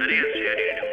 Gostaria 0.00 0.24
de 0.32 0.38
gerir 0.38 0.89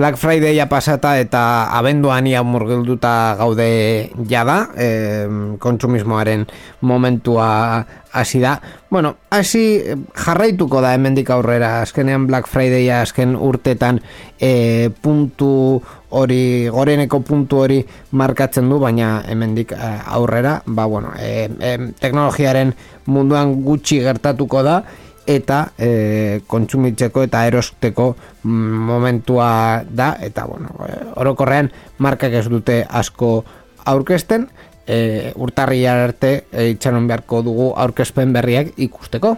Black 0.00 0.16
Fridaya 0.16 0.64
pasata 0.64 1.18
eta 1.20 1.68
abenduan 1.76 2.24
ia 2.24 2.40
murgilduta 2.40 3.36
gaude 3.36 4.08
jada, 4.24 4.70
e, 4.72 5.28
kontsumismoaren 5.60 6.46
momentua 6.80 7.84
hasi 8.08 8.40
da. 8.40 8.54
Bueno, 8.88 9.18
hasi 9.28 9.82
jarraituko 10.16 10.80
da 10.80 10.94
hemendik 10.96 11.28
aurrera, 11.28 11.82
azkenean 11.82 12.24
Black 12.30 12.48
Fridaya 12.48 13.02
azken 13.04 13.36
urtetan 13.36 14.00
e, 14.40 14.88
puntu 15.04 15.82
hori, 16.16 16.70
goreneko 16.72 17.20
puntu 17.20 17.60
hori 17.66 17.82
markatzen 18.16 18.72
du, 18.72 18.80
baina 18.80 19.18
hemendik 19.28 19.76
e, 19.76 19.92
aurrera, 20.16 20.62
ba 20.64 20.88
bueno, 20.88 21.12
e, 21.20 21.44
e, 21.60 21.76
teknologiaren 22.00 22.72
munduan 23.04 23.58
gutxi 23.68 24.00
gertatuko 24.00 24.64
da, 24.64 24.80
eta 25.26 25.60
e, 25.78 26.40
kontsumitzeko 26.46 27.24
eta 27.26 27.44
erosteko 27.46 28.14
mm, 28.42 28.80
momentua 28.90 29.50
da 29.84 30.14
eta 30.20 30.46
bueno, 30.46 30.72
e, 30.86 30.96
orokorrean 31.20 31.70
markak 31.98 32.32
ez 32.40 32.46
dute 32.48 32.82
asko 32.88 33.44
aurkezten 33.90 34.48
e, 34.86 35.32
urtarri 35.36 35.84
arte 35.86 36.32
e, 36.52 36.70
itxanon 36.74 37.08
beharko 37.10 37.42
dugu 37.46 37.72
aurkezpen 37.76 38.32
berriak 38.36 38.74
ikusteko. 38.76 39.36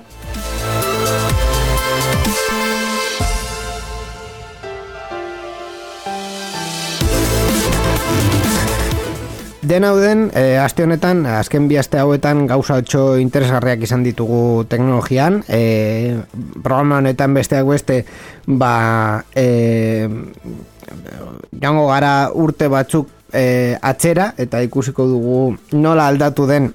Dena 9.62 9.92
den, 9.94 10.24
e, 10.34 10.58
aste 10.58 10.82
honetan, 10.82 11.20
azken 11.38 11.68
bi 11.70 11.76
aste 11.78 12.00
hauetan 12.02 12.48
gauza 12.50 12.80
otxo 12.82 13.02
interesgarriak 13.22 13.84
izan 13.86 14.02
ditugu 14.02 14.64
teknologian. 14.66 15.38
E, 15.46 16.18
programa 16.64 16.98
honetan 16.98 17.36
besteak 17.38 17.68
beste, 17.68 18.00
ba, 18.46 19.22
e, 19.38 20.08
jango 21.62 21.86
gara 21.92 22.14
urte 22.34 22.66
batzuk 22.72 23.14
e, 23.30 23.78
atzera, 23.78 24.32
eta 24.34 24.64
ikusiko 24.66 25.06
dugu 25.06 25.38
nola 25.78 26.08
aldatu 26.10 26.48
den 26.50 26.72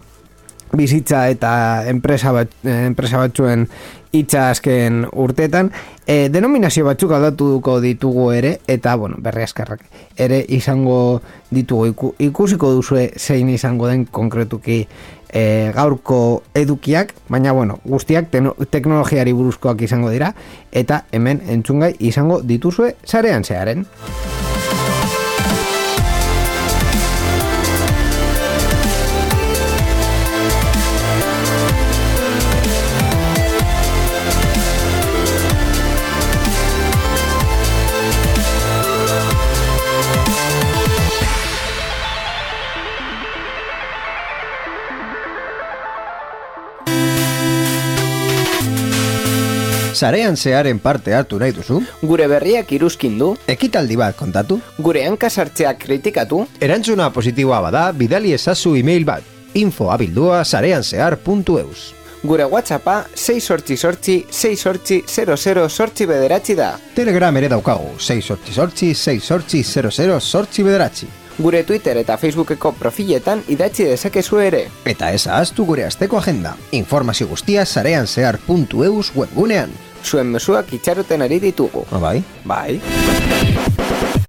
bizitza 0.74 1.28
eta 1.32 1.52
enpresa, 1.90 2.34
bat, 2.36 2.52
enpresa 2.64 3.22
batzuen 3.22 3.68
hitza 4.12 4.50
azken 4.52 5.06
urtetan 5.20 5.70
e, 6.06 6.30
denominazio 6.34 6.86
batzuk 6.88 7.12
aldatuko 7.16 7.80
ditugu 7.84 8.32
ere 8.36 8.58
eta 8.68 8.96
bueno, 8.96 9.20
berri 9.20 9.44
askarrak 9.44 9.84
ere 10.18 10.44
izango 10.48 11.22
ditugu. 11.52 12.14
Ikusiko 12.20 12.72
duzue 12.80 13.12
zein 13.18 13.50
izango 13.50 13.88
den 13.92 14.06
konkretuki 14.06 14.82
e, 15.30 15.72
gaurko 15.76 16.44
edukiak 16.56 17.14
baina 17.30 17.54
bueno, 17.54 17.80
guztiak 17.86 18.32
teknologiari 18.72 19.34
buruzkoak 19.34 19.82
izango 19.88 20.12
dira 20.12 20.34
eta 20.72 21.04
hemen 21.12 21.44
entzungai 21.48 21.96
izango 22.00 22.42
dituzue 22.42 22.96
zarean 23.06 23.44
zearen 23.44 23.86
Zarean 49.98 50.36
zearen 50.38 50.78
parte 50.78 51.14
hartu 51.18 51.40
nahi 51.42 51.56
duzu? 51.56 51.80
Gure 52.06 52.28
berriak 52.30 52.72
iruzkin 52.78 53.18
du? 53.18 53.32
Ekitaldi 53.50 53.98
bat 53.98 54.14
kontatu? 54.20 54.60
Gure 54.78 55.02
hankasartzeak 55.08 55.80
kritikatu? 55.82 56.44
Erantzuna 56.62 57.10
positiboa 57.16 57.64
bada, 57.66 57.88
bidali 57.98 58.36
ezazu 58.38 58.76
e-mail 58.78 59.08
bat. 59.10 59.24
Info 59.58 59.90
abildua 59.90 60.44
zarean 60.46 60.84
zehar.eus 60.84 61.94
Gure 62.28 62.46
WhatsAppa 62.46 63.06
6 63.16 63.40
sortzi 63.42 63.78
sortzi 63.78 64.18
6 64.30 64.56
sortzi 64.58 65.04
00 65.08 65.70
sortzi 65.70 66.06
bederatzi 66.06 66.56
da. 66.58 66.76
Telegram 66.96 67.38
ere 67.38 67.50
daukagu 67.50 67.96
6 67.98 68.22
sortzi 68.22 68.54
sortzi 68.54 68.94
6 68.94 69.24
sortzi 69.24 69.64
00 69.64 70.20
sortzi 70.20 70.64
bederatzi. 70.64 71.10
Gure 71.38 71.64
Twitter 71.64 71.98
eta 72.02 72.18
Facebookeko 72.18 72.72
profiletan 72.80 73.44
idatzi 73.54 73.86
dezakezu 73.86 74.42
ere. 74.42 74.64
Eta 74.86 75.12
ez 75.14 75.26
ahaztu 75.28 75.66
gure 75.66 75.86
asteko 75.86 76.18
agenda. 76.18 76.56
Informazio 76.72 77.28
guztia 77.34 77.66
zarean 77.66 78.08
zehar.eus 78.08 79.12
webgunean 79.16 79.87
zuen 80.04 80.32
mesuak 80.34 80.74
itxaroten 80.74 81.22
ari 81.22 81.40
ditugu. 81.40 81.86
Ah, 81.92 82.00
bai? 82.00 82.22
Bai. 82.46 84.26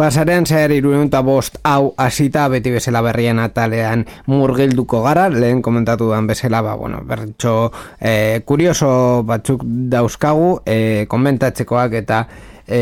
Basarean 0.00 0.46
zehar 0.46 0.72
iruenta 0.72 1.20
bost 1.20 1.58
hau 1.68 1.92
asita 2.00 2.46
beti 2.48 2.70
bezala 2.72 3.02
berrien 3.04 3.36
atalean 3.42 4.06
murgilduko 4.32 5.02
gara, 5.04 5.26
lehen 5.28 5.60
komentatu 5.60 6.06
duan 6.08 6.28
bezala, 6.30 6.62
ba, 6.64 6.72
bueno, 6.80 7.02
bertxo 7.04 7.68
e, 8.00 8.40
kurioso 8.48 8.90
batzuk 9.28 9.66
dauzkagu, 9.92 10.62
e, 10.64 11.04
komentatzekoak 11.10 11.96
eta 12.00 12.20
e, 12.64 12.80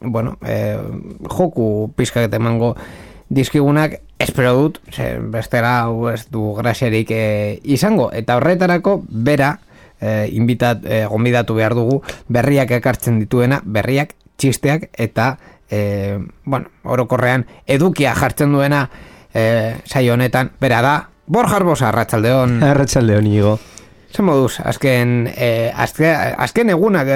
bueno, 0.00 0.36
e, 0.46 0.76
joku 1.26 1.90
pizkak 1.98 2.30
emango 2.38 2.76
dizkigunak 3.26 3.98
espero 4.22 4.54
dut, 4.54 4.78
ze, 4.94 5.16
bestera 5.18 5.80
hau 5.80 6.06
ez 6.12 6.28
du 6.30 6.52
grasiarik 6.60 7.10
e, 7.10 7.24
izango, 7.64 8.12
eta 8.14 8.38
horretarako 8.38 9.00
bera, 9.08 9.56
e, 9.98 10.28
invitat, 10.38 10.86
e, 10.86 11.02
gombidatu 11.10 11.58
behar 11.58 11.74
dugu, 11.74 12.04
berriak 12.30 12.70
ekartzen 12.78 13.18
dituena, 13.24 13.64
berriak, 13.64 14.14
txisteak 14.36 14.90
eta 15.00 15.38
e, 15.70 16.18
bueno, 16.44 16.70
orokorrean 16.84 17.46
edukia 17.66 18.14
jartzen 18.14 18.52
duena 18.52 18.88
e, 19.34 19.76
saio 19.84 20.14
honetan, 20.14 20.52
bera 20.60 20.82
da, 20.82 20.96
Borja 21.26 21.56
Arbosa, 21.56 21.88
Arratxaldeon. 21.88 22.60
Arratxaldeon, 22.72 23.26
Igo. 23.26 23.56
Zer 24.14 24.24
moduz, 24.24 24.60
azken, 24.64 25.26
e, 25.34 25.72
azken, 25.74 26.14
azken 26.40 26.70
egunak, 26.72 27.10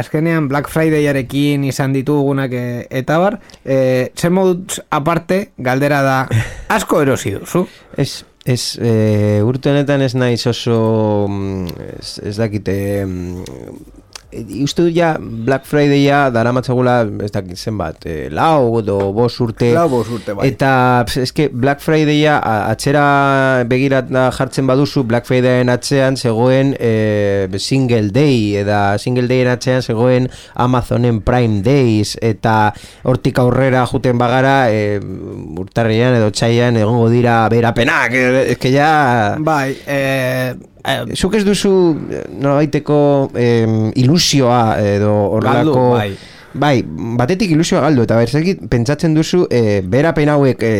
azkenean 0.00 0.48
Black 0.50 0.70
Fridayarekin 0.72 1.66
izan 1.68 1.92
ditugunak 1.94 2.54
e, 2.56 2.64
eta 3.02 3.20
bar, 3.22 3.36
e, 3.62 4.10
zer 4.16 4.32
moduz 4.34 4.80
aparte, 4.90 5.52
galdera 5.58 6.00
da, 6.02 6.16
asko 6.76 7.04
erosi 7.04 7.36
duzu? 7.36 7.66
Ez, 7.94 8.24
ez, 8.42 8.62
e, 8.80 8.92
urte 9.46 9.70
honetan 9.70 10.02
ez 10.02 10.14
naiz 10.16 10.42
oso, 10.50 10.80
mm, 11.28 11.86
ez, 12.00 12.16
ez 12.32 12.34
dakite, 12.40 12.76
mm, 13.04 14.00
uste 14.62 14.84
dut 14.86 14.94
ja 14.94 15.14
Black 15.18 15.66
Friday 15.66 16.04
ja 16.04 16.20
dara 16.30 16.52
matzagula 16.54 17.00
ez 17.24 17.30
dakit 17.34 17.58
zenbat 17.58 18.06
e, 18.06 18.28
lau 18.30 18.78
edo 18.78 18.98
bos 19.14 19.32
urte. 19.42 19.72
Lau 19.74 19.88
bos 19.90 20.06
urte 20.12 20.34
bai. 20.38 20.48
Eta 20.52 21.04
eske 21.22 21.48
Black 21.52 21.82
Friday 21.82 22.20
ja 22.22 22.38
atxera 22.70 23.64
begirat 23.70 24.10
jartzen 24.36 24.70
baduzu 24.70 25.04
Black 25.08 25.26
Friday 25.26 25.66
atzean 25.70 26.16
zegoen 26.16 26.74
e, 26.78 27.48
single 27.58 28.10
day 28.14 28.56
eta 28.62 28.98
single 28.98 29.28
day 29.30 29.46
atzean 29.50 29.82
zegoen 29.82 30.30
Amazonen 30.54 31.20
Prime 31.26 31.62
Days 31.66 32.16
eta 32.22 32.72
hortik 33.04 33.38
aurrera 33.42 33.84
juten 33.90 34.18
bagara 34.20 34.70
e, 34.70 34.98
urtarrian 35.60 36.16
edo 36.20 36.30
txaian 36.30 36.78
egongo 36.80 37.08
dira 37.12 37.42
berapenak 37.52 38.14
eske 38.46 38.74
ja 38.74 39.36
bai 39.38 39.74
eh 39.86 40.54
Eh, 40.80 41.14
zuk 41.16 41.34
ez 41.36 41.44
duzu 41.44 41.70
eh, 42.08 42.24
no 42.40 42.56
baiteko 42.56 42.98
eh, 43.36 43.66
ilusioa 44.00 44.62
edo 44.80 45.14
horrelako 45.36 45.88
bai. 45.98 46.10
Bai, 46.50 46.80
batetik 47.18 47.52
ilusioa 47.54 47.84
galdu 47.84 48.02
eta 48.02 48.16
berzekit 48.18 48.64
pentsatzen 48.70 49.12
duzu 49.14 49.44
e, 49.54 49.80
berapen 49.86 50.32
hauek 50.32 50.64
e, 50.66 50.72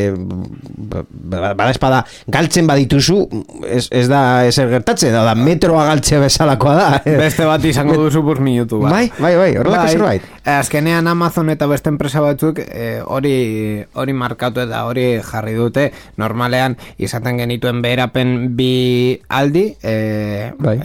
bada 1.31 1.69
espada 1.71 2.01
galtzen 2.27 2.67
badituzu 2.67 3.21
ez, 3.69 3.85
ez 3.95 4.09
da 4.11 4.23
ezer 4.49 4.67
gertatzen 4.73 5.15
da, 5.15 5.23
da 5.29 5.37
metroa 5.39 5.85
galtzea 5.93 6.25
bezalakoa 6.25 6.75
da 6.75 6.89
Beste 7.05 7.47
bat 7.47 7.65
izango 7.71 8.01
duzu 8.01 8.25
bus 8.27 8.41
minutu. 8.43 8.81
Bai, 8.83 9.07
bai, 9.21 9.37
bai, 9.39 9.51
horrelako 9.61 9.85
Bai, 9.85 9.95
zerbait 9.95 10.40
Azkenean 10.59 11.07
Amazon 11.09 11.51
eta 11.53 11.67
beste 11.71 11.91
enpresa 11.93 12.21
batzuk 12.21 12.59
eh, 12.63 13.01
hori 13.05 13.85
hori 13.95 14.13
markatu 14.13 14.63
eta 14.65 14.83
hori 14.89 15.05
jarri 15.23 15.55
dute 15.55 15.91
normalean 16.21 16.77
izaten 16.99 17.39
genituen 17.39 17.83
beherapen 17.83 18.57
bi 18.57 19.21
aldi 19.29 19.65
eh, 19.83 20.53
Bai. 20.59 20.77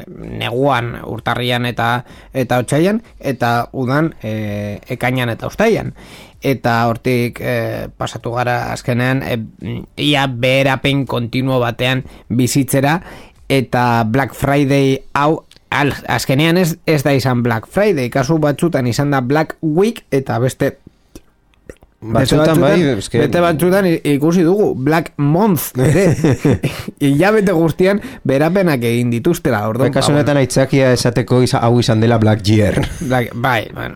neguan 0.42 0.96
urtarrian 1.06 1.66
eta 1.66 1.90
eta 2.34 2.62
otsaian 2.64 3.02
eta 3.20 3.70
udan 3.74 4.14
eh, 4.22 4.80
ekainan 4.98 5.34
eta 5.34 5.48
ustaian 5.48 5.94
eta 6.46 6.78
hortik 6.86 7.42
eh, 7.42 7.88
pasatu 7.98 8.36
gara 8.38 8.72
azkenean 8.74 9.24
eh, 9.26 9.40
ia 9.98 10.28
beherapen 10.28 11.06
kontinuo 11.10 11.60
batean 11.60 12.06
bizitzera 12.30 13.00
eta 13.50 14.06
Black 14.06 14.34
Friday 14.34 15.00
hau 15.14 15.46
azkenean 16.08 16.58
ez, 16.58 16.76
ez 16.86 17.02
da 17.04 17.14
izan 17.16 17.44
Black 17.44 17.68
Friday, 17.72 18.10
kasu 18.14 18.38
batzutan 18.42 18.88
izan 18.88 19.12
da 19.12 19.22
Black 19.22 19.58
Week 19.62 20.04
eta 20.12 20.40
beste 20.44 20.78
Batzutan 22.14 22.60
bai, 22.62 22.76
eske- 22.98 23.20
bete 23.24 23.42
batzutan 23.42 23.86
ikusi 23.90 24.44
dugu 24.46 24.74
Black 24.76 25.14
Month 25.18 25.72
ere 25.80 26.06
hilabete 27.06 27.52
guztian 27.56 28.02
berapenak 28.28 28.84
egin 28.84 29.10
dituztela 29.14 29.64
orduan, 29.70 29.90
Bai, 29.90 29.96
kasu 29.98 30.12
ba, 30.12 30.20
honetan 30.20 30.38
aitzakia 30.42 30.92
esateko 30.96 31.42
iza, 31.46 31.60
hau 31.66 31.80
izan 31.80 32.02
dela 32.04 32.18
Black 32.22 32.46
Year 32.48 32.78
Bai, 33.12 33.28
bai, 33.34 33.68
bueno, 33.74 33.96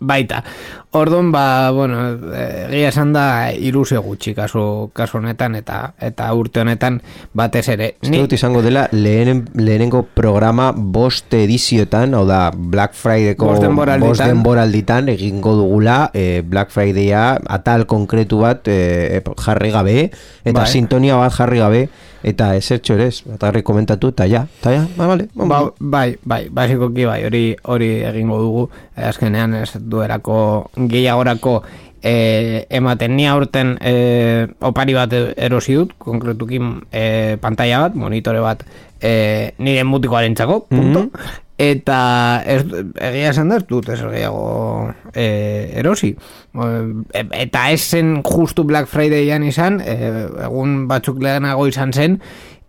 baita. 0.00 0.42
Orduan, 0.90 1.28
ba, 1.30 1.70
bueno, 1.70 1.98
eh, 2.32 2.66
egia 2.70 2.88
esan 2.88 3.10
da 3.12 3.52
ilusio 3.52 4.00
gutxi 4.02 4.32
kasu, 4.34 4.88
kasu 4.96 5.18
honetan 5.18 5.58
eta 5.58 5.92
eta 6.00 6.30
urte 6.32 6.62
honetan 6.62 7.02
batez 7.36 7.66
ere. 7.74 7.90
Uste 8.00 8.22
dut 8.22 8.32
izango 8.32 8.62
dela 8.64 8.86
lehenen, 8.96 9.42
lehenengo 9.54 10.00
programa 10.16 10.70
bost 10.72 11.34
edizioetan, 11.36 12.14
hau 12.16 12.24
da 12.26 12.48
Black 12.56 12.96
Fridayko 12.96 13.50
Bost 13.50 13.66
denboralditan. 13.66 14.08
bost 14.08 14.24
denboralditan 14.24 15.10
egingo 15.12 15.52
dugula 15.60 15.98
eh, 16.14 16.40
Black 16.40 16.72
Fridaya 16.72 17.36
atal 17.48 17.86
konkretu 17.90 18.42
bat 18.44 18.68
eh, 18.68 19.22
jarri 19.44 19.72
gabe 19.72 19.96
eta 20.44 20.60
Bai. 20.60 20.68
sintonia 20.68 21.16
bat 21.16 21.32
jarri 21.32 21.58
gabe 21.58 21.88
eta 22.22 22.52
esertxo 22.58 22.96
ere 22.98 23.08
ez, 23.12 23.22
batarri 23.26 23.62
komentatu 23.62 24.10
eta 24.12 24.26
ja, 24.26 24.44
eta 24.60 24.72
ja, 24.74 24.86
ba, 24.96 25.06
vale, 25.06 25.28
Ba, 25.34 25.60
bai, 25.78 26.16
bai, 26.24 26.42
basikoki 26.50 27.06
bai, 27.06 27.20
hori 27.28 27.42
hori 27.62 27.90
egingo 28.08 28.40
dugu, 28.42 28.64
eh, 28.96 29.06
azkenean 29.08 29.54
ez 29.62 29.70
duerako 29.78 30.70
gehiagorako 30.76 31.62
eh, 32.02 32.66
ematen 32.70 33.16
ni 33.16 33.26
aurten 33.26 33.76
eh, 33.80 34.46
opari 34.60 34.94
bat 34.94 35.14
erosi 35.36 35.78
dut, 35.78 35.94
konkretuki 35.98 36.60
eh, 36.92 37.36
pantalla 37.40 37.86
bat, 37.86 37.98
monitore 37.98 38.42
bat 38.42 38.64
eh, 39.00 39.54
nire 39.58 39.84
mutikoaren 39.86 40.34
txako, 40.34 40.64
punto. 40.70 41.08
Eta 41.58 42.42
ez, 42.46 42.60
egia 43.02 43.32
esan 43.32 43.48
da 43.50 43.58
dut 43.66 43.88
ez 43.90 43.98
gehiago 43.98 44.92
eh, 45.12 45.74
erosi. 45.80 46.12
Eh, 46.14 47.24
eta 47.42 47.64
ez 47.74 47.80
zen 47.82 48.20
justu 48.22 48.62
Black 48.64 48.86
Fridayan 48.86 49.42
izan, 49.42 49.80
eh, 49.82 50.28
egun 50.46 50.84
batzuk 50.90 51.18
lehenago 51.22 51.66
izan 51.66 51.92
zen, 51.92 52.20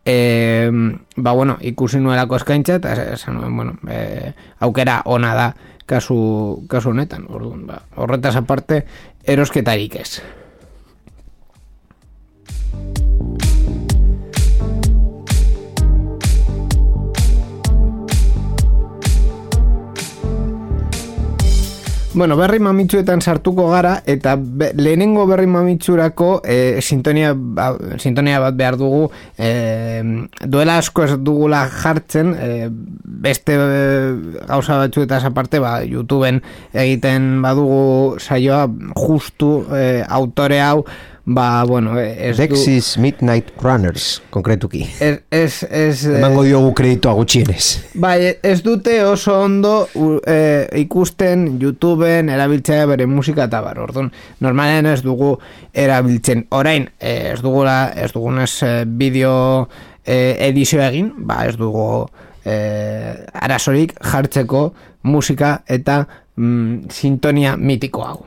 e, 0.05 0.69
ba 1.15 1.31
bueno, 1.31 1.57
ikusi 1.61 1.99
nuelako 1.99 2.39
eskaintza 2.39 2.79
eta 2.79 2.95
esan 3.13 3.37
nuen, 3.37 3.55
bueno, 3.55 3.77
e, 3.87 4.33
aukera 4.65 5.01
ona 5.05 5.35
da 5.37 5.47
kasu, 5.89 6.65
kasu 6.69 6.93
honetan, 6.93 7.27
orduan, 7.29 7.65
ba, 7.69 7.81
horretaz 7.97 8.35
aparte 8.41 8.83
erosketarik 9.23 9.99
ez. 10.01 10.11
Bueno, 22.11 22.33
berri 22.39 22.57
mamitsuetan 22.57 23.21
sartuko 23.21 23.67
gara 23.69 23.99
eta 24.09 24.31
be, 24.35 24.71
lehenengo 24.73 25.27
berri 25.29 25.45
mamitzurako 25.45 26.39
e, 26.41 26.81
sintonia, 26.81 27.35
ba, 27.37 27.67
sintonia 28.01 28.39
bat 28.41 28.55
behar 28.57 28.79
dugu 28.81 29.03
e, 29.37 29.51
duela 30.41 30.79
asko 30.81 31.05
ez 31.05 31.19
dugula 31.21 31.59
jartzen 31.69 32.31
e, 32.33 32.49
beste 33.29 33.59
gauza 34.39 34.79
batzuetaz 34.81 35.21
aparte 35.29 35.61
ba, 35.61 35.75
YouTubeen 35.85 36.41
egiten 36.73 37.29
badugu 37.45 38.17
saioa 38.17 38.65
justu 38.97 39.51
e, 39.69 40.01
autore 40.09 40.63
hau 40.65 40.81
ba, 41.29 41.63
bueno, 41.63 41.93
ez 41.99 42.35
du 42.37 42.41
Dexys 42.41 42.97
Midnight 42.97 43.51
Runners, 43.61 44.21
konkretuki. 44.33 44.81
ez, 44.99 45.19
ez, 45.29 45.63
ez, 45.69 46.05
eh, 46.07 46.17
Emango 46.17 46.41
diogu 46.43 46.71
kreditoa 46.73 47.13
gutxienez. 47.13 47.91
Bai, 47.93 48.33
ez 48.41 48.63
dute 48.65 48.95
oso 49.05 49.35
ondo 49.43 49.87
u- 49.93 50.17
e, 50.25 50.67
ikusten 50.81 51.59
YouTubeen 51.61 52.29
erabiltzea 52.33 52.87
bere 52.89 53.05
musika 53.05 53.45
eta 53.45 53.61
bar. 53.61 53.77
Orduan, 53.79 54.09
normalean 54.41 54.89
ez 54.89 55.03
dugu 55.05 55.35
erabiltzen. 55.73 56.47
Orain, 56.49 56.89
eh, 56.99 57.33
ez 57.35 57.41
dugula 57.45 57.91
ez 57.95 58.09
dugunez 58.11 58.63
bideo 58.87 59.69
e, 60.05 60.35
edizio 60.49 60.81
egin, 60.81 61.13
ba 61.17 61.43
ez 61.45 61.55
dugu 61.57 62.07
e, 62.43 62.57
arazorik 63.33 63.93
jartzeko 64.01 64.73
musika 65.03 65.59
eta 65.67 66.07
mm, 66.35 66.89
sintonia 66.89 67.55
mitiko 67.57 68.01
hau. 68.01 68.25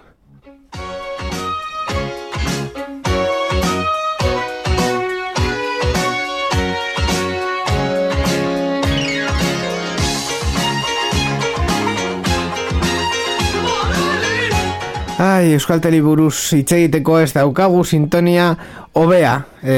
Ai, 15.23 15.53
Euskalteli 15.55 16.01
buruz 16.03 16.35
hitz 16.57 16.73
egiteko 16.75 17.21
ez 17.23 17.29
daukagu 17.37 17.85
sintonia 17.87 18.49
hobea. 18.93 19.47
E, 19.63 19.75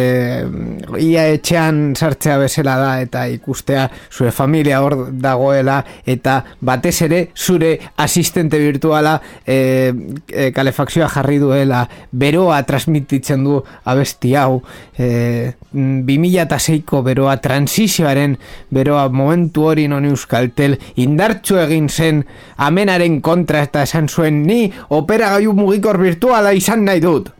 ia 0.98 1.26
etxean 1.28 1.92
sartzea 1.92 2.38
bezala 2.40 2.78
da 2.80 2.92
eta 3.04 3.26
ikustea 3.28 3.82
zure 4.08 4.30
familia 4.32 4.78
hor 4.80 5.10
dagoela 5.12 5.76
eta 6.08 6.38
batez 6.64 6.94
ere 7.04 7.18
zure 7.36 7.74
asistente 8.00 8.58
virtuala 8.58 9.18
e, 9.44 9.92
e, 10.32 10.48
kalefakzioa 10.56 11.10
jarri 11.12 11.36
duela 11.42 11.82
beroa 12.10 12.62
transmititzen 12.64 13.44
du 13.44 13.60
abesti 13.84 14.32
hau 14.40 14.62
e, 14.96 15.52
2006ko 15.74 17.04
beroa 17.04 17.36
transizioaren 17.44 18.38
beroa 18.72 19.10
momentu 19.12 19.68
hori 19.68 19.84
non 19.86 20.08
Euskaltel 20.08 20.78
indartxu 20.96 21.60
egin 21.60 21.92
zen 21.92 22.24
amenaren 22.56 23.20
kontra 23.20 23.60
eta 23.68 23.84
esan 23.84 24.08
zuen 24.08 24.46
ni 24.48 24.72
operagailu 24.88 25.52
mugikor 25.52 26.00
virtuala 26.00 26.56
izan 26.56 26.88
nahi 26.88 27.04
dut 27.04 27.34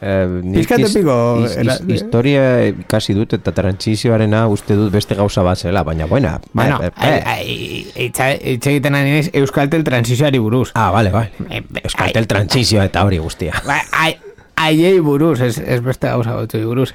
Eh, 0.00 0.26
nik 0.44 0.70
iz- 0.70 0.94
epiko, 0.94 1.14
iz- 1.44 1.56
iz- 1.58 1.80
historia 1.88 2.66
ikasi 2.68 3.14
dut 3.14 3.32
eta 3.34 3.50
trantzizioarena 3.52 4.44
uste 4.48 4.76
dut 4.78 4.92
beste 4.92 5.14
gauza 5.18 5.42
bat 5.42 5.58
zela, 5.58 5.82
baina 5.82 6.06
buena. 6.06 6.40
Bueno, 6.52 6.78
eh, 6.82 6.90
eh, 7.26 7.84
hitza- 7.96 8.36
hitz 8.38 8.66
egiten 8.66 8.94
ari 8.94 9.10
naiz 9.10 9.30
Euskaltel 9.32 9.82
transizioari 9.84 10.38
buruz. 10.38 10.70
Ah, 10.74 10.90
vale, 10.90 11.10
vale. 11.10 11.32
Eh, 11.50 11.62
Euskaltel 11.82 12.26
trantzizioa 12.26 12.84
eta 12.84 13.04
hori 13.04 13.18
guztia. 13.18 13.54
Ba, 13.66 13.80
ai, 13.92 14.16
aiei 14.56 15.00
buruz, 15.00 15.40
ez, 15.40 15.58
ez 15.58 15.80
beste 15.82 16.08
gauza 16.08 16.34
batzuei 16.34 16.64
buruz. 16.64 16.92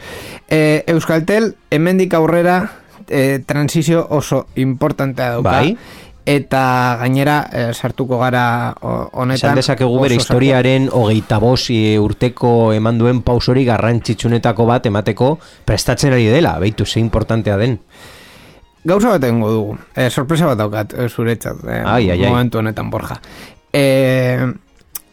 E, 0.49 0.83
Euskaltel, 0.87 1.55
hemendik 1.71 2.13
aurrera, 2.13 2.71
e, 3.09 3.39
transizio 3.45 4.07
oso 4.09 4.47
importantea 4.55 5.29
dauka. 5.31 5.49
Bai. 5.51 5.77
Eta 6.25 6.95
gainera 7.01 7.49
e, 7.51 7.63
sartuko 7.73 8.17
gara 8.21 8.71
honetan. 8.79 9.35
Esan 9.35 9.59
dezakegu 9.59 9.99
bere 9.99 10.15
historiaren 10.15 10.87
hogeita 10.91 11.39
bos 11.43 11.67
e, 11.73 11.97
urteko 11.99 12.71
eman 12.71 13.01
duen 13.01 13.19
pausori 13.27 13.65
garrantzitsunetako 13.67 14.67
bat 14.69 14.87
emateko 14.87 15.33
prestatzen 15.67 16.15
ari 16.15 16.29
dela, 16.31 16.55
behitu 16.63 16.85
ze 16.85 17.01
importantea 17.03 17.57
den. 17.59 17.79
Gauza 18.83 19.17
bat 19.17 19.23
egingo 19.23 19.51
dugu. 19.51 19.77
E, 19.95 20.09
sorpresa 20.09 20.47
bat 20.47 20.63
daukat 20.63 20.93
e, 20.95 21.09
zuretzat. 21.09 21.59
E, 21.67 21.81
Ai, 21.83 22.09
ai, 22.09 22.21
ai. 22.21 22.29
Momentu 22.29 22.59
honetan, 22.63 22.89
Borja. 22.89 23.19
E, 23.73 23.83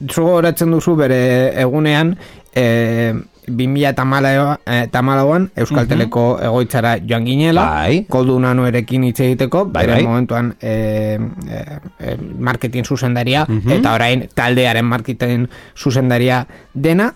zugo 0.07 0.37
horatzen 0.39 0.71
duzu 0.71 0.95
bere 0.99 1.21
egunean 1.61 2.15
e, 2.55 3.15
2008an 3.59 5.49
Euskalteleko 5.57 6.25
egoitzara 6.43 6.97
joan 7.07 7.27
ginela 7.27 7.65
Bai. 7.71 8.05
Koldu 8.09 8.39
erekin 8.67 9.05
hitz 9.05 9.21
egiteko 9.21 9.65
Bai, 9.67 9.87
bai. 9.87 10.03
momentuan 10.03 10.55
e, 10.61 11.19
e, 11.99 12.17
marketing 12.39 12.85
zuzendaria 12.85 13.47
eta 13.69 13.95
orain 13.95 14.29
taldearen 14.35 14.85
marketing 14.85 15.49
zuzendaria 15.77 16.47
dena 16.75 17.13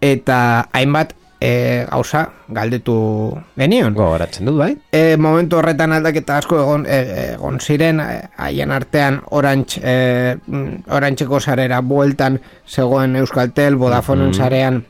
eta 0.00 0.68
hainbat 0.72 1.14
e, 1.40 1.86
gauza 1.90 2.30
galdetu 2.48 2.96
genion. 3.56 3.94
Gogoratzen 3.94 4.46
dut, 4.48 4.56
bai? 4.58 4.72
E, 4.92 5.16
momentu 5.20 5.58
horretan 5.60 5.92
aldaketa 5.96 6.38
asko 6.40 6.60
egon, 6.62 6.86
e, 6.88 7.00
egon 7.34 7.60
ziren 7.60 8.00
haien 8.00 8.72
artean 8.72 9.20
orantx, 9.36 9.80
e, 9.82 10.36
mm, 10.46 10.86
orantxeko 10.96 11.40
sarera 11.40 11.80
bueltan 11.80 12.40
zegoen 12.66 13.16
Euskaltel, 13.22 13.76
Vodafonen 13.76 14.34
sarean 14.34 14.84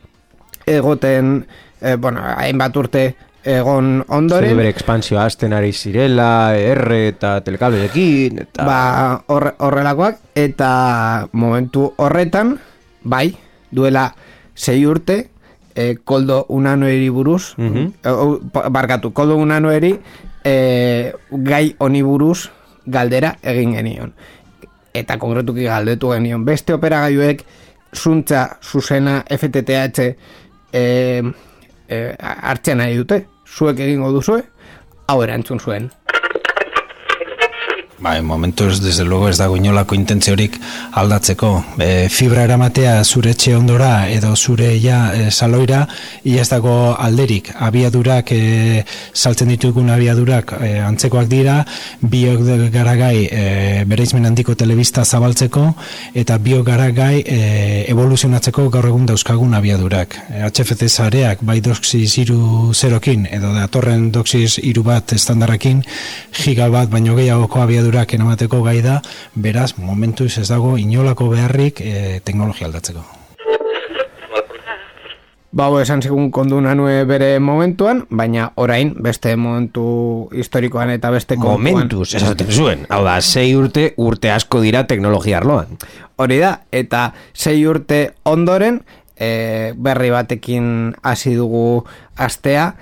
egoten, 0.67 1.47
e, 1.81 1.95
bueno, 1.97 2.21
hainbat 2.37 2.77
urte 2.77 3.05
egon 3.47 4.01
ondoren. 4.09 4.49
Zure 4.51 4.59
bere 4.59 4.73
ekspansioa 4.75 5.25
hasten 5.29 5.53
ari 5.55 5.71
zirela, 5.73 6.57
R 6.59 6.93
eta 7.13 7.37
telekableekin, 7.47 8.41
eta... 8.43 8.65
Ba, 8.67 8.81
horre, 9.31 9.53
horrelakoak, 9.63 10.19
eta 10.35 11.29
momentu 11.33 11.93
horretan, 12.03 12.57
bai, 13.07 13.37
duela 13.71 14.09
sei 14.55 14.83
urte, 14.87 15.29
e, 15.77 15.95
koldo 16.05 16.47
unanoeri 16.49 17.09
buruz, 17.11 17.55
Mhm. 17.59 17.93
e, 18.03 18.09
o, 18.11 18.41
pa- 18.53 18.69
barkatu, 18.69 19.13
koldo 19.13 19.37
unanoeri 19.37 19.95
e, 20.45 21.13
gai 21.31 21.75
honi 21.79 22.03
buruz 22.03 22.49
galdera 22.87 23.37
egin 23.43 23.75
genion. 23.79 24.13
Eta 24.95 25.19
konkretuki 25.19 25.65
galdetu 25.69 26.11
genion. 26.15 26.45
Beste 26.45 26.73
operagailuek 26.75 27.43
zuntza 27.95 28.57
zuzena 28.63 29.23
FTTH 29.29 30.17
e, 30.77 31.23
e, 31.89 32.01
hartzen 32.21 32.83
nahi 32.83 32.99
dute. 33.01 33.23
Zuek 33.47 33.81
egingo 33.81 34.11
duzue, 34.15 34.43
hau 35.09 35.21
erantzun 35.25 35.63
zuen. 35.63 35.91
Bai, 37.99 38.21
momentuz, 38.21 38.83
desde 38.83 39.05
luego 39.05 39.31
ez 39.31 39.39
dago 39.39 39.57
inolako 39.57 39.95
intentziorik 39.95 40.59
aldatzeko. 40.93 41.65
E, 41.81 42.09
fibra 42.13 42.43
eramatea 42.45 42.99
zure 43.05 43.31
etxe 43.33 43.55
ondora 43.57 44.11
edo 44.13 44.35
zure 44.37 44.69
ja 44.83 45.15
e, 45.17 45.31
saloira, 45.31 45.87
ia 46.23 46.43
ez 46.43 46.49
dago 46.51 46.93
alderik. 46.93 47.49
Abiadurak, 47.57 48.33
e, 48.37 48.85
saltzen 49.15 49.49
ditugun 49.49 49.89
abiadurak 49.95 50.53
e, 50.61 50.75
antzekoak 50.85 51.31
dira, 51.31 51.63
biok 52.03 52.43
garagai 52.75 53.15
e, 53.31 53.47
bereizmen 53.89 54.29
handiko 54.29 54.55
telebista 54.55 55.07
zabaltzeko, 55.07 55.65
eta 56.13 56.37
biok 56.37 56.69
garagai 56.69 57.23
e, 57.25 57.41
evoluzionatzeko 57.95 58.69
gaur 58.77 58.91
egun 58.93 59.09
dauzkagun 59.09 59.57
abiadurak. 59.57 60.19
E, 60.35 60.43
HFC 60.51 60.91
sareak, 60.91 61.41
bai 61.41 61.63
doxis 61.65 62.13
iru 62.21 62.75
zerokin, 62.75 63.25
edo 63.41 63.57
datorren 63.57 64.11
doxis 64.13 64.59
iru 64.61 64.85
bat 64.85 65.17
estandarrakin, 65.17 65.81
giga 66.45 66.69
bat 66.69 66.93
baino 66.93 67.17
gehiagoko 67.17 67.65
abiadurak 67.65 67.86
enamateko 67.95 68.63
gai 68.63 68.81
da, 68.83 69.01
beraz, 69.35 69.77
momentuz 69.79 70.39
ez 70.39 70.49
dago 70.49 70.77
inolako 70.79 71.29
beharrik 71.31 71.81
e, 71.81 72.21
teknologia 72.25 72.67
aldatzeko. 72.67 73.05
Ba, 75.57 75.71
hau 75.71 75.79
esan 75.81 76.03
zigun 76.03 76.31
kondu 76.31 76.59
nanue 76.61 77.05
bere 77.09 77.39
momentuan, 77.41 78.03
baina 78.11 78.51
orain 78.61 78.93
beste 79.01 79.37
momentu 79.37 80.29
historikoan 80.33 80.91
eta 80.93 81.11
beste 81.11 81.37
kontuan. 81.37 81.63
Momentuz, 81.71 82.15
esaten 82.15 82.51
zuen. 82.53 82.85
Hau 82.91 83.03
da, 83.07 83.21
sei 83.23 83.55
urte, 83.57 83.95
urte 83.97 84.31
asko 84.31 84.61
dira 84.61 84.85
teknologia 84.87 85.39
arloan. 85.39 85.79
Hori 86.21 86.39
da, 86.43 86.59
eta 86.73 87.15
sei 87.33 87.65
urte 87.67 88.03
ondoren, 88.25 88.83
e, 89.17 89.73
berri 89.77 90.11
batekin 90.13 90.93
hasi 91.03 91.35
dugu 91.39 91.87
astea, 92.17 92.75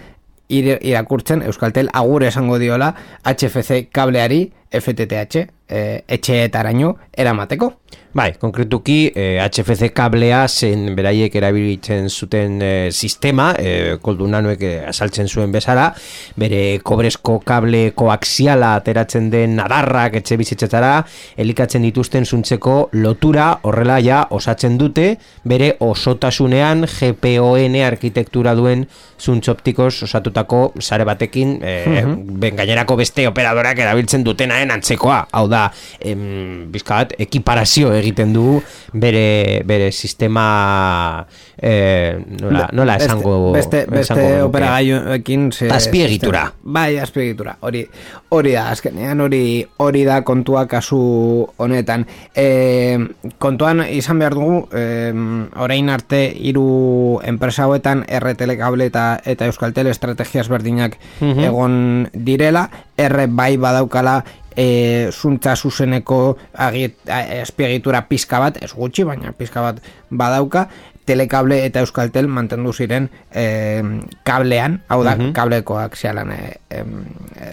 irakurtzen 0.60 1.42
Euskaltel 1.42 1.90
agur 1.92 2.24
esango 2.24 2.58
diola 2.62 2.94
HFC 3.24 3.88
kableari 3.92 4.44
FTTH 4.74 5.44
e, 5.68 6.04
etxeetaraino 6.16 6.96
eramateko. 7.12 7.72
Bai, 8.14 8.28
konkretuki 8.38 9.08
eh, 9.10 9.40
HFC 9.42 9.88
kablea 9.90 10.44
zen 10.46 10.92
beraiek 10.94 11.34
erabiltzen 11.34 12.06
zuten 12.06 12.60
eh, 12.62 12.92
sistema, 12.92 13.48
eh, 13.58 13.96
koldu 14.00 14.28
eh, 14.30 14.84
asaltzen 14.86 15.26
zuen 15.26 15.50
bezala, 15.50 15.92
bere 16.36 16.78
kobrezko 16.78 17.40
kable 17.40 17.90
koaxiala 17.90 18.76
ateratzen 18.76 19.30
den 19.30 19.56
nadarrak 19.56 20.14
etxe 20.14 20.36
bizitzetara, 20.36 21.04
elikatzen 21.36 21.82
dituzten 21.82 22.24
zuntzeko 22.24 22.90
lotura 22.92 23.58
horrela 23.62 23.98
ja 23.98 24.28
osatzen 24.30 24.78
dute, 24.78 25.16
bere 25.42 25.74
osotasunean 25.80 26.86
GPON 26.86 27.74
arkitektura 27.82 28.54
duen 28.54 28.86
zuntz 29.24 29.48
optikos 29.48 30.02
osatutako 30.04 30.72
sare 30.78 31.04
batekin, 31.08 31.56
eh, 31.62 32.04
ben 32.44 32.56
gainerako 32.56 32.96
beste 33.00 33.24
operadorak 33.28 33.78
erabiltzen 33.78 34.24
dutenaen 34.24 34.70
antzekoa. 34.74 35.22
Hau 35.32 35.46
da, 35.48 35.70
em, 36.00 36.70
bizka 36.72 37.00
bat, 37.02 37.14
ekiparazio 37.18 37.92
egiten 37.96 38.32
du 38.36 38.60
bere, 38.92 39.62
bere 39.64 39.90
sistema 39.92 41.26
eh, 41.56 42.18
nola, 42.40 42.68
nola 42.72 42.96
Beste- 42.98 43.04
esango 43.06 43.52
beste, 43.52 43.86
beste 43.88 44.42
operagailuekin 44.42 45.52
ze- 45.52 45.70
Azpiegitura. 45.70 46.44
sistema. 46.50 46.72
Bai, 46.74 46.98
azpiegitura. 46.98 47.56
Hori 47.60 47.88
hori 48.28 48.52
da 48.52 48.70
azkenean 48.70 49.20
hori 49.20 49.66
hori 49.78 50.04
da 50.04 50.22
kontua 50.22 50.66
kasu 50.66 51.48
honetan. 51.56 52.06
E, 52.34 52.98
kontuan 53.38 53.84
izan 53.88 54.18
behar 54.18 54.34
dugu 54.34 54.68
e, 54.74 55.12
orain 55.56 55.88
arte 55.88 56.26
hiru 56.34 57.20
enpresa 57.24 57.62
hauetan 57.64 58.04
R 58.08 58.34
Telecable 58.34 58.84
eta 58.86 59.13
eta 59.24 59.46
Euskaltel 59.46 59.86
estrategias 59.90 60.48
berdinak 60.48 60.98
egon 61.20 62.08
direla, 62.12 62.68
R 62.96 63.26
bai 63.28 63.56
badaukala 63.56 64.22
e, 64.56 65.10
zuntza 65.12 65.56
zuzeneko 65.56 66.36
agiet, 66.54 66.96
a- 67.08 67.42
azpiegitura 67.42 68.06
pizka 68.08 68.38
bat, 68.38 68.62
ez 68.62 68.72
gutxi, 68.72 69.04
baina 69.04 69.32
pizka 69.32 69.60
bat 69.60 69.80
badauka, 70.10 70.68
telekable 71.04 71.58
eta 71.66 71.82
euskaltel 71.84 72.28
mantendu 72.32 72.72
ziren 72.72 73.10
e, 73.34 73.82
kablean, 74.24 74.80
hau 74.88 75.02
da, 75.04 75.16
kablekoak 75.36 75.96
zialan 75.96 76.32
e, 76.32 76.38
em, 76.70 76.94
e, 77.36 77.50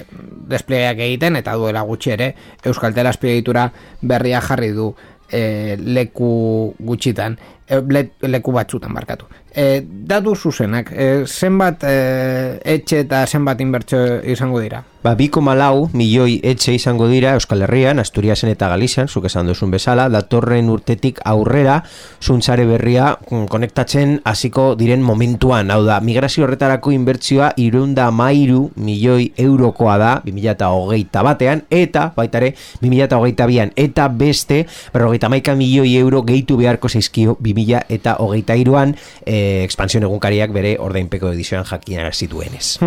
despliegeak 0.51 0.99
egiten, 1.03 1.35
eta 1.35 1.55
duela 1.59 1.81
gutxi 1.81 2.13
ere, 2.15 2.33
euskaltel 2.63 3.07
azpiegitura 3.07 3.71
berria 4.01 4.39
jarri 4.41 4.71
du 4.71 4.93
e, 5.31 5.75
leku 5.79 6.75
gutxitan, 6.79 7.37
le, 7.79 8.11
leku 8.27 8.51
batzutan 8.51 8.93
barkatu. 8.93 9.25
E, 9.51 9.83
datu 9.83 10.35
zuzenak, 10.35 10.91
e, 10.95 11.25
zenbat 11.27 11.83
e, 11.83 12.59
etxe 12.63 13.01
eta 13.03 13.25
zenbat 13.27 13.59
inbertsio 13.59 14.21
izango 14.23 14.61
dira? 14.63 14.83
Ba, 15.01 15.15
2,4 15.17 15.95
milioi 15.97 16.35
etxe 16.45 16.75
izango 16.77 17.07
dira 17.09 17.33
Euskal 17.33 17.63
Herrian, 17.65 17.97
Asturiasen 17.99 18.51
eta 18.53 18.67
Galizian, 18.69 19.09
zuk 19.09 19.25
esan 19.25 19.47
duzun 19.49 19.71
bezala, 19.73 20.05
datorren 20.13 20.69
urtetik 20.69 21.17
aurrera, 21.25 21.79
zuntzare 22.21 22.67
berria 22.69 23.15
mm, 23.17 23.47
konektatzen 23.49 24.19
hasiko 24.29 24.75
diren 24.77 25.01
momentuan. 25.01 25.73
Hau 25.73 25.81
da, 25.87 25.97
migrazio 26.05 26.45
horretarako 26.45 26.93
inbertsioa 26.93 27.49
irunda 27.57 28.11
mairu 28.13 28.67
milioi 28.77 29.31
eurokoa 29.41 29.97
da, 29.97 30.11
2008 30.27 31.25
batean, 31.27 31.65
eta, 31.73 32.11
baitare, 32.15 32.53
2008 32.85 33.49
bian, 33.49 33.73
eta 33.75 34.05
beste, 34.07 34.61
berrogeita 34.93 35.33
maika 35.33 35.57
milioi 35.57 35.97
euro 35.97 36.21
gehitu 36.29 36.61
beharko 36.61 36.93
zaizkio 36.93 37.35
2000 37.61 37.85
eta 37.89 38.15
hogeita 38.19 38.55
iruan, 38.55 38.95
eh, 39.25 39.63
expansion 39.63 40.03
egunkariak 40.03 40.51
bere 40.51 40.77
ordainpeko 40.79 41.31
edizioan 41.31 41.65
jakian 41.65 42.11
zituenez. 42.11 42.79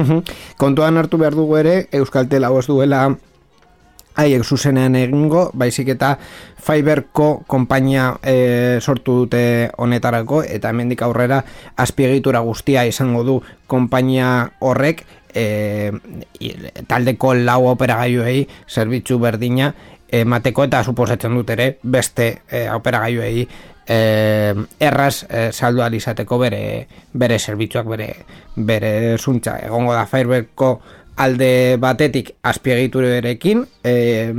Kontuan 0.56 0.96
hartu 0.96 1.18
behar 1.18 1.34
dugu 1.34 1.56
ere, 1.56 1.88
Euskaltel 1.92 2.44
hau 2.44 2.58
ez 2.58 2.66
duela 2.66 3.06
haiek 4.14 4.44
zuzenean 4.44 4.94
egingo, 4.96 5.48
baizik 5.54 5.90
eta 5.96 6.14
Fiberko 6.64 7.44
konpainia 7.50 8.14
e, 8.22 8.78
sortu 8.80 9.24
dute 9.24 9.70
honetarako, 9.76 10.42
eta 10.46 10.70
hemendik 10.70 11.02
aurrera 11.02 11.42
azpiegitura 11.76 12.40
guztia 12.46 12.86
izango 12.86 13.24
du 13.26 13.40
konpainia 13.66 14.30
horrek, 14.64 15.04
e, 15.34 15.90
taldeko 16.86 17.34
lau 17.34 17.66
operagailuei 17.72 18.46
zerbitzu 18.70 19.18
berdina 19.18 19.74
emateko 20.20 20.66
eta 20.68 20.82
suposatzen 20.84 21.34
dut 21.34 21.50
ere 21.50 21.78
beste 21.82 22.26
e, 22.48 22.66
operagailuei 22.70 23.46
e, 23.86 23.98
erraz 24.80 25.24
e, 25.28 25.48
saldu 25.52 25.84
izateko 25.96 26.38
bere 26.38 26.86
bere 27.12 27.38
zerbitzuak 27.38 27.86
bere 27.86 28.10
bere 28.56 29.16
zuntza. 29.18 29.58
Egongo 29.58 29.94
da 29.94 30.06
Fiberko 30.06 30.80
alde 31.16 31.76
batetik 31.78 32.32
azpiegiturekin 32.42 33.64
e, 33.84 34.32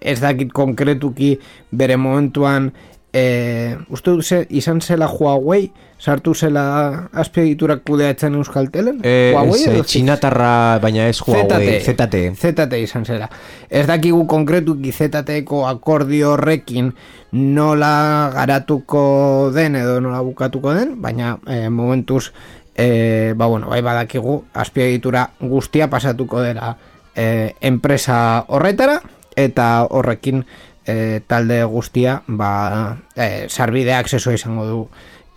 ez 0.00 0.20
dakit 0.20 0.52
konkretuki 0.52 1.36
bere 1.70 1.96
momentuan 1.96 2.72
e, 3.16 3.76
uste 3.88 4.12
dut 4.12 4.24
ze, 4.24 4.42
izan 4.50 4.80
zela 4.80 5.08
Huawei 5.08 5.70
sartu 5.96 6.34
zela 6.34 7.08
azpiegiturak 7.16 7.80
kudeatzen 7.86 8.34
Euskaltelen 8.36 9.00
Eh, 9.02 9.32
Huawei 9.32 9.62
ez, 9.62 9.68
edo 9.70 9.84
eh, 9.84 9.86
txinatarra, 9.88 10.50
baina 10.82 11.06
ez 11.08 11.20
Huawei, 11.24 11.78
ZTE. 11.80 12.34
ZTE 12.36 12.82
izan 12.82 13.06
zela. 13.08 13.30
Ez 13.70 13.86
dakigu 13.88 14.26
konkretuki 14.28 14.92
ZTeko 14.92 15.64
akordio 15.68 16.34
horrekin 16.34 16.92
nola 17.32 18.30
garatuko 18.34 19.50
den 19.54 19.80
edo 19.80 20.00
nola 20.04 20.20
bukatuko 20.26 20.76
den, 20.76 21.00
baina 21.00 21.38
eh, 21.48 21.70
momentuz 21.70 22.32
eh, 22.76 23.32
ba, 23.36 23.46
bueno, 23.46 23.72
bai 23.72 23.80
badakigu 23.82 24.42
azpiegitura 24.52 25.30
guztia 25.40 25.88
pasatuko 25.88 26.44
dela 26.44 26.76
eh, 27.14 27.54
enpresa 27.60 28.44
horretara 28.48 29.00
eta 29.36 29.86
horrekin 29.90 30.44
eh, 30.86 31.20
talde 31.26 31.62
guztia 31.64 32.22
ba, 32.26 32.96
eh, 33.16 33.46
sarbide 33.48 33.94
aksesoa 33.94 34.34
izango 34.34 34.66
du 34.66 34.80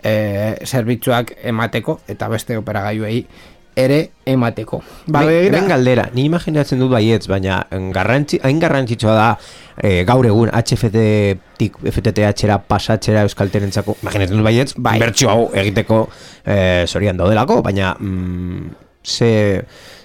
e, 0.04 0.56
zerbitzuak 0.66 1.34
emateko 1.44 2.00
eta 2.08 2.30
beste 2.32 2.56
operagailuei 2.58 3.26
ere 3.80 4.12
emateko. 4.26 4.80
Ba, 5.08 5.20
Ba, 5.20 5.26
begira- 5.28 5.58
hemen 5.58 5.68
galdera, 5.70 6.06
ni 6.14 6.26
imaginatzen 6.28 6.80
dut 6.80 6.90
baietz, 6.92 7.28
baina 7.32 7.62
garrantzi, 7.96 8.40
hain 8.44 8.60
garrantzitsua 8.60 9.14
da 9.16 9.28
eh, 9.82 10.04
gaur 10.08 10.26
egun 10.28 10.50
HFT-tik 10.52 11.78
FTTH-era 11.92 12.58
pasatzera 12.68 13.22
euskalterentzako, 13.28 13.98
imaginatzen 14.04 14.38
dut 14.40 14.46
baietz, 14.48 14.74
Bai. 14.78 14.98
bertxio 15.00 15.30
hau 15.32 15.46
egiteko 15.54 16.02
eh, 16.46 16.84
zorian 16.88 17.18
daudelako, 17.20 17.62
baina 17.64 17.94
mm, 18.00 18.70
ze, 19.04 19.32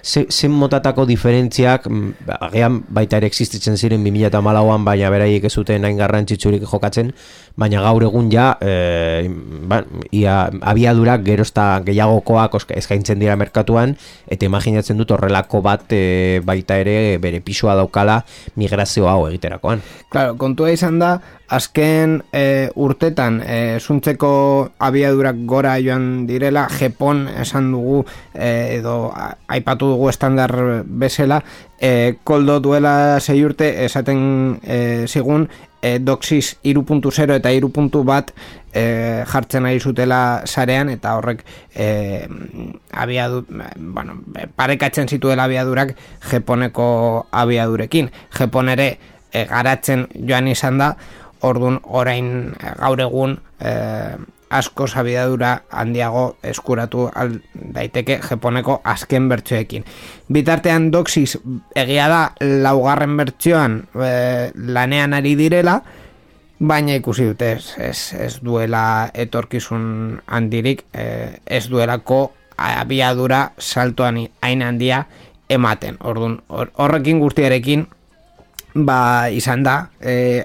ze, 0.05 0.25
ze 0.29 0.47
motatako 0.47 1.05
diferentziak 1.09 1.87
mm, 1.89 2.29
agian 2.39 2.83
baita 2.93 3.17
ere 3.17 3.27
existitzen 3.31 3.77
ziren 3.77 4.05
2008an, 4.05 4.85
baina 4.85 5.09
beraiek 5.09 5.47
ez 5.49 5.53
zuten 5.53 5.85
hain 5.87 5.97
garrantzitsurik 5.97 6.67
jokatzen, 6.69 7.11
baina 7.57 7.81
gaur 7.81 8.03
egun 8.05 8.29
ja 8.31 8.51
e, 8.61 9.29
ba, 9.65 9.81
ia, 10.13 10.35
abiadurak 10.61 11.23
gerozta 11.25 11.67
gehiagokoak 11.87 12.69
eskaintzen 12.77 13.19
dira 13.19 13.35
merkatuan 13.39 13.95
eta 14.31 14.45
imaginatzen 14.45 14.99
dut 15.01 15.15
horrelako 15.15 15.63
bat 15.65 15.95
e, 15.95 16.41
baita 16.45 16.77
ere 16.83 17.17
bere 17.23 17.41
pisua 17.41 17.75
daukala 17.79 18.21
migrazio 18.55 19.09
hau 19.09 19.25
egiterakoan. 19.31 19.81
Claro, 20.11 20.35
kontua 20.39 20.69
izan 20.75 20.99
da, 20.99 21.15
azken 21.47 22.19
e, 22.33 22.69
urtetan 22.75 23.39
e, 23.41 23.79
zuntzeko 23.79 24.31
abiadurak 24.81 25.43
gora 25.47 25.75
joan 25.81 26.25
direla, 26.27 26.67
Japon 26.79 27.25
esan 27.41 27.71
dugu 27.73 28.03
e, 28.33 28.79
edo 28.79 29.13
aipatu 29.47 29.94
dugu 29.95 30.11
estandar 30.11 30.83
bezala, 30.85 31.41
e, 31.79 32.19
koldo 32.27 32.59
duela 32.59 33.19
sei 33.19 33.39
urte 33.47 33.71
esaten 33.85 34.59
e, 34.61 35.07
zigun 35.07 35.47
e, 35.81 35.99
doxis 35.99 36.57
3.0 36.63 37.37
eta 37.39 37.51
3.1 37.51 38.33
e, 38.73 39.23
jartzen 39.29 39.65
ari 39.65 39.79
zutela 39.79 40.41
sarean 40.45 40.89
eta 40.89 41.15
horrek 41.15 41.45
e, 41.73 42.27
abiadu, 42.91 43.45
bueno, 43.77 44.19
parekatzen 44.55 45.07
zituela 45.07 45.45
abiadurak 45.45 45.95
Japoneko 46.31 47.27
abiadurekin. 47.31 48.11
Japon 48.33 48.69
ere 48.73 48.97
e, 49.31 49.45
garatzen 49.45 50.07
joan 50.15 50.49
izan 50.51 50.81
da, 50.81 50.95
ordun 51.45 51.79
orain 51.85 52.31
e, 52.57 52.73
gaur 52.81 53.05
egun 53.05 53.37
e, 53.59 53.75
asko 54.57 54.87
sabiadura 54.87 55.63
handiago 55.71 56.37
eskuratu 56.43 57.09
al 57.13 57.41
daiteke 57.53 58.19
Japoneko 58.23 58.79
azken 58.83 59.29
bertsoekin. 59.29 59.83
Bitartean 60.31 60.89
doxis 60.91 61.37
egia 61.75 62.07
da 62.11 62.21
laugarren 62.41 63.17
bertsioan 63.17 63.81
e, 63.95 64.51
lanean 64.55 65.13
ari 65.13 65.35
direla, 65.39 65.81
baina 66.59 66.95
ikusi 66.95 67.25
dute 67.27 67.51
ez, 67.57 67.73
ez, 67.77 67.99
ez 68.19 68.39
duela 68.41 69.11
etorkizun 69.13 70.21
handirik, 70.27 70.85
e, 70.93 71.35
ez 71.45 71.65
duelako 71.69 72.31
abiadura 72.57 73.51
saltoan 73.59 74.21
hain 74.41 74.61
handia 74.63 75.05
ematen. 75.49 75.97
Ordun 75.99 76.39
hor- 76.47 76.71
horrekin 76.79 77.19
guztiarekin 77.19 77.87
ba 78.75 79.29
izan 79.31 79.63
da 79.63 79.89
e, 80.01 80.43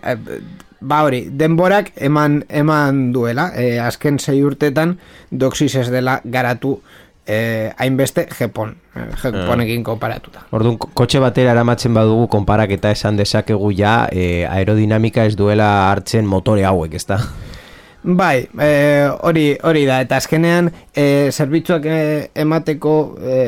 ba 0.80 1.02
hori, 1.04 1.26
denborak 1.30 1.90
eman 1.96 2.44
eman 2.48 3.12
duela 3.12 3.50
e, 3.56 3.78
azken 3.80 4.18
sei 4.18 4.42
urtetan 4.44 4.98
doxis 5.30 5.74
ez 5.76 5.90
dela 5.92 6.20
garatu 6.24 6.80
e, 7.26 7.70
hainbeste 7.76 8.26
Japon 8.38 8.74
Japonekin 9.22 9.84
konparatuta 9.84 10.46
Orduan, 10.50 10.78
ko- 10.80 10.88
kotxe 10.94 11.20
batera 11.20 11.52
eramatzen 11.52 11.94
badugu 11.94 12.26
konparaketa 12.32 12.90
esan 12.96 13.16
dezakegu 13.20 13.70
ja 13.76 14.08
e, 14.10 14.46
aerodinamika 14.48 15.24
ez 15.28 15.36
duela 15.36 15.90
hartzen 15.90 16.26
motore 16.26 16.64
hauek, 16.64 16.94
ezta? 16.94 17.20
Bai, 18.02 18.48
e, 18.58 18.70
hori 19.20 19.58
hori 19.62 19.84
da 19.84 20.00
eta 20.00 20.16
azkenean 20.16 20.70
e, 20.96 21.28
zerbitzuak 21.30 21.84
e, 21.84 22.30
emateko 22.34 22.94
e, 23.20 23.38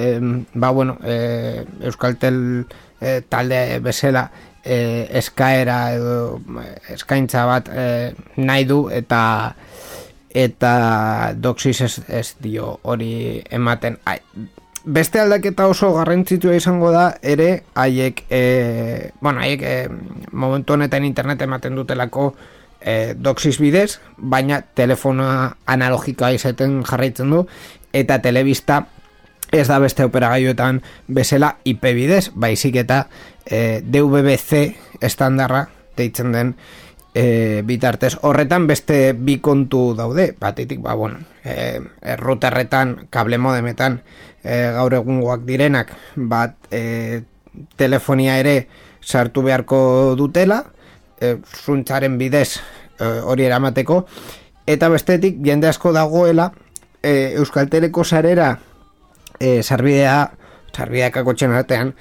ba 0.54 0.70
bueno, 0.76 0.98
e, 1.02 1.64
Euskaltel 1.88 2.66
e, 3.00 3.22
talde 3.32 3.80
bezala 3.80 4.26
e, 4.64 5.08
eskaera 5.18 5.92
edo 5.94 6.40
e, 6.62 6.66
eskaintza 6.94 7.44
bat 7.46 7.68
e, 7.68 7.86
nahi 8.36 8.64
du 8.64 8.86
eta 8.92 9.22
eta 10.32 10.72
doxis 11.36 11.80
ez, 11.84 11.94
ez 12.08 12.36
dio 12.40 12.78
hori 12.88 13.42
ematen. 13.52 13.98
Ai, 14.08 14.18
beste 14.84 15.20
aldaketa 15.20 15.66
oso 15.68 15.92
garrantzitua 15.94 16.56
izango 16.56 16.90
da 16.90 17.12
ere 17.22 17.64
haiek 17.74 18.24
e, 18.30 19.10
bueno, 19.20 19.40
haiek 19.40 19.62
e, 19.62 19.76
momentu 20.32 20.74
honetan 20.74 21.04
internet 21.04 21.42
ematen 21.42 21.76
dutelako 21.76 22.32
e, 22.80 23.14
doxis 23.14 23.58
bidez, 23.60 24.00
baina 24.16 24.62
telefonoa 24.62 25.52
analogikoa 25.66 26.32
izaten 26.34 26.82
jarraitzen 26.88 27.30
du 27.30 27.46
eta 27.92 28.18
telebista 28.24 28.86
ez 29.52 29.66
da 29.68 29.78
beste 29.78 30.04
operagailuetan 30.08 30.80
bezala 31.12 31.58
IP 31.68 31.84
bidez, 31.94 32.30
baizik 32.34 32.78
eta 32.80 33.04
e, 33.46 33.82
DVB-C 33.84 34.62
estandarra 35.00 35.66
deitzen 35.96 36.32
den 36.32 36.54
e, 37.14 37.62
bitartez. 37.64 38.16
Horretan 38.22 38.66
beste 38.66 39.12
bi 39.12 39.38
kontu 39.40 39.92
daude, 39.96 40.32
batetik, 40.40 40.80
ba, 40.82 40.94
bueno, 40.94 41.20
e, 41.44 41.80
e, 42.00 42.16
routerretan, 42.16 43.08
kable 43.10 43.38
modemetan 43.38 44.00
e, 44.42 44.72
gaur 44.76 44.94
egungoak 45.00 45.44
direnak, 45.48 45.92
bat 46.16 46.56
e, 46.70 47.22
telefonia 47.76 48.38
ere 48.40 48.66
sartu 49.02 49.42
beharko 49.42 50.14
dutela, 50.18 50.62
e, 51.20 51.36
zuntzaren 51.64 52.18
bidez 52.18 52.60
e, 52.98 53.04
hori 53.04 53.46
eramateko, 53.48 54.04
eta 54.66 54.88
bestetik 54.88 55.42
jende 55.44 55.68
asko 55.68 55.92
dagoela 55.92 56.52
e, 57.02 57.34
Euskalteleko 57.36 58.04
sarera 58.04 58.54
e, 59.38 59.62
sarbidea, 59.62 60.32
sarbideak 60.72 61.18
akotxen 61.20 61.52
artean, 61.52 61.92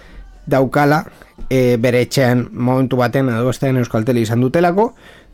daukala 0.52 1.04
e, 1.50 1.78
bere 1.82 2.04
etxean 2.06 2.48
momentu 2.52 3.00
baten 3.00 3.30
edo 3.32 3.48
bestean 3.48 3.80
izan 4.18 4.42
dutelako, 4.42 4.94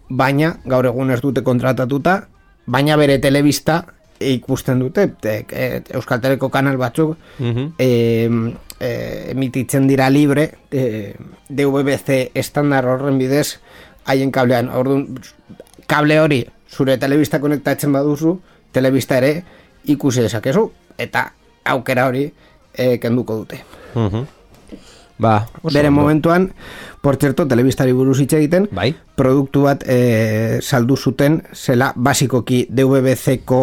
baina 0.10 0.58
gaur 0.66 0.86
egun 0.86 1.12
ez 1.12 1.22
dute 1.22 1.44
kontratatuta, 1.44 2.28
baina 2.66 2.98
bere 2.98 3.20
telebista 3.20 3.84
ikusten 4.20 4.80
dute, 4.80 5.12
e, 5.24 5.46
e, 5.52 5.82
Euskalteleko 5.94 6.50
kanal 6.50 6.78
batzuk 6.78 7.18
e, 7.40 8.30
e, 8.80 8.90
emititzen 9.32 9.88
dira 9.88 10.10
libre 10.10 10.50
e, 10.72 11.14
DVB-C 11.50 12.32
estandar 12.34 12.88
horren 12.88 13.18
bidez 13.20 13.60
haien 14.06 14.32
kablean. 14.32 14.70
Orduan 14.70 15.20
kable 15.88 16.20
hori 16.20 16.42
zure 16.70 16.98
telebista 16.98 17.40
konektatzen 17.40 17.94
baduzu 17.94 18.40
telebista 18.74 19.18
ere 19.22 19.44
ikusi 19.86 20.26
dezakezu 20.26 20.66
eta 20.98 21.28
aukera 21.66 22.08
hori 22.08 22.26
e, 22.74 22.98
kenduko 22.98 23.44
dute. 23.44 23.62
Mhm. 23.94 24.37
Ba, 25.18 25.48
oso 25.64 25.74
bere 25.74 25.90
momentuan 25.90 26.52
por 27.02 27.18
cierto 27.18 27.48
telebistari 27.48 27.92
buruz 27.92 28.20
hitz 28.22 28.34
egiten 28.38 28.68
Bai. 28.72 28.92
produktu 29.18 29.64
bat 29.66 29.82
e, 29.90 30.60
saldu 30.62 30.98
zuten 30.98 31.42
zela 31.54 31.92
basikoki 31.96 32.68
DVB-Cko 32.70 33.62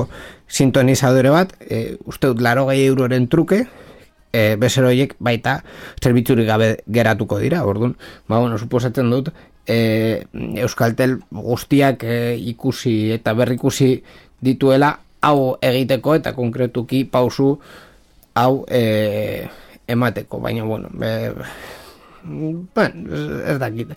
sintonizadore 0.48 1.30
bat 1.30 1.54
e, 1.60 1.96
uste 2.10 2.32
dut 2.32 2.42
laro 2.42 2.66
gehi 2.72 2.88
euroren 2.88 3.28
truke 3.30 3.62
e, 4.34 4.56
bezero 4.58 4.90
horiek 4.90 5.14
baita 5.22 5.60
zerbitzurik 6.02 6.50
gabe 6.50 6.70
geratuko 6.90 7.38
dira 7.38 7.62
orduan, 7.64 7.94
ba 8.26 8.42
bueno, 8.42 8.58
suposatzen 8.58 9.10
dut 9.14 9.30
e, 9.66 10.26
Euskaltel 10.58 11.20
guztiak 11.30 12.02
e, 12.02 12.36
ikusi 12.50 13.12
eta 13.14 13.34
berrikusi 13.38 13.94
dituela 14.42 14.96
hau 15.24 15.56
egiteko 15.62 16.18
eta 16.18 16.34
konkretuki 16.36 17.04
pausu 17.06 17.54
hau 18.34 18.64
e, 18.68 19.46
emateko, 19.86 20.40
baina 20.40 20.64
bueno, 20.64 20.88
e, 21.02 21.32
bueno, 22.24 23.16
ez, 23.46 23.58
dakit. 23.58 23.92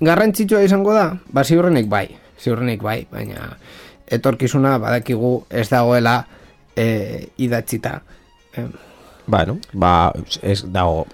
Garrantzitsua 0.00 0.62
izango 0.66 0.94
da, 0.94 1.12
ba 1.32 1.44
ziurrenik 1.44 1.88
bai, 1.88 2.08
ziurrenik 2.40 2.82
bai, 2.82 3.04
baina 3.12 3.54
etorkizuna 4.06 4.76
badakigu 4.78 5.36
ez 5.50 5.68
dagoela 5.70 6.18
e, 6.76 7.28
idatzita. 7.36 8.00
E, 8.54 8.66
Bueno, 9.26 9.56
ba, 9.72 10.12
ez 10.42 10.66
dago 10.68 11.06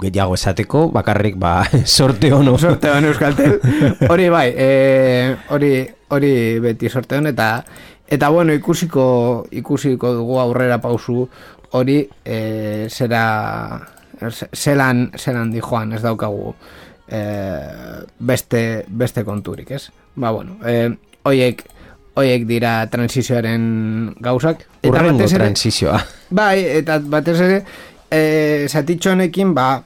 gehiago 0.00 0.36
esateko, 0.38 0.86
bakarrik 0.94 1.34
ba, 1.36 1.64
sorte 1.84 2.32
ono. 2.32 2.56
sorte 2.58 2.90
hon 2.90 3.04
Euskaltel. 3.04 3.58
Hori 4.10 4.28
bai, 4.30 4.52
e, 4.54 5.36
hori 5.50 5.72
hori 6.14 6.32
beti 6.62 6.88
sorte 6.88 7.18
hon 7.18 7.26
eta 7.26 7.64
eta 8.06 8.28
bueno, 8.30 8.54
ikusiko 8.54 9.46
ikusiko 9.50 10.12
dugu 10.14 10.38
aurrera 10.38 10.78
pausu 10.78 11.26
hori 11.76 12.00
e, 12.24 12.86
zera 12.90 13.22
ze- 14.30 14.48
zelan 14.56 15.10
zelan 15.16 15.50
di 15.52 15.60
joan 15.60 15.92
ez 15.92 16.02
daukagu 16.02 16.54
e, 17.08 17.20
beste 18.18 18.84
beste 18.88 19.24
konturik, 19.24 19.70
ez? 19.70 19.90
Ba 20.16 20.30
bueno, 20.32 20.56
e, 20.64 20.90
hoiek 21.28 21.64
hoiek 22.16 22.46
dira 22.48 22.86
transizioaren 22.88 24.14
gauzak 24.24 24.64
Urrengo 24.86 25.18
batez 25.18 25.32
ere- 25.34 25.44
transizioa. 25.44 26.00
Bai, 26.30 26.64
eta 26.80 26.98
batez 27.04 27.36
ere, 27.44 27.58
e, 28.10 28.66
zatitxo 28.72 29.12
ba, 29.52 29.82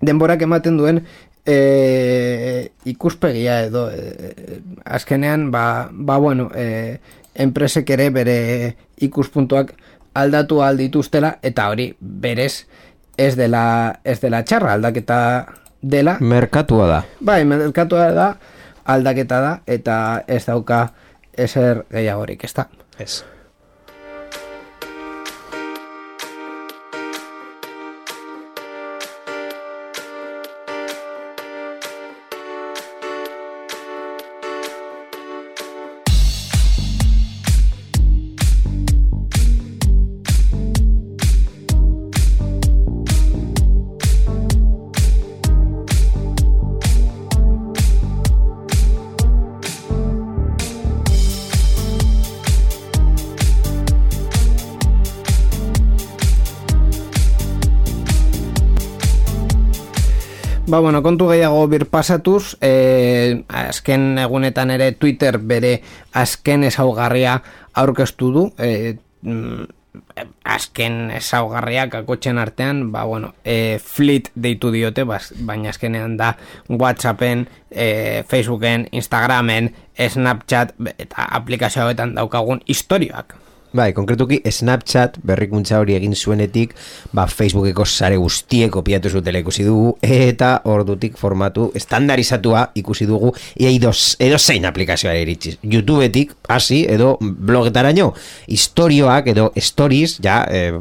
denborak 0.00 0.42
ematen 0.42 0.78
duen 0.78 1.02
e, 1.44 2.70
ikuspegia 2.84 3.62
edo 3.66 3.90
e, 3.90 4.62
azkenean, 4.84 5.50
ba, 5.50 5.88
ba 5.92 6.16
bueno, 6.16 6.50
e, 6.54 6.98
enpresek 7.34 7.90
ere 7.90 8.10
bere 8.10 8.76
ikuspuntuak 8.98 9.74
aldatu 10.18 10.60
aldituztela 10.64 11.36
eta 11.42 11.68
hori 11.72 11.88
berez 12.00 12.66
ez 13.18 13.34
dela, 13.36 13.64
ez 14.04 14.18
dela 14.22 14.42
txarra 14.46 14.76
aldaketa 14.78 15.18
dela. 15.82 16.16
Merkatua 16.20 16.86
da. 16.90 17.00
Bai, 17.20 17.42
merkatua 17.48 18.10
da, 18.14 18.28
aldaketa 18.88 19.40
da, 19.42 19.56
eta 19.66 19.96
ez 20.26 20.44
dauka 20.46 20.86
ezer 21.38 21.84
gehiagorik, 21.90 22.44
ez 22.44 22.54
da. 22.54 22.68
Ez. 22.98 23.24
Kontu 61.08 61.30
gehiago 61.32 61.64
bir 61.72 61.86
pasatuz, 61.88 62.58
eh, 62.60 63.40
azken 63.48 64.18
egunetan 64.20 64.74
ere 64.74 64.92
Twitter 64.92 65.38
bere 65.40 65.78
azken 66.12 66.66
ezaugarria 66.68 67.38
aurkeztu 67.80 68.28
du, 68.34 68.44
eh, 68.60 68.98
mm, 69.22 69.64
azken 70.44 71.10
ezaugarriak 71.16 71.96
akotxen 72.02 72.38
artean, 72.38 72.92
ba, 72.92 73.06
bueno, 73.08 73.32
eh, 73.44 73.80
fleet 73.80 74.30
deitu 74.34 74.70
diote, 74.70 75.04
bas, 75.08 75.32
baina 75.40 75.72
azkenean 75.72 76.18
da 76.20 76.34
Whatsappen, 76.68 77.48
eh, 77.70 78.22
Facebooken, 78.28 78.88
Instagramen, 78.92 79.72
Snapchat 79.96 80.74
eta 80.98 81.24
aplikazio 81.40 81.86
hauetan 81.86 82.14
daukagun 82.14 82.60
historioak. 82.68 83.47
Bai, 83.68 83.92
konkretuki 83.92 84.38
Snapchat 84.48 85.18
berrikuntza 85.28 85.76
hori 85.82 85.92
egin 85.92 86.14
zuenetik, 86.16 86.70
ba 87.12 87.26
Facebookeko 87.28 87.84
sare 87.84 88.16
guztiek 88.16 88.70
kopiatu 88.72 89.10
zutela 89.12 89.42
ikusi 89.42 89.66
dugu 89.66 89.90
eta 90.00 90.54
ordutik 90.64 91.18
formatu 91.20 91.66
estandarizatua 91.76 92.62
ikusi 92.80 93.04
dugu 93.06 93.34
ia 93.60 93.68
edo 93.68 94.38
zein 94.38 94.64
aplikazioa 94.64 95.12
iritsiz. 95.20 95.58
YouTubetik 95.62 96.32
hasi 96.48 96.86
edo 96.88 97.18
blogetaraino 97.20 98.14
historioak 98.46 99.28
edo 99.34 99.50
stories, 99.56 100.16
ja, 100.24 100.46
eh, 100.48 100.72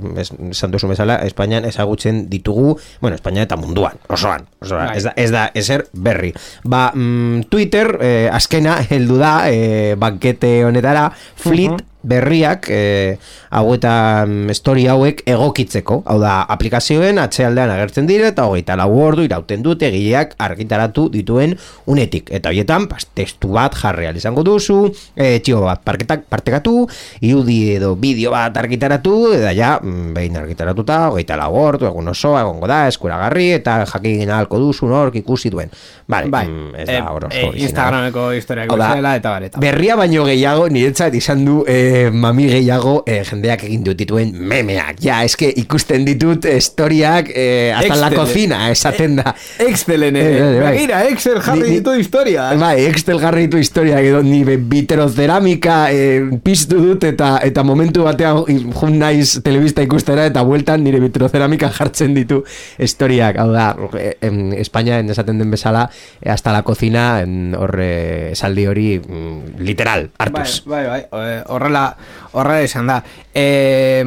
esan 0.52 0.72
duzu 0.72 0.88
bezala, 0.88 1.20
Espainian 1.28 1.66
ezagutzen 1.68 2.30
ditugu, 2.30 2.78
bueno, 3.02 3.20
Espainia 3.20 3.44
eta 3.44 3.60
munduan, 3.60 4.00
osoan, 4.08 4.48
osoan 4.62 4.94
Bai. 4.94 4.98
ez, 4.98 5.04
da, 5.04 5.14
ez 5.18 5.30
da 5.32 5.50
ezer 5.54 5.88
berri. 5.92 6.32
Ba, 6.64 6.94
mm, 6.96 7.50
Twitter, 7.52 7.98
eh, 8.00 8.30
azkena, 8.32 8.80
heldu 8.90 9.20
da, 9.20 9.36
eh, 9.52 9.96
bankete 10.00 10.64
honetara, 10.64 11.10
fleet, 11.36 11.84
berriak 12.08 12.70
e, 12.72 13.18
hauetan 13.52 14.50
story 14.56 14.88
hauek 14.88 15.24
egokitzeko. 15.28 16.02
Hau 16.08 16.18
da, 16.22 16.40
aplikazioen 16.56 17.20
atzealdean 17.22 17.72
agertzen 17.74 18.08
dire 18.10 18.32
eta 18.32 18.48
hogeita 18.48 18.78
lau 18.80 18.90
ordu 19.04 19.26
irauten 19.28 19.64
dute 19.66 19.90
egileak 19.90 20.36
argitaratu 20.44 21.08
dituen 21.14 21.56
unetik. 21.92 22.32
Eta 22.34 22.52
horietan, 22.54 22.88
pas, 22.92 23.04
testu 23.18 23.52
bat 23.56 23.76
jarri 23.78 24.08
izango 24.18 24.44
duzu, 24.48 24.78
e, 25.16 25.40
txio 25.44 25.62
bat 25.66 25.84
parketak, 25.86 26.26
partekatu, 26.32 26.88
irudi 27.28 27.60
edo 27.76 27.94
bideo 28.00 28.32
bat 28.32 28.56
argitaratu, 28.58 29.16
eta 29.36 29.54
ja, 29.58 29.76
mm, 29.82 30.14
behin 30.16 30.38
argitaratuta, 30.40 31.00
hogeita 31.12 31.38
lau 31.40 31.52
ordu, 31.60 31.90
egun 31.90 32.14
osoa, 32.14 32.44
egongo 32.46 32.70
da, 32.70 32.86
eskuragarri, 32.92 33.52
eta 33.60 33.80
jakin 33.90 34.32
ahalko 34.32 34.62
duzu 34.64 34.90
nork 34.92 35.16
ikusi 35.20 35.52
duen. 35.54 35.72
Vale, 36.08 36.32
Bai, 36.32 36.46
mm, 36.48 36.76
ez 36.76 36.88
eh, 36.88 37.00
da, 37.00 37.12
oro, 37.12 37.28
eh, 37.32 37.44
originala. 37.50 37.68
Instagrameko 37.68 38.28
historiak 38.38 38.72
da, 38.72 38.78
bezala 38.78 39.16
eta 39.20 39.34
bareta. 39.36 39.62
Berria 39.64 39.98
baino 40.00 40.24
gehiago, 40.28 40.68
niretzat 40.72 41.16
izan 41.20 41.44
du 41.48 41.58
eh, 41.98 42.12
mami 42.12 42.48
gehiago 42.52 43.02
eh, 43.10 43.24
jendeak 43.28 43.64
egin 43.68 43.84
dut 43.88 43.98
dituen 44.00 44.34
memeak. 44.38 45.00
Ja, 45.04 45.24
eske 45.26 45.50
ikusten 45.64 46.06
ditut 46.08 46.46
historiak 46.50 47.32
eh, 47.34 47.74
hasta 47.76 47.98
la 48.02 48.12
cocina, 48.14 48.64
esaten 48.72 49.18
da. 49.22 49.34
Excelen, 49.68 50.16
Eh, 50.18 50.26
eh, 50.26 50.60
bai. 50.62 50.72
Begira, 50.76 51.04
Excel 51.12 51.42
jarri 51.42 51.70
ditu 51.78 51.94
historia. 51.98 52.50
Bai, 52.60 52.86
Excel 52.88 53.20
jarri 53.22 53.48
ditu 53.48 53.60
historiak 53.62 54.06
edo 54.06 54.22
ni 54.24 54.44
biterozeramika 54.44 55.78
eh, 55.92 56.22
piztu 56.44 56.80
dut 56.82 57.04
eta 57.08 57.38
eta 57.46 57.64
momentu 57.64 58.04
batean 58.08 58.44
jun 58.48 58.98
naiz 59.00 59.40
telebista 59.46 59.84
ikustera 59.86 60.26
eta 60.30 60.44
bueltan 60.48 60.84
nire 60.84 61.00
biterozeramika 61.04 61.70
jartzen 61.76 62.16
ditu 62.18 62.44
historiak. 62.78 63.38
Hau 63.42 63.50
da, 63.54 63.70
eh, 64.00 64.16
em, 64.22 64.54
Espainian 64.58 65.10
esaten 65.10 65.40
den 65.40 65.52
bezala, 65.52 65.90
eh, 66.22 66.32
hasta 66.32 66.52
la 66.54 66.64
cocina, 66.64 67.22
en, 67.22 67.56
horre 67.58 68.32
esaldi 68.32 68.66
hori 68.68 68.88
mm, 69.00 69.60
literal, 69.60 70.10
hartuz. 70.18 70.64
Bai, 70.66 70.86
bai, 70.88 71.02
bai, 71.12 71.28
eh, 71.38 71.44
horrela, 71.48 71.87
horrela 72.34 72.66
izan 72.66 72.92
da. 72.92 73.02
E, 73.34 74.04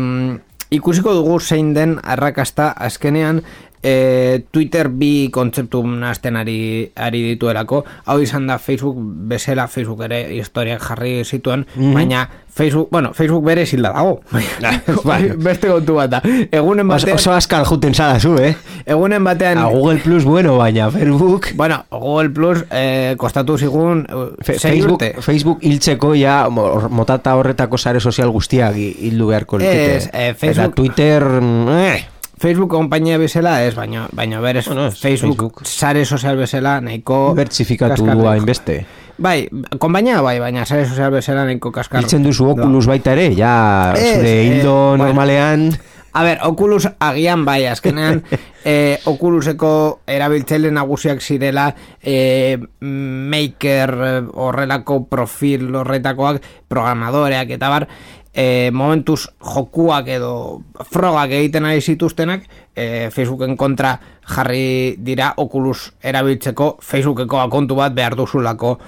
ikusiko 0.71 1.15
dugu 1.17 1.41
zein 1.41 1.75
den 1.75 1.99
arrakasta 2.03 2.71
azkenean 2.79 3.43
e, 3.83 4.43
Twitter 4.51 4.89
bi 4.89 5.29
kontzeptu 5.33 5.83
nazten 5.87 6.37
ari, 6.37 6.91
ari 6.97 7.23
dituelako. 7.35 7.85
Hau 8.07 8.19
izan 8.21 8.47
da 8.47 8.59
Facebook 8.59 8.97
bezala, 9.31 9.67
Facebook 9.69 10.03
ere 10.09 10.27
historiak 10.37 10.83
jarri 10.89 11.25
zituen, 11.25 11.67
baina 11.77 12.29
Facebook, 12.51 12.89
bueno, 12.91 13.13
Facebook 13.15 13.45
bere 13.45 13.65
zilda 13.67 13.93
dago. 13.95 14.21
bai. 15.09 15.31
Beste 15.39 15.69
kontu 15.71 15.95
bat 15.95 16.11
da. 16.11 16.21
Egunen 16.51 16.89
batean, 16.89 17.17
oso 17.17 17.33
askal 17.33 17.65
juten 17.65 17.95
zara 17.95 18.19
zu, 18.21 18.35
eh? 18.43 18.55
egunen 18.87 19.25
batean 19.25 19.59
A 19.59 19.69
Google 19.71 19.99
Plus 20.03 20.25
bueno, 20.25 20.57
baina 20.59 20.91
Facebook... 20.91 21.47
Bueno, 21.55 21.85
Google 21.91 22.31
Plus 22.31 22.65
eh, 22.71 23.15
kostatu 23.17 23.57
zigun 23.59 24.07
eh, 24.09 24.45
Fe- 24.45 24.59
Facebook, 24.59 25.01
urte. 25.03 25.15
Facebook 25.23 25.59
hiltzeko 25.63 26.15
ja 26.19 26.49
mo- 26.51 26.89
motata 26.91 27.37
horretako 27.37 27.79
sare 27.79 28.01
sozial 28.01 28.31
guztiak 28.35 28.75
hi- 28.75 28.97
hildu 29.09 29.29
beharko 29.31 29.59
lukete. 29.59 29.97
Ez, 29.97 30.09
eh, 30.13 30.29
Eta 30.31 30.39
Facebook- 30.47 30.75
Twitter... 30.75 31.25
mm, 31.41 31.69
Eh, 31.81 32.05
Facebook 32.41 32.71
konpainia 32.73 33.19
bezala 33.21 33.59
ez, 33.67 33.75
baina, 33.77 34.07
baina 34.17 34.41
berez 34.41 34.65
Bueno, 34.67 34.87
ez, 34.87 34.97
Facebook, 34.97 35.37
Facebook. 35.37 35.67
sare 35.69 36.07
sozial 36.07 36.39
bezala 36.41 36.79
nahiko 36.81 37.35
bertsifikatu 37.37 38.01
kaskarra. 38.01 38.33
hainbeste. 38.33 38.87
Bai, 39.21 39.49
konpainia 39.79 40.23
bai, 40.25 40.39
baina 40.41 40.65
sare 40.65 40.87
sozial 40.89 41.13
bezala 41.13 41.45
nahiko 41.45 41.71
kaskar. 41.71 42.01
Hiltzen 42.01 42.25
duzu 42.25 42.49
Oculus 42.55 42.87
baita 42.89 43.13
ere, 43.13 43.35
ja 43.37 43.93
Ez, 43.97 44.17
zure 44.17 44.35
eh, 44.41 44.45
hildo 44.49 44.75
bueno. 44.75 45.05
normalean... 45.05 45.71
A 46.13 46.25
ber, 46.25 46.41
Oculus 46.43 46.89
agian 46.99 47.45
bai, 47.47 47.67
azkenean 47.71 48.25
eh, 48.65 48.99
Oculuseko 49.07 50.01
erabiltzaile 50.11 50.73
nagusiak 50.75 51.23
zirela 51.23 51.69
eh, 52.03 52.59
maker 52.81 53.93
eh, 54.09 54.17
horrelako 54.35 55.05
profil 55.07 55.69
horretakoak 55.85 56.43
programadoreak 56.67 57.55
eta 57.55 57.71
bar 57.71 57.87
eh, 58.35 58.71
momentuz 58.73 59.27
jokuak 59.41 60.09
edo 60.09 60.63
frogak 60.91 61.31
egiten 61.31 61.67
ari 61.67 61.81
zituztenak 61.81 62.47
eh, 62.77 63.11
Facebooken 63.11 63.57
kontra 63.57 63.99
jarri 64.27 64.97
dira 64.99 65.35
Oculus 65.37 65.93
erabiltzeko 66.03 66.77
Facebookeko 66.81 67.41
akontu 67.41 67.75
bat 67.75 67.95
behar 67.95 68.17
duzulako. 68.17 68.79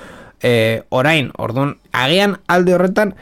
Eh, 0.42 0.82
orain, 0.90 1.30
orduan, 1.38 1.76
agian 1.92 2.36
alde 2.50 2.74
horretan 2.74 3.14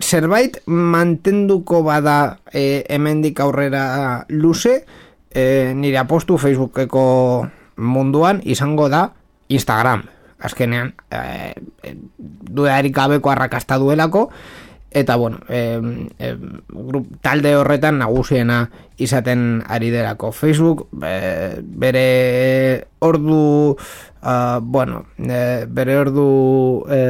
zerbait 0.00 0.58
mantenduko 0.66 1.82
bada 1.82 2.38
e, 2.52 2.84
hemendik 2.88 3.40
aurrera 3.40 4.26
luze 4.28 4.84
e, 5.30 5.72
nire 5.74 5.98
apostu 5.98 6.38
Facebookeko 6.38 7.46
munduan 7.76 8.40
izango 8.44 8.88
da 8.88 9.12
Instagram. 9.48 10.04
Azkenean 10.38 10.92
e, 11.10 11.54
e, 11.82 11.94
dudarik 12.18 12.94
gabeko 12.94 13.30
arrakasta 13.32 13.78
duelako 13.78 14.28
eta 14.90 15.16
bueno 15.16 15.40
e, 15.48 15.80
e, 16.18 16.36
grup, 16.68 17.08
talde 17.20 17.56
horretan 17.56 17.98
nagusiena 17.98 18.70
izaten 18.96 19.62
ari 19.68 19.90
derako 19.90 20.32
Facebook 20.32 20.86
e, 21.02 21.60
bere 21.62 22.86
ordu 23.00 23.76
ah, 24.22 24.60
bueno 24.62 25.06
e, 25.18 25.66
bere 25.68 25.98
ordu 25.98 26.84
e, 26.88 27.00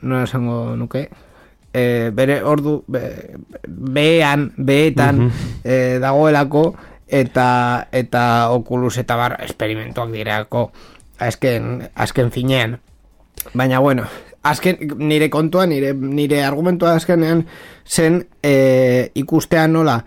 nola 0.00 0.24
esango 0.24 0.76
nuke? 0.76 1.08
E, 1.76 2.10
bere 2.14 2.40
ordu 2.42 2.84
be, 2.88 3.36
bean, 3.68 4.52
beetan 4.56 5.26
e, 5.64 5.98
dagoelako 6.00 6.74
eta 7.06 7.88
eta 7.92 8.50
Oculus 8.50 8.96
eta 8.98 9.16
bar 9.16 9.36
esperimentuak 9.44 10.10
dirako 10.10 10.70
azken, 11.18 11.88
azken 11.94 12.30
finean. 12.32 12.80
Baina 13.54 13.78
bueno 13.78 14.08
azken 14.50 14.78
nire 14.98 15.28
kontua, 15.30 15.66
nire, 15.66 15.92
nire 15.94 16.42
argumentua 16.44 16.94
azkenean 16.96 17.44
zen 17.86 18.22
e, 18.42 19.10
ikustea 19.14 19.66
nola 19.66 20.00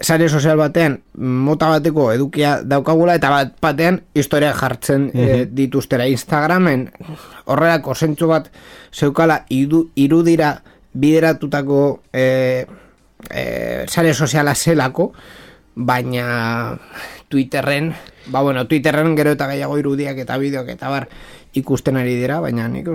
sare 0.00 0.28
sozial 0.28 0.58
batean 0.58 0.98
mota 1.18 1.68
bateko 1.70 2.10
edukia 2.12 2.56
daukagula 2.66 3.14
eta 3.14 3.30
bat 3.30 3.52
batean 3.62 4.00
historia 4.14 4.52
jartzen 4.58 5.10
e, 5.14 5.44
dituztera 5.46 6.06
Instagramen 6.10 6.88
horrelako 7.46 7.94
zentzu 7.94 8.28
bat 8.28 8.50
zeukala 8.92 9.44
idu, 9.54 9.88
irudira 9.94 10.56
bideratutako 10.94 11.80
e, 12.12 12.66
e, 13.30 13.44
sare 13.88 14.14
soziala 14.14 14.54
zelako, 14.54 15.12
baina 15.74 16.78
Twitterren, 17.28 17.92
ba 18.26 18.42
bueno, 18.42 18.66
Twitterren 18.66 19.16
gero 19.16 19.34
eta 19.36 19.48
gehiago 19.50 19.78
irudiak 19.78 20.18
eta 20.18 20.38
bideoak 20.38 20.68
eta 20.76 20.88
bar 20.88 21.08
ikusten 21.54 21.96
ari 21.96 22.16
dira, 22.18 22.40
baina 22.42 22.66
nik 22.68 22.88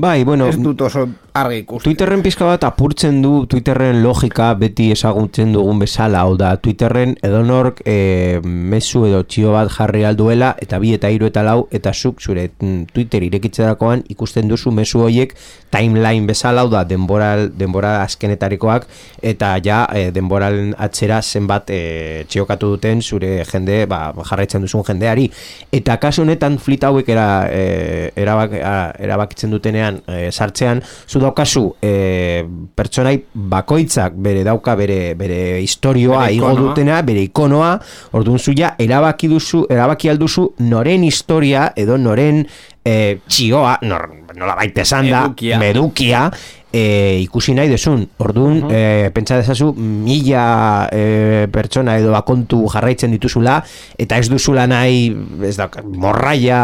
Bai, 0.00 0.24
bueno, 0.24 0.48
ez 0.48 0.56
dut 0.58 0.80
oso 0.86 1.04
argi 1.36 1.60
ikusten. 1.62 1.84
Twitterren 1.90 2.22
pizka 2.24 2.46
bat 2.48 2.64
apurtzen 2.64 3.20
du 3.22 3.44
Twitterren 3.50 4.00
logika 4.02 4.48
beti 4.58 4.88
ezagutzen 4.94 5.52
dugun 5.54 5.82
bezala, 5.82 6.24
hau 6.24 6.36
da 6.40 6.54
Twitterren 6.56 7.14
edonork 7.24 7.82
e, 7.84 8.40
mezu 8.42 9.04
edo 9.08 9.22
txio 9.28 9.52
bat 9.54 9.70
jarri 9.74 10.04
alduela 10.08 10.54
eta 10.62 10.80
bi 10.80 10.94
eta 10.96 11.12
hiru 11.12 11.28
eta 11.28 11.44
lau 11.46 11.58
eta 11.74 11.92
zuk 11.92 12.22
zure 12.24 12.48
mm, 12.48 12.88
Twitter 12.94 13.28
irekitzerakoan 13.28 14.06
ikusten 14.08 14.48
duzu 14.48 14.72
mezu 14.72 15.04
hoiek 15.04 15.36
timeline 15.70 16.26
bezala, 16.26 16.64
hau 16.64 16.72
da 16.72 16.84
denbora, 16.88 17.34
denbora 17.60 17.98
azkenetarikoak 18.06 18.88
eta 19.22 19.52
ja 19.64 19.84
e, 19.92 20.08
denboralen 20.16 20.72
atzera 20.78 21.20
zenbat 21.22 21.70
e, 21.70 21.82
txiokatu 22.28 22.72
duten 22.76 23.04
zure 23.04 23.44
jende 23.44 23.84
ba, 23.90 24.14
jarraitzen 24.24 24.64
duzun 24.68 24.84
jendeari. 24.86 25.26
Eta 25.72 25.98
kasu 25.98 26.22
honetan 26.22 26.58
flit 26.62 26.84
hauek 26.84 27.08
era, 27.08 27.48
e, 27.50 28.12
erabak, 28.16 28.54
erabakitzen 29.00 29.50
dutenean 29.50 30.02
e, 30.06 30.30
sartzean 30.30 30.82
zu 31.08 31.22
daukazu 31.22 31.64
e, 31.82 32.44
pertsonai 32.76 33.16
bakoitzak 33.34 34.16
bere 34.28 34.44
dauka 34.46 34.76
bere 34.78 35.14
bere 35.18 35.40
historioa 35.62 36.28
igo 36.34 36.52
dutena 36.56 37.00
bere 37.02 37.24
ikonoa 37.28 37.74
orduan 38.18 38.38
zu 38.38 38.54
ja 38.56 38.74
erabaki 38.78 39.28
duzu 39.28 39.64
erabaki 39.70 40.10
alduzu 40.12 40.52
noren 40.68 41.04
historia 41.08 41.72
edo 41.76 41.96
noren 41.98 42.44
e, 42.84 43.18
txioa 43.26 43.78
nor, 43.88 44.08
nola 44.38 44.56
baita 44.58 44.84
esan 44.86 45.08
da 45.10 45.24
Edukia. 45.68 46.28
E, 46.72 47.20
ikusi 47.22 47.54
nahi 47.56 47.70
desun 47.70 48.04
orduan 48.20 48.66
e, 48.70 49.10
pentsa 49.14 49.38
dezazu 49.40 49.72
mila 49.72 50.88
e, 50.92 51.46
pertsona 51.52 51.96
edo 52.00 52.14
akontu 52.16 52.66
jarraitzen 52.72 53.14
dituzula 53.16 53.58
eta 53.98 54.18
ez 54.18 54.28
duzula 54.28 54.66
nahi 54.68 55.08
ez 55.48 55.56
da, 55.56 55.68
morraia 55.88 56.60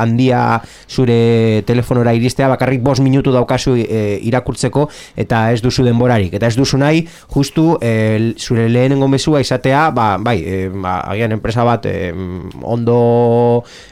handia 0.00 0.60
zure 0.88 1.62
telefonora 1.66 2.14
iristea 2.16 2.48
bakarrik 2.50 2.82
bost 2.82 3.02
minutu 3.04 3.32
daukazu 3.34 3.76
e, 3.78 4.18
irakurtzeko 4.28 4.88
eta 5.16 5.48
ez 5.52 5.60
duzu 5.62 5.84
denborarik. 5.86 6.34
Eta 6.34 6.50
ez 6.50 6.56
duzu 6.58 6.80
nahi 6.80 7.04
justu 7.34 7.76
e, 7.80 8.34
zure 8.38 8.68
lehenengo 8.68 9.08
mezua 9.08 9.42
izatea 9.44 9.88
ba, 9.94 10.08
bai, 10.18 10.38
e, 10.42 10.58
ba, 10.72 10.98
agian 11.12 11.36
enpresa 11.36 11.64
bat 11.66 11.86
e, 11.86 12.10
ondo 12.62 12.98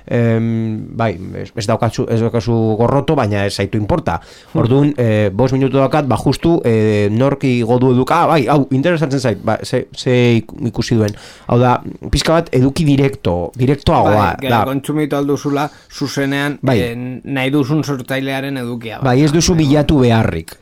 em, 0.06 0.96
bai, 0.96 1.12
ez, 1.42 1.50
ez 1.54 1.66
daukazu 1.68 2.06
ez 2.10 2.20
daukazu 2.24 2.56
gorroto 2.78 3.16
baina 3.18 3.46
ez 3.46 3.54
zaitu 3.54 3.78
importa 3.78 4.18
orduan 4.54 4.92
e, 4.96 5.30
bost 5.36 5.52
minutu 5.54 5.76
daukat 5.78 6.06
ba 6.08 6.16
justu 6.20 6.56
e, 6.64 7.08
norki 7.12 7.60
godu 7.68 7.92
eduka 7.94 8.22
ah, 8.22 8.26
bai, 8.32 8.46
hau, 8.48 8.66
interesatzen 8.72 9.20
zait 9.20 9.38
ba, 9.44 9.58
ze, 9.62 9.84
ze 9.96 10.14
ik- 10.40 10.52
ikusi 10.72 10.96
duen 10.98 11.14
hau 11.46 11.58
da, 11.60 11.76
pizka 12.10 12.38
bat 12.40 12.48
eduki 12.56 12.84
direkto 12.88 13.52
direktoagoa 13.58 14.14
bai, 14.16 14.34
gero 14.40 14.54
da, 14.56 14.62
kontsumitu 14.68 15.16
alduzula 15.18 15.68
zuzenean 15.92 16.58
Bai. 16.62 16.78
eh, 16.80 16.94
nahi 17.24 17.50
duzun 17.54 17.84
sortzailearen 17.84 18.56
edukia. 18.64 19.00
bai, 19.04 19.20
ez 19.22 19.32
duzu 19.32 19.54
bilatu 19.58 20.00
beharrik 20.02 20.56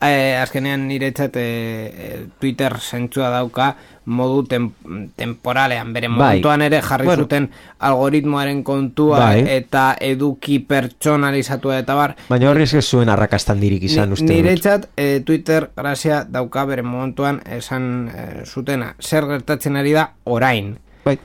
Eh, 0.00 0.38
azkenean 0.38 0.86
niretzat 0.86 1.34
eh, 1.34 2.26
Twitter 2.38 2.76
zentzua 2.78 3.30
dauka 3.34 3.72
modu 4.06 4.44
tem 4.46 4.68
temporalean, 5.16 5.92
bere 5.92 6.06
Bai. 6.06 6.14
momentuan 6.16 6.62
ere 6.62 6.80
jarri 6.80 7.04
Bueno. 7.06 7.24
zuten 7.24 7.50
algoritmoaren 7.80 8.62
kontua 8.62 9.18
Bai. 9.18 9.42
eta 9.56 9.96
eduki 10.00 10.60
pertsonalizatua 10.60 11.80
eta 11.80 11.94
bar. 11.94 12.14
baina 12.28 12.48
horri 12.50 12.62
ez 12.62 12.84
zuen 12.84 13.08
arrakastan 13.08 13.58
dirik 13.60 13.82
izan 13.82 14.12
uste 14.12 14.24
Niretzat 14.24 14.88
eh, 14.96 15.20
Twitter 15.26 15.70
grazia 15.76 16.24
dauka 16.24 16.64
bere 16.64 16.82
momentuan 16.82 17.42
esan 17.50 18.08
eh, 18.14 18.42
zutena 18.46 18.94
zer 19.00 19.26
gertatzen 19.26 19.76
ari 19.76 19.92
da 19.92 20.12
orain 20.24 20.78
bai, 21.04 21.18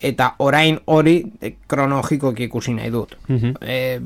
eta 0.00 0.34
orain 0.38 0.78
hori 0.86 1.18
eh, 1.40 1.54
kronologikoki 1.68 2.48
ikusi 2.48 2.74
nahi 2.74 2.90
dut. 2.90 3.16
Mhm. 3.28 3.56
Eh, 3.60 4.00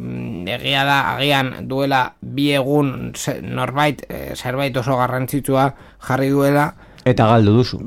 egia 0.57 0.85
da, 0.85 0.98
agian 1.14 1.68
duela 1.68 2.14
bi 2.20 2.50
egun 2.52 3.12
norbait 3.42 4.02
eh, 4.09 4.33
zerbait 4.35 4.76
oso 4.76 4.96
garrantzitsua 4.98 5.68
jarri 6.09 6.30
duela, 6.30 6.72
eta 7.04 7.26
galdu 7.28 7.59
duzu 7.59 7.78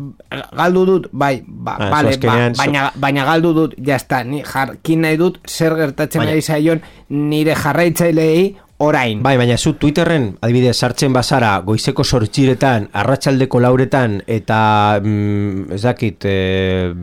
galdu 0.53 0.85
dut, 0.85 1.09
bai, 1.11 1.41
ba, 1.45 1.75
Ah, 1.79 1.89
vale, 1.89 2.13
ba, 2.21 2.35
baina, 2.57 2.91
baina 2.95 3.25
galdu 3.25 3.53
dut, 3.53 3.75
jazta, 3.81 4.23
ni 4.23 4.43
jarkin 4.45 5.01
nahi 5.01 5.17
dut 5.17 5.39
zer 5.49 5.75
gertatzen 5.75 6.21
ari 6.21 6.41
zaion 6.41 6.81
nire 7.09 7.55
jarraitzaileei 7.57 8.55
orain. 8.77 9.21
Bai, 9.23 9.35
baina 9.37 9.57
zu 9.57 9.73
Twitterren, 9.73 10.37
adibidez, 10.41 10.75
sartzen 10.77 11.13
bazara, 11.13 11.55
goizeko 11.65 12.03
sortxiretan, 12.03 12.89
arratsaldeko 12.93 13.59
lauretan, 13.59 14.19
eta, 14.27 14.99
mm, 15.01 15.71
ez 15.73 15.81
dakit, 15.81 16.25
e, 16.25 16.93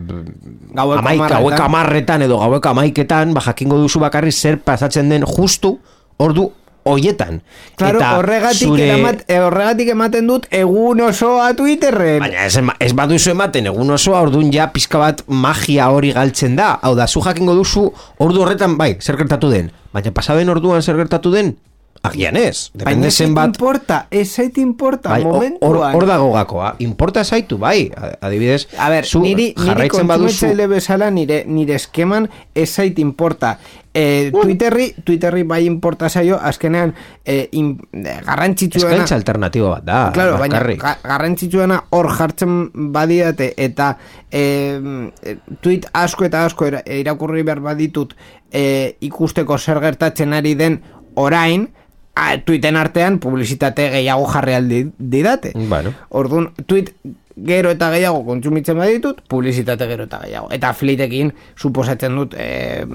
Gaueko 0.75 0.99
amaik, 0.99 1.19
hamarretan. 1.19 1.41
gaueko 1.41 1.63
amarretan 1.63 2.21
edo 2.21 2.39
gaueko 2.39 2.69
amaiketan, 2.69 3.33
ba, 3.33 3.41
jakingo 3.41 3.77
duzu 3.77 3.99
bakarri 3.99 4.31
zer 4.31 4.59
pasatzen 4.63 5.09
den 5.09 5.25
justu 5.27 5.79
ordu 6.17 6.51
hoietan. 6.85 7.41
Claro, 7.75 7.99
Eta 7.99 8.11
horregatik, 8.19 8.67
zure- 8.69 8.85
eramat, 8.87 9.23
eh, 9.27 9.39
horregatik 9.41 9.89
ematen 9.89 10.27
dut 10.29 10.45
egun 10.53 11.01
osoa 11.01 11.49
Twitterren. 11.57 12.19
Baina 12.21 12.45
ez, 12.45 12.59
ez 12.79 12.93
baduzu 12.93 13.31
ematen 13.33 13.65
egun 13.71 13.89
osoa 13.91 14.21
orduan 14.21 14.51
ja 14.53 14.69
pizka 14.71 15.01
bat 15.01 15.23
magia 15.27 15.89
hori 15.89 16.13
galtzen 16.13 16.55
da. 16.55 16.75
Hau 16.81 16.93
da, 16.95 17.07
zu 17.07 17.21
jakingo 17.25 17.55
duzu 17.57 17.87
ordu 18.19 18.41
horretan, 18.45 18.77
bai, 18.77 18.95
zer 19.01 19.17
gertatu 19.17 19.49
den. 19.49 19.71
Baina 19.93 20.11
pasaden 20.13 20.49
orduan 20.49 20.81
zer 20.85 20.95
gertatu 20.95 21.31
den? 21.33 21.55
Agian 22.07 22.37
ez. 22.37 22.71
Depende 22.73 23.11
zenbat 23.11 23.55
importa, 23.55 24.07
ez 24.11 24.27
zait 24.33 24.57
importa, 24.57 25.09
Bai, 25.09 25.23
momentuan. 25.23 25.95
hor 25.95 26.05
dago 26.05 26.31
gakoa. 26.33 26.75
Importa 26.79 27.23
zaitu, 27.23 27.57
bai. 27.57 27.91
Adibidez, 28.21 28.67
A 28.77 28.89
ber, 28.89 29.05
zu 29.05 29.21
niri, 29.21 29.53
niri 29.57 29.89
baduzu... 30.05 30.53
bezala 30.69 31.09
nire, 31.11 31.43
nire 31.47 31.75
eskeman 31.75 32.29
ez 32.53 32.69
zait 32.69 32.99
importa. 32.99 33.57
E, 33.95 34.29
Twitterri, 34.29 34.89
Twitterri 35.05 35.43
bai 35.47 35.61
importa 35.65 36.09
zaio, 36.09 36.35
azkenean 36.41 36.93
e, 37.23 37.47
in, 37.53 37.77
garrantzitsuena... 38.25 38.89
Eskaintza 38.91 39.15
alternatibo 39.15 39.69
bat 39.71 39.85
da. 39.87 39.99
Claro, 40.11 40.37
baina 40.37 40.59
ga, 40.75 40.97
garrantzitsuena 41.01 41.77
hor 41.95 42.09
jartzen 42.11 42.57
badidate 42.91 43.53
eta 43.55 43.93
e, 44.29 44.43
tweet 45.61 45.87
asko 45.93 46.25
eta 46.27 46.43
asko 46.45 46.67
ira- 46.67 46.83
irakurri 46.91 47.45
behar 47.47 47.61
baditut 47.63 48.17
e, 48.51 48.97
ikusteko 49.07 49.57
zer 49.57 49.79
gertatzen 49.79 50.33
ari 50.33 50.55
den 50.59 50.81
orain, 51.15 51.69
a, 52.15 52.37
tweeten 52.43 52.79
artean 52.79 53.19
publizitate 53.19 53.89
gehiago 53.93 54.25
jarri 54.31 54.55
aldi 54.55 54.81
didate. 54.97 55.53
Bueno. 55.55 55.93
Orduan, 56.09 56.51
tweet 56.65 56.95
gero 57.35 57.71
eta 57.75 57.89
gehiago 57.91 58.23
kontsumitzen 58.25 58.77
baditut, 58.79 59.19
publizitate 59.27 59.87
gero 59.89 60.07
eta 60.07 60.21
gehiago. 60.23 60.47
Eta 60.55 60.71
flitekin, 60.73 61.33
suposatzen 61.59 62.15
dut, 62.15 62.35
e, 62.39 62.85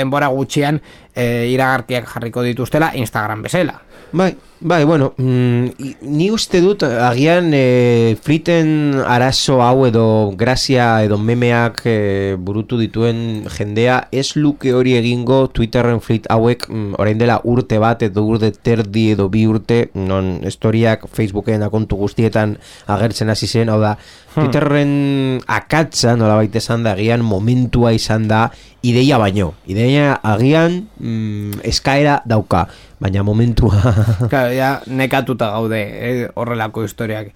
denbora 0.00 0.30
gutxian 0.32 0.80
e, 1.14 1.48
iragarkiak 1.52 2.08
jarriko 2.08 2.44
dituztela 2.46 2.92
Instagram 2.94 3.42
bezala. 3.42 3.80
Bai, 4.12 4.36
bai, 4.60 4.84
bueno, 4.84 5.14
mm, 5.16 5.68
ni 6.02 6.30
uste 6.30 6.60
dut 6.60 6.82
agian 6.84 7.48
e, 7.56 8.16
fliten 8.20 9.00
arazo 9.08 9.62
hau 9.64 9.86
edo 9.86 10.34
grazia 10.36 11.00
edo 11.00 11.16
memeak 11.16 11.80
e, 11.88 11.94
burutu 12.36 12.76
dituen 12.76 13.46
jendea 13.56 14.08
ez 14.12 14.36
luke 14.36 14.74
hori 14.76 14.98
egingo 14.98 15.46
Twitterren 15.48 16.02
flit 16.04 16.28
hauek 16.28 16.68
mm, 16.68 17.00
orain 17.00 17.16
dela 17.16 17.38
urte 17.48 17.80
bat 17.80 18.04
edo 18.04 18.26
urte 18.28 18.52
terdi 18.52 19.08
edo 19.14 19.30
bi 19.32 19.46
urte 19.48 19.86
non 19.94 20.34
historiak 20.44 21.08
Facebooken 21.08 21.64
akontu 21.64 21.96
guztietan 21.96 22.58
agertzen 22.92 23.32
hasi 23.32 23.48
zen, 23.48 23.72
hau 23.72 23.80
da 23.80 23.96
Twitterren 24.34 25.40
akatza 25.46 26.14
nola 26.16 26.36
baita 26.40 26.58
esan 26.60 26.84
da 26.86 26.92
agian 26.96 27.20
momentua 27.26 27.92
izan 27.92 28.28
da 28.30 28.46
ideia 28.82 29.18
baino, 29.20 29.52
ideia 29.66 30.14
agian 30.22 30.88
mm, 30.98 31.60
eskaera 31.68 32.20
dauka, 32.24 32.66
baina 33.00 33.22
momentua 33.22 33.76
Claro, 34.32 34.52
ja 34.56 34.80
nekatuta 34.86 35.50
gaude 35.52 35.80
eh, 35.82 36.28
horrelako 36.34 36.84
historiak 36.86 37.28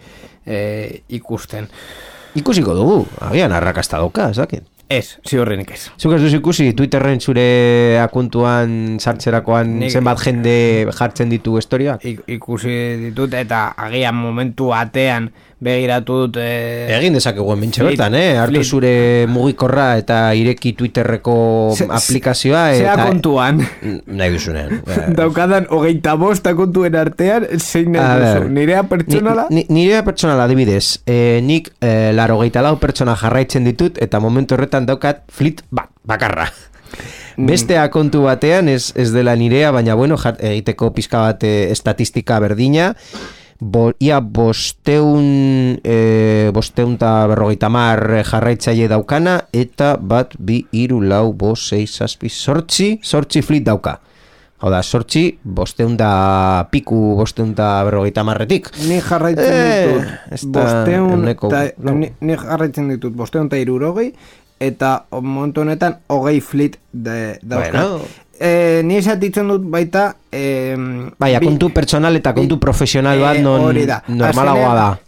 eh, 0.46 1.02
ikusten. 1.08 1.68
ikusiko 2.36 2.74
dugu, 2.76 3.06
agian 3.20 3.52
arrakasta 3.52 3.96
dauka, 3.98 4.30
dakit. 4.36 4.64
Ez, 4.88 5.16
ziurrenik 5.26 5.72
ez. 5.74 5.88
Zuk 5.98 6.12
ez 6.14 6.20
duzu 6.22 6.36
ikusi 6.38 6.68
Twitterren 6.78 7.18
zure 7.18 7.98
akuntuan 7.98 9.00
sartzerakoan 9.02 9.72
Nik- 9.80 9.90
zenbat 9.90 10.20
jende 10.22 10.86
jartzen 10.94 11.28
ditu 11.32 11.56
historiak? 11.58 12.04
Ik, 12.06 12.20
ikusi 12.36 12.76
ditut 13.08 13.34
eta 13.34 13.72
agian 13.76 14.14
momentu 14.14 14.68
batean 14.70 15.32
begiratu 15.56 16.16
dut 16.26 16.36
eh, 16.42 16.92
Egin 16.98 17.14
dezakegu 17.16 17.48
hemen 17.54 17.70
bertan, 17.72 18.14
eh? 18.14 18.36
Hartu 18.36 18.60
flit. 18.60 18.68
zure 18.68 18.92
mugikorra 19.30 19.96
eta 19.96 20.34
ireki 20.36 20.74
Twitterreko 20.76 21.72
ze- 21.76 21.86
aplikazioa 21.88 22.64
Zea 22.74 22.92
eta 22.92 23.06
kontuan. 23.08 23.62
N- 23.82 24.02
nahi 24.06 24.34
duzunean. 24.34 24.82
Eh, 24.84 25.06
Daukadan 25.20 25.66
hogeita 25.70 26.14
bosta 26.20 26.52
kontuen 26.54 26.94
artean, 26.96 27.48
zein 27.58 27.92
nahi 27.96 28.20
duzu. 28.20 28.52
Nirea 28.52 28.82
pertsonala? 28.90 29.46
Ni, 29.50 29.64
ni, 29.68 29.80
nirea 29.80 30.04
pertsonala 30.04 30.44
adibidez, 30.44 31.00
e, 31.06 31.40
nik 31.42 31.72
e, 31.80 32.12
laro 32.12 32.36
lau 32.40 32.76
pertsona 32.78 33.16
jarraitzen 33.16 33.64
ditut 33.64 33.98
eta 34.02 34.20
momentu 34.20 34.54
horretan 34.54 34.86
daukat 34.86 35.24
flit 35.32 35.62
bat, 35.70 35.88
bakarra. 36.04 36.50
Mm. 37.36 37.46
Bestea 37.46 37.90
kontu 37.92 38.22
batean 38.24 38.68
ez, 38.68 38.92
ez 38.96 39.10
dela 39.12 39.34
nirea, 39.36 39.70
baina 39.70 39.94
bueno, 39.94 40.16
egiteko 40.16 40.92
pizka 40.96 41.20
bat 41.20 41.44
e, 41.44 41.70
estatistika 41.70 42.38
berdina, 42.40 42.94
bo, 43.60 43.90
ia 44.00 44.20
bosteun 44.20 45.78
e, 45.84 46.50
bosteun 46.54 46.96
eta 46.96 47.12
berrogeita 47.30 47.70
mar 47.72 48.02
jarraitzaile 48.24 48.88
daukana 48.92 49.38
eta 49.52 49.96
bat 50.00 50.36
bi 50.38 50.62
iru 50.72 51.00
lau 51.00 51.32
bo 51.32 51.54
sei 51.56 51.86
zazpi 51.86 52.28
sortzi 52.28 52.98
sortzi 53.02 53.42
flit 53.42 53.64
dauka 53.64 54.00
Hau 54.56 54.70
da, 54.72 54.78
sortzi, 54.80 55.34
bosteun 55.44 55.98
da 56.00 56.64
piku, 56.72 56.96
bosteun 57.18 57.50
da 57.54 57.82
berrogeita 57.84 58.22
marretik. 58.24 58.70
Ni 58.88 59.02
jarraitzen 59.04 59.52
Eh, 59.52 59.74
ditut 59.84 60.54
da 60.54 60.62
bosteun 60.62 61.26
ta, 61.50 61.60
ni, 61.92 62.08
ni 62.24 62.38
jarraitzen 62.40 62.88
ditut 62.88 63.12
bosteun 63.12 63.50
eta 63.50 63.60
irurogei 63.60 64.14
eta 64.60 65.04
momentu 65.12 65.60
honetan 65.60 65.98
hogei 66.08 66.40
flit 66.40 66.78
de, 66.92 67.36
dauzkat. 67.42 67.74
Bueno. 67.74 68.00
Eh, 68.38 68.82
ni 68.84 68.96
esatitzen 68.98 69.48
dut 69.48 69.62
baita 69.72 70.10
Baina, 71.18 71.38
bi- 71.40 71.46
kontu 71.46 71.70
pertsonal 71.72 72.16
eta 72.16 72.34
kontu 72.36 72.58
profesional 72.60 73.18
bat 73.20 73.36
eh, 73.36 73.42
non 73.42 73.60
hori 73.70 73.86
da. 73.86 74.02
normalagoa 74.08 74.74
da. 74.74 74.98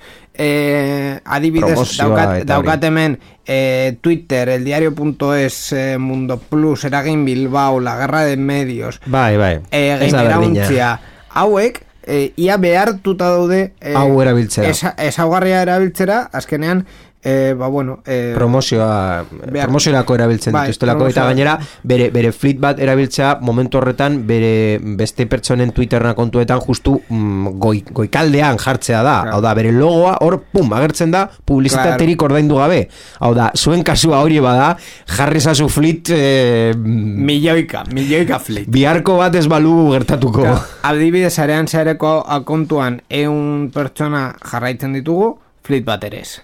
Eh, 0.40 1.18
adibidez, 1.24 1.74
daukat, 1.98 2.44
daukat 2.46 2.84
hemen 2.84 3.18
eh, 3.44 3.96
Twitter, 4.00 4.48
eldiario.es, 4.48 5.72
eh, 5.72 5.96
Mundo 5.98 6.38
Plus, 6.38 6.84
Eragin 6.84 7.24
Bilbao, 7.24 7.80
La 7.80 7.96
Guerra 7.98 8.24
de 8.24 8.36
Medios, 8.36 9.00
Bai, 9.06 9.36
bai. 9.36 9.60
eh, 9.72 9.98
Ez 10.00 10.12
da 10.12 11.00
hauek, 11.30 11.82
eh, 12.06 12.32
ia 12.36 12.56
behartuta 12.56 13.28
daude 13.30 13.72
eh, 13.80 13.94
Hau 13.96 14.22
erabiltzera. 14.22 14.68
esa- 14.68 14.94
ezaugarria 14.96 15.60
erabiltzera, 15.62 16.30
azkenean 16.32 16.86
eh, 17.22 17.54
ba 17.58 17.66
bueno 17.68 17.98
eh, 18.06 18.32
promozioa 18.36 19.24
Behar- 19.28 19.64
promoziorako 19.66 20.14
erabiltzen 20.14 20.52
Bai, 20.52 20.66
dituztelako 20.68 21.08
eta 21.08 21.24
gainera 21.26 21.58
bere, 21.82 22.10
bere 22.14 22.30
fleet 22.32 22.58
bat 22.62 22.78
erabiltzea 22.80 23.38
momentu 23.40 23.78
horretan 23.80 24.20
bere 24.26 24.78
beste 24.98 25.26
pertsonen 25.26 25.72
Twitterna 25.74 26.14
kontuetan 26.14 26.60
justu 26.60 27.00
mm, 27.08 27.58
goi, 27.58 27.82
goikaldean 27.90 28.58
jartzea 28.58 29.02
da. 29.02 29.16
Claro. 29.22 29.36
hau 29.36 29.42
da 29.42 29.54
bere 29.54 29.72
logoa 29.72 30.16
hor 30.24 30.38
pum 30.52 30.72
agertzen 30.72 31.10
da 31.10 31.26
publizitaterik 31.44 32.22
ordaindu 32.22 32.56
gabe. 32.60 32.88
Hau 33.20 33.34
da 33.34 33.50
zuen 33.56 33.82
kasua 33.84 34.20
hori 34.22 34.38
bada 34.40 34.76
jarri 35.16 35.40
zazu 35.40 35.68
fleet 35.68 36.10
eh, 36.14 36.72
milioika, 36.76 37.84
milioika 37.92 38.38
flit. 38.38 38.68
biharko 38.68 39.16
bat 39.18 39.34
ez 39.34 39.46
balu 39.50 39.90
gertatuko. 39.92 40.42
Claro, 40.46 40.62
Adibidez, 40.88 41.34
arean 41.38 41.66
zareko 41.68 42.20
akontuan 42.26 43.00
eun 43.10 43.70
pertsona 43.74 44.34
jarraitzen 44.44 44.92
ditugu, 44.96 45.34
flit 45.68 45.84
bat 45.86 46.02
ere 46.08 46.22
ez. 46.24 46.38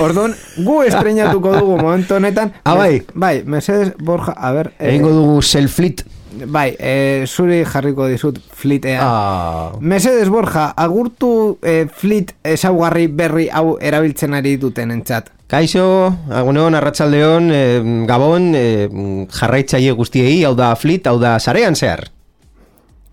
Orduan, 0.00 0.32
gu 0.64 0.80
estrenatuko 0.88 1.52
dugu 1.58 1.76
momentu 1.80 2.16
honetan. 2.16 2.54
Ah, 2.64 2.74
bai? 2.78 3.02
Bai, 3.14 3.42
Mercedes 3.44 3.92
Borja, 3.98 4.32
a 4.36 4.52
ber... 4.56 4.72
eh, 4.78 4.88
egingo 4.94 5.12
dugu 5.14 5.42
self 5.42 5.76
fleet 5.78 6.04
Bai, 6.46 6.76
eh, 6.78 7.24
zuri 7.26 7.64
jarriko 7.66 8.06
dizut 8.06 8.36
flitea. 8.54 9.00
ah. 9.02 9.72
Mercedes 9.80 10.28
Borja, 10.30 10.68
agurtu 10.78 11.58
eh, 11.62 11.88
flit 11.90 12.30
ezaugarri 12.46 13.08
berri 13.08 13.48
hau 13.52 13.74
erabiltzen 13.82 14.34
ari 14.38 14.56
duten 14.56 14.92
entzat. 14.94 15.32
Kaixo, 15.50 15.82
aguneon, 16.30 16.76
arratsaldeon, 16.78 17.50
eh, 17.50 17.82
gabon, 18.06 18.52
eh, 18.54 18.86
jarraitzaile 19.34 19.96
guztiei, 19.98 20.44
hau 20.46 20.54
da 20.54 20.70
flit, 20.78 21.08
hau 21.10 21.18
da 21.18 21.34
sarean 21.42 21.74
zehar. 21.74 22.06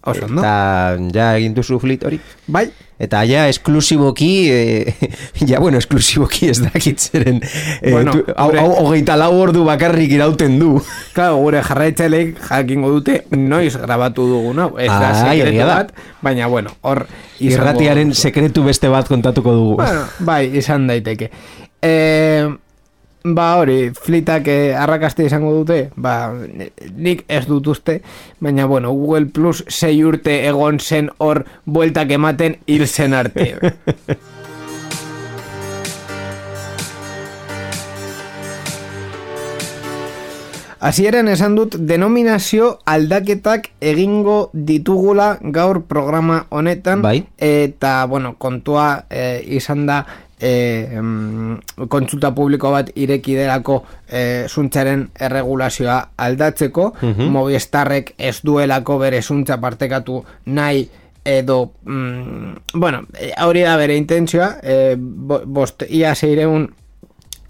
Oso, 0.08 0.28
no? 0.28 0.40
Eta 0.42 0.98
ja 1.14 1.32
egin 1.38 1.54
duzu 1.58 1.80
flit 1.84 2.04
hori. 2.08 2.20
Bai, 2.48 2.70
Eta 2.98 3.20
ja 3.30 3.44
esklusiboki, 3.46 4.30
eh, 4.50 4.94
ja 5.50 5.60
bueno, 5.62 5.78
esklusiboki 5.78 6.48
ez 6.50 6.58
dakit 6.64 6.98
zeren, 6.98 7.42
eh, 7.44 7.92
Bueno, 7.92 8.12
tu- 8.16 8.24
hau, 8.36 8.48
gure- 8.50 8.60
hau 8.64 8.72
hogeita 8.88 9.14
lau 9.22 9.36
ordu 9.38 9.62
bakarrik 9.68 10.10
irauten 10.16 10.58
du. 10.58 10.72
Claro, 11.14 11.38
gure 11.44 11.62
jarraitzaileek 11.62 12.40
jakingo 12.50 12.90
dute 12.96 13.20
noiz 13.38 13.76
grabatu 13.78 14.26
dugun 14.32 14.64
hau. 14.64 14.72
Ez 14.82 14.90
da 14.90 15.12
Ah, 15.12 15.26
sekretu 15.30 15.60
da. 15.62 15.68
bat, 15.76 15.94
baina 16.26 16.48
bueno, 16.50 16.72
hor 16.82 17.06
Irratiaren 17.40 18.16
sekretu 18.18 18.64
beste 18.66 18.90
bat 18.90 19.06
kontatuko 19.08 19.54
dugu. 19.54 19.76
Bueno, 19.84 20.08
bai, 20.26 20.48
izan 20.58 20.88
daiteke. 20.90 21.30
Eh, 21.82 22.50
ba 23.36 23.56
hori, 23.58 23.92
flitak 23.94 24.48
eh, 24.48 24.76
arrakasta 24.78 25.24
izango 25.24 25.54
dute, 25.56 25.90
ba, 25.96 26.32
nik 26.96 27.26
ez 27.28 27.46
dut 27.48 27.68
uste, 27.68 28.00
baina 28.40 28.66
bueno, 28.66 28.94
Google 28.94 29.28
Plus 29.34 29.64
sei 29.68 30.04
urte 30.04 30.40
egon 30.48 30.80
zen 30.80 31.12
hor 31.18 31.44
bueltak 31.66 32.12
ematen 32.12 32.58
hil 32.68 32.88
zen 32.88 33.14
arte. 33.14 33.54
Hasieran 40.78 41.26
esan 41.28 41.56
dut 41.58 41.74
denominazio 41.90 42.68
aldaketak 42.86 43.72
egingo 43.82 44.52
ditugula 44.54 45.40
gaur 45.42 45.82
programa 45.90 46.44
honetan 46.54 47.02
Bai. 47.02 47.24
eta 47.42 48.06
bueno, 48.06 48.36
kontua 48.38 49.08
e, 49.10 49.42
izan 49.58 49.88
da 49.90 50.04
e, 50.40 51.00
mm, 51.02 51.88
kontsulta 51.90 52.32
publiko 52.36 52.72
bat 52.72 52.92
ireki 52.96 53.36
delako 53.36 53.82
e, 54.08 54.46
zuntzaren 54.48 55.08
erregulazioa 55.20 55.98
aldatzeko. 56.18 56.92
Movistarrek 57.34 58.14
ez 58.18 58.40
duelako 58.44 59.00
bere 59.02 59.22
zuntza 59.22 59.58
partekatu 59.62 60.24
nahi 60.46 60.88
edo 61.28 61.74
mm, 61.84 62.80
bueno, 62.80 63.04
e, 63.20 63.34
hori 63.44 63.62
da 63.62 63.76
bere 63.78 63.98
intentzioa 63.98 64.52
e, 64.64 64.96
bo, 64.98 65.42
bost, 65.46 65.84
ia 65.90 66.16
zeireun 66.16 66.70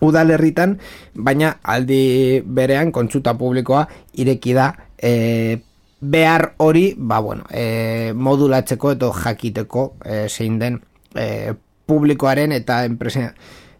udalerritan, 0.01 0.77
baina 1.13 1.57
aldi 1.63 2.41
berean 2.41 2.91
kontsulta 2.93 3.33
publikoa 3.37 3.85
ireki 4.17 4.53
da 4.57 4.71
e, 4.97 5.59
behar 6.01 6.53
hori, 6.57 6.91
ba 6.97 7.19
bueno, 7.21 7.45
e, 7.51 8.13
modulatzeko 8.13 8.91
edo 8.97 9.11
jakiteko 9.13 9.87
e, 10.05 10.25
zein 10.29 10.59
den 10.59 10.81
e, 11.15 11.53
publikoaren 11.87 12.53
eta 12.55 12.83
enpresen, 12.85 13.31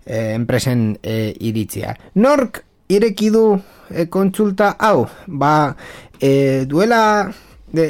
e, 0.06 0.34
enpresen 0.34 0.98
e, 1.04 1.36
iritzia. 1.40 1.96
Nork 2.16 2.64
ireki 2.90 3.30
du 3.34 3.46
e, 3.90 4.08
kontsulta 4.08 4.76
hau? 4.80 5.08
Ba, 5.28 5.76
e, 6.20 6.66
duela 6.66 7.30
de, 7.72 7.90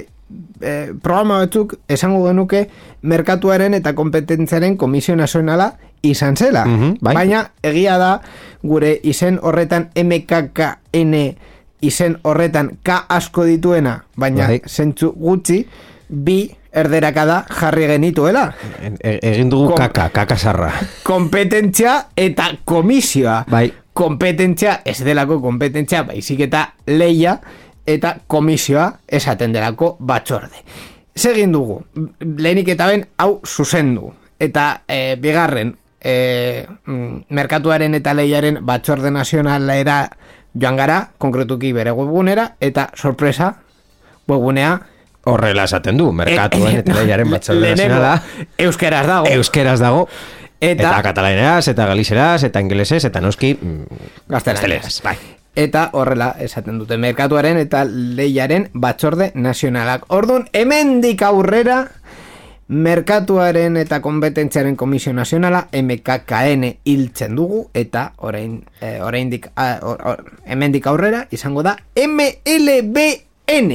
e, 0.61 0.73
programa 1.01 1.41
batzuk 1.45 1.77
esango 1.87 2.25
genuke 2.27 2.67
merkatuaren 3.07 3.77
eta 3.77 3.93
kompetentziaren 3.95 4.77
komisio 4.77 5.15
nazionala 5.15 5.71
izan 6.01 6.35
zela. 6.37 6.65
Mhm, 6.65 6.97
bai. 7.01 7.13
Baina 7.15 7.43
egia 7.63 7.97
da 7.97 8.17
gure 8.63 8.97
izen 9.03 9.39
horretan 9.41 9.89
MKKN 9.95 11.13
izen 11.81 12.17
horretan 12.25 12.71
K 12.83 13.03
asko 13.09 13.45
dituena, 13.45 13.99
baina 14.17 14.47
Bai. 14.47 14.61
zentzu 14.65 15.11
gutxi 15.13 15.61
bi 16.09 16.39
erderakada 16.77 17.41
jarri 17.49 17.87
genituela. 17.89 18.47
E- 18.81 19.19
egin 19.31 19.49
dugu 19.49 19.71
Kom- 19.71 19.77
kaka, 19.77 20.09
kakasarra. 20.15 20.71
Kompetentzia 21.03 21.97
eta 22.15 22.51
komisioa. 22.65 23.43
Bai. 23.49 23.71
Kompetentzia 23.97 24.81
ez 24.85 24.99
delako 25.03 25.39
kompetentzia, 25.41 26.03
baizik 26.05 26.43
eta 26.45 26.67
leia 26.85 27.39
eta 27.87 28.17
komisioa 28.27 28.91
esaten 29.07 29.55
delako 29.55 29.95
batzorde. 29.99 30.61
Segin 31.17 31.51
dugu, 31.55 31.79
lehenik 32.37 32.67
eta 32.75 32.87
ben 32.91 33.07
hau 33.17 33.39
zuzendu. 33.41 34.11
Eta 34.39 34.83
e, 34.87 35.15
bigarren, 35.17 35.71
e, 35.97 36.67
mm, 36.85 37.23
merkatuaren 37.33 37.95
eta 37.97 38.13
leiaren 38.13 38.59
batzorde 38.61 39.09
nazionalera 39.09 40.03
joan 40.53 40.77
gara, 40.77 40.99
konkretuki 41.17 41.71
bere 41.73 41.91
webgunera, 41.91 42.51
eta 42.61 42.89
sorpresa, 42.95 43.55
webgunea 44.29 44.75
Horrela 45.27 45.63
esaten 45.67 45.97
du, 45.99 46.11
merkatuen 46.15 46.77
eta 46.81 46.93
lehiaren 46.97 47.29
batzorde 47.31 47.71
nazionala. 47.75 48.13
Euskeraz 48.57 49.05
dago. 49.07 49.27
Euskeraz 49.31 49.79
dago. 49.79 50.07
Eta- 50.59 50.89
Eta, 50.89 51.01
katalaneraz, 51.05 51.67
eta 51.67 51.85
galizeraz, 51.85 52.43
eta 52.43 52.59
ingelesez, 52.63 53.03
eta 53.05 53.21
noski 53.21 53.53
mm, 53.61 53.83
Gaztelaniaz. 54.27 55.01
bai. 55.03 55.17
Eta 55.57 55.89
horrela 55.93 56.35
esaten 56.39 56.77
dute 56.79 56.97
merkatuaren 57.01 57.57
eta 57.57 57.83
lehiaren 57.89 58.69
batzorde 58.73 59.31
nazionalak. 59.35 60.03
Orduan, 60.13 60.47
hemendik 60.53 61.21
aurrera 61.25 61.87
merkatuaren 62.67 63.77
eta 63.79 64.01
kompetentziaren 64.03 64.75
komisio 64.75 65.13
nazionala 65.13 65.67
MKKN 65.71 66.65
hiltzen 66.85 67.35
dugu 67.35 67.69
eta 67.73 68.11
orain 68.17 68.59
eh, 68.81 68.99
oraindik 69.01 69.47
a- 69.55 69.79
or, 69.81 70.01
or, 70.05 70.23
hemendik 70.45 70.85
aurrera 70.87 71.27
izango 71.31 71.63
da 71.63 71.77
MLBN. 71.95 73.71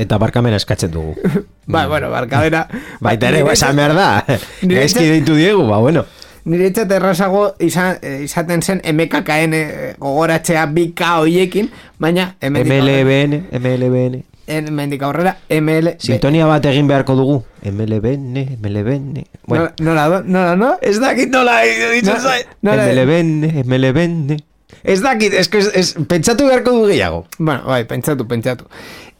Eta 0.00 0.16
barkamena 0.18 0.56
eskatzen 0.56 0.90
dugu. 0.94 1.14
Ba, 1.70 1.86
bueno, 1.86 2.08
barkadera. 2.10 2.64
Baita 3.04 3.28
ere, 3.28 3.42
Nire- 3.44 3.52
esan 3.52 3.76
behar 3.76 3.94
da. 3.94 4.08
Gaizki 4.62 5.04
deitu 5.06 5.36
diegu, 5.36 5.66
ba, 5.68 5.78
bueno. 5.84 6.06
Nire 6.48 6.70
etxat 6.70 6.90
errazago 6.96 7.42
izan, 7.60 7.98
eh, 8.02 8.22
izaten 8.24 8.62
zen 8.64 8.80
MKKN 8.94 9.54
eh, 9.58 9.90
gogoratzea 10.00 10.64
bi 10.72 10.86
K 10.96 11.10
hoiekin, 11.20 11.68
baina 12.00 12.30
MLBN, 12.40 13.42
MLBN. 13.60 14.22
hemendik 14.50 15.02
aurrera 15.06 15.36
ML 15.48 15.92
Sintonia 16.02 16.46
bat 16.48 16.64
egin 16.66 16.88
beharko 16.88 17.14
dugu. 17.14 17.36
MLBN, 17.62 18.56
MLBN. 18.58 19.20
Bueno, 19.46 19.68
Nola, 19.78 20.22
nola, 20.24 20.56
no? 20.56 20.72
ez 20.80 20.96
dakit 20.98 21.28
nola 21.30 21.60
No- 22.02 22.72
nola- 22.72 22.88
MLBN, 22.88 23.62
MLBN. 23.66 24.40
Ez 24.82 25.00
dakit, 25.04 25.34
ez, 25.34 25.48
ez, 25.52 25.68
ez, 25.74 25.92
pentsatu 26.08 26.46
beharko 26.48 26.72
du 26.78 26.86
gehiago. 26.88 27.24
Bueno, 27.38 27.64
bai, 27.66 27.84
pentsatu, 27.88 28.26
pentsatu. 28.28 28.66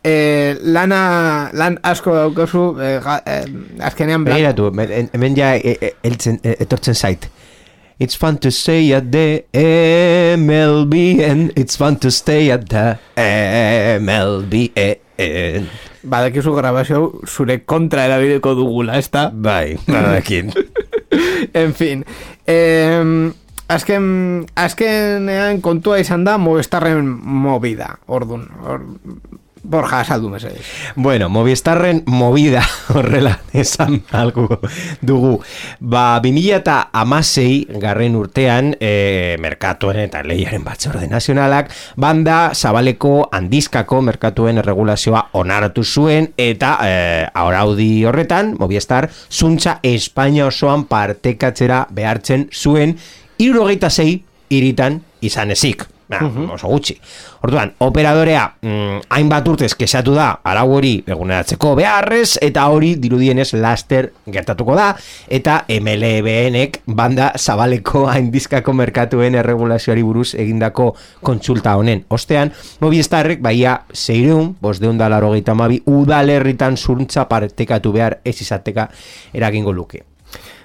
E, 0.01 0.57
lana, 0.65 1.51
lan 1.53 1.77
asko 1.85 2.15
daukazu, 2.17 2.65
e, 2.81 2.95
ga, 3.05 3.19
e, 3.27 3.37
azkenean 3.85 4.25
bla- 4.25 4.39
Begiratu, 4.39 4.71
hemen 5.13 5.37
ja 5.37 5.55
e, 5.57 5.77
e, 5.77 5.93
eltzen, 6.03 6.41
e, 6.43 6.57
etortzen 6.65 6.95
zait. 6.97 7.29
It's 8.01 8.17
fun 8.17 8.39
to 8.41 8.51
stay 8.51 8.95
at 8.97 9.11
the 9.13 9.45
MLB 9.53 11.21
and 11.21 11.53
it's 11.55 11.77
fun 11.77 11.99
to 12.01 12.11
stay 12.11 12.51
at 12.51 12.65
the 12.73 12.97
MLB 14.01 14.71
badakizu 16.03 16.55
grabazio 16.57 17.21
zure 17.27 17.61
kontra 17.69 18.07
erabiliko 18.09 18.55
dugula, 18.57 18.97
ez 18.99 19.11
da? 19.13 19.29
Bai, 19.31 19.77
badakin. 19.87 20.53
en 21.61 21.75
fin. 21.75 22.05
Eh, 22.47 23.05
azken, 23.71 24.47
azkenean 24.59 25.61
kontua 25.65 26.01
izan 26.03 26.25
da 26.27 26.39
Movistarren 26.39 27.07
movida, 27.07 27.95
ordun. 28.07 28.49
Or, 28.67 28.83
Borja, 29.63 29.99
azaldu 30.01 30.31
mesedez. 30.33 30.63
Bueno, 30.97 31.29
Movistarren 31.29 32.03
movida 32.07 32.63
horrela 32.95 33.35
esan 33.53 33.99
algo 34.11 34.47
dugu. 35.05 35.35
Ba, 35.81 36.19
2000 36.25 36.57
eta 36.57 36.77
amasei 36.97 37.67
garren 37.83 38.17
urtean, 38.17 38.73
e, 38.81 39.37
merkatuen 39.39 40.01
eta 40.07 40.25
lehiaren 40.25 40.65
batzorde 40.65 41.11
nazionalak, 41.13 41.69
banda 42.01 42.55
zabaleko 42.55 43.29
handizkako 43.37 44.01
merkatuen 44.09 44.63
erregulazioa 44.65 45.27
onartu 45.37 45.85
zuen, 45.85 46.33
eta 46.41 46.75
e, 46.81 46.99
araudi 47.29 47.93
horretan, 48.09 48.57
Movistar, 48.59 49.11
zuntza 49.31 49.79
Espainia 49.85 50.49
osoan 50.49 50.89
partekatzera 50.89 51.85
behartzen 51.93 52.49
zuen, 52.51 52.97
irurogeita 53.41 53.91
zei 53.91 54.21
iritan 54.51 55.01
izan 55.25 55.51
ezik. 55.57 55.87
Ba, 56.11 56.19
oso 56.51 56.67
gutxi. 56.67 56.97
Orduan, 57.47 57.71
operadorea 57.87 58.43
mm, 58.67 59.05
hainbat 59.15 59.47
urtez 59.47 59.69
kesatu 59.79 60.17
da 60.17 60.41
arau 60.43 60.65
hori 60.75 60.97
eguneratzeko 61.07 61.77
beharrez 61.79 62.35
eta 62.43 62.65
hori 62.67 62.97
dirudienez 62.99 63.53
laster 63.55 64.11
gertatuko 64.27 64.75
da 64.75 64.89
eta 65.31 65.61
MLBNek 65.71 66.81
banda 66.99 67.31
zabaleko 67.39 68.09
haindizkako 68.13 68.75
merkatuen 68.83 69.39
erregulazioari 69.39 70.03
buruz 70.03 70.35
egindako 70.35 70.91
kontsulta 71.23 71.79
honen. 71.79 72.03
Ostean, 72.11 72.51
Movistarrek 72.83 73.39
baia 73.39 73.79
zeireun, 73.95 74.57
bosdeun 74.61 74.99
da 74.99 75.09
laro 75.09 75.31
udalerritan 75.31 76.77
zuntza 76.77 77.29
partekatu 77.29 77.93
behar 77.93 78.19
ez 78.25 78.41
izateka 78.43 78.91
eragingo 79.33 79.73
luke. 79.73 80.10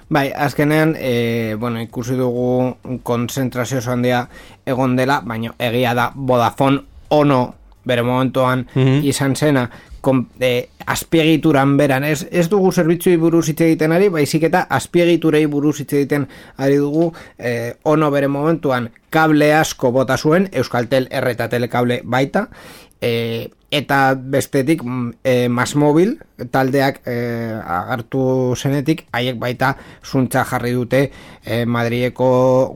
Bai, 0.08 0.30
azkenean, 0.36 0.94
e, 0.98 1.56
bueno, 1.58 1.80
ikusi 1.82 2.14
dugu 2.14 2.76
konzentrazio 3.02 3.80
handia 3.90 4.28
egon 4.66 4.94
dela, 4.96 5.20
baina 5.26 5.54
egia 5.58 5.94
da 5.98 6.12
Vodafone 6.14 6.84
ono 7.08 7.54
bere 7.84 8.02
momentuan 8.02 8.66
Mhm. 8.74 9.02
izan 9.02 9.34
zena 9.36 9.70
kon, 10.00 10.28
e, 10.38 10.68
azpiegituran 10.86 11.76
beran, 11.76 12.04
ez, 12.04 12.28
ez 12.30 12.48
dugu 12.48 12.70
zerbitzuei 12.72 13.16
buruz 13.16 13.48
hitz 13.48 13.60
egiten 13.60 13.92
ari, 13.92 14.08
baizik 14.08 14.44
eta 14.46 14.66
azpiegiturei 14.70 15.46
buruz 15.46 15.80
hitz 15.80 15.92
egiten 15.92 16.28
ari 16.56 16.76
dugu 16.76 17.12
e, 17.38 17.74
ono 17.82 18.10
bere 18.10 18.28
momentuan 18.28 18.90
kable 19.10 19.52
asko 19.54 19.90
bota 19.90 20.16
zuen, 20.16 20.48
Euskaltel 20.52 21.08
R 21.10 21.30
eta 21.30 21.48
Telekable 21.48 22.02
baita, 22.04 22.48
e, 23.00 23.50
eta 23.76 24.14
bestetik 24.16 24.82
mm, 24.84 25.10
e, 25.24 25.48
Masmobil 25.52 26.16
taldeak 26.52 27.02
e, 27.04 27.16
agartu 27.60 28.54
zenetik 28.56 29.04
haiek 29.12 29.38
baita 29.40 29.74
zuntza 30.04 30.44
jarri 30.48 30.72
dute 30.76 31.02
e, 31.44 31.64
Madrieko 31.64 32.30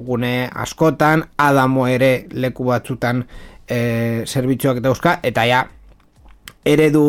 gune 0.06 0.50
askotan 0.52 1.24
Adamo 1.38 1.88
ere 1.88 2.26
leku 2.32 2.68
batzutan 2.68 3.24
e, 3.66 4.24
zerbitzuak 4.26 4.82
dauzka 4.84 5.18
eta 5.22 5.46
ja 5.48 5.64
eredu 6.68 7.04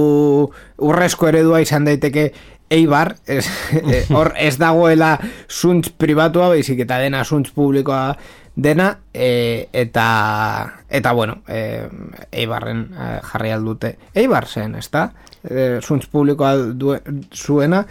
urrezko 0.80 1.28
eredua 1.28 1.62
izan 1.62 1.86
daiteke 1.86 2.32
Eibar, 2.72 3.18
ez, 3.28 3.44
e, 3.76 4.06
hor 4.16 4.32
ez 4.40 4.56
dagoela 4.56 5.18
zuntz 5.52 5.90
pribatua, 5.92 6.48
baizik 6.54 6.80
eta 6.86 7.02
dena 7.04 7.26
zuntz 7.28 7.50
publikoa 7.52 8.14
dena, 8.56 9.00
e, 9.14 9.70
eta, 9.74 10.82
eta 10.90 11.12
bueno, 11.14 11.42
e, 11.48 11.88
Eibarren 12.32 12.90
e, 12.94 13.20
jarri 13.24 13.52
aldute. 13.52 13.98
Eibar 14.14 14.46
zen, 14.48 14.76
ez 14.76 14.90
da? 14.92 15.12
E, 15.44 15.80
zuntz 15.82 16.06
publikoa 16.12 16.56
due, 16.78 17.00
zuena, 17.34 17.86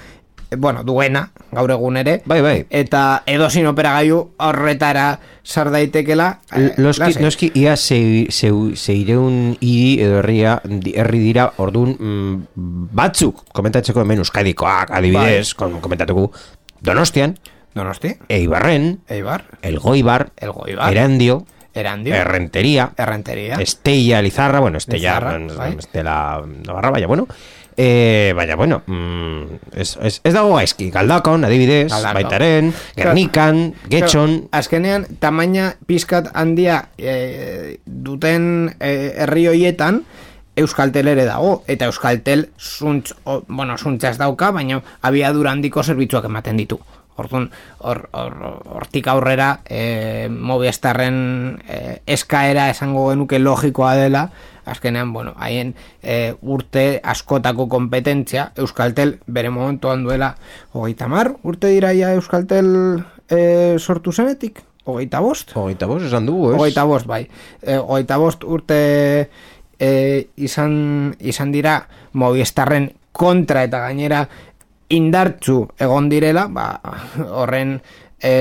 e, 0.51 0.57
bueno, 0.57 0.83
duena, 0.85 1.31
gaur 1.51 1.71
egun 1.73 1.97
ere, 1.97 2.21
Bai, 2.27 2.41
bai. 2.43 2.67
eta 2.71 3.23
edozin 3.27 3.67
operagailu 3.67 4.21
horretara 4.39 5.19
sar 5.43 5.71
daitekela. 5.73 6.41
e, 6.55 6.75
Noski, 6.79 7.01
lasai. 7.09 7.23
noski 7.23 7.51
ia 7.55 7.73
zei- 7.77 8.29
zeu- 8.31 8.77
zeireun 8.77 9.57
hiri 9.61 10.03
edo 10.03 10.19
herria, 10.21 10.61
herri 10.95 11.19
dira 11.25 11.53
ordun 11.57 11.97
mm, 11.99 12.91
batzuk 12.95 13.45
komentatzeko 13.53 14.03
hemen 14.03 14.19
Euskadikoak 14.19 14.91
adibidez, 14.91 15.55
kom- 15.55 15.81
komentatuko 15.81 16.31
Donostian, 16.83 17.35
Donosti, 17.75 18.17
Eibarren, 18.29 19.01
Eibar, 19.09 19.45
Elgoibar, 19.63 20.33
Elgoibar. 20.37 20.91
Erandio, 20.93 21.47
Erandio, 21.73 22.15
Errentería, 22.15 22.91
Errenteria. 22.97 23.57
Estella, 23.61 24.21
Lizarra, 24.23 24.61
bueno, 24.61 24.79
Estella, 24.79 25.21
Lizarra, 25.21 25.55
bai. 25.57 25.77
Estela 25.79 26.43
Navarra, 26.67 26.91
baina 26.91 27.07
bueno, 27.07 27.29
eh, 27.77 28.33
baina 28.35 28.57
bueno, 28.57 28.83
mm, 28.87 29.43
ez, 29.73 29.97
ez, 30.03 30.21
ez 30.25 30.33
dago 30.35 30.57
gaizki, 30.57 30.91
Galdakon, 30.91 31.45
adibidez, 31.45 31.91
Galdakao. 31.93 32.15
Baitaren, 32.15 32.75
Gernikan, 32.97 33.75
Getxon, 33.89 34.49
azkenean, 34.51 35.07
tamaina 35.21 35.77
pizkat 35.87 36.33
handia 36.35 36.89
e, 36.99 37.79
duten 37.87 38.75
e, 38.81 39.15
herri 39.23 39.47
hoietan, 39.49 40.05
Euskaltel 40.61 41.09
ere 41.09 41.25
dago, 41.25 41.63
eta 41.71 41.87
Euskaltel 41.87 42.49
zuntz, 42.59 43.15
o, 43.25 43.41
bueno, 43.47 43.79
zuntza 43.79 44.11
ez 44.11 44.19
dauka, 44.19 44.51
baina 44.53 44.83
abiadura 45.07 45.55
handiko 45.55 45.87
zerbitzuak 45.87 46.27
ematen 46.29 46.59
ditu. 46.59 46.81
Orduan, 47.19 47.51
hor, 47.79 48.09
hor, 48.13 48.37
hortik 48.79 49.09
aurrera, 49.13 49.61
e, 49.69 50.29
Movistarren 50.31 51.61
e, 51.69 52.01
eskaera 52.07 52.71
esango 52.73 53.09
genuke 53.11 53.39
logikoa 53.39 53.95
dela, 53.99 54.31
azkenean, 54.65 55.13
bueno, 55.13 55.35
haien 55.37 55.75
e, 56.03 56.35
urte 56.41 57.01
askotako 57.03 57.69
kompetentzia, 57.69 58.51
Euskaltel 58.57 59.19
bere 59.27 59.51
momentuan 59.51 60.05
duela 60.07 60.35
hogeita 60.73 61.11
mar, 61.13 61.35
urte 61.43 61.73
dira 61.75 61.93
ja 61.97 62.15
Euskaltel 62.17 62.71
e, 63.29 63.77
sortu 63.79 64.13
zenetik, 64.13 64.63
hogeita 64.85 65.21
bost? 65.21 65.53
hogeita 65.57 65.91
bost, 65.91 66.07
esan 66.09 66.29
dugu, 66.31 66.53
ez? 66.55 66.61
Hogeita 66.61 66.87
bost, 66.89 67.11
bai. 67.11 67.25
E, 67.63 67.77
hogeita 67.77 68.17
bost 68.23 68.47
urte 68.47 68.81
e, 69.81 69.91
izan, 70.37 71.17
izan 71.21 71.53
dira 71.53 71.83
Movistarren 72.13 72.93
kontra 73.13 73.65
eta 73.67 73.83
gainera 73.83 74.25
indartzu 74.91 75.65
egon 75.79 76.09
direla, 76.11 76.47
ba, 76.51 76.69
horren 77.41 77.79
e, 78.23 78.35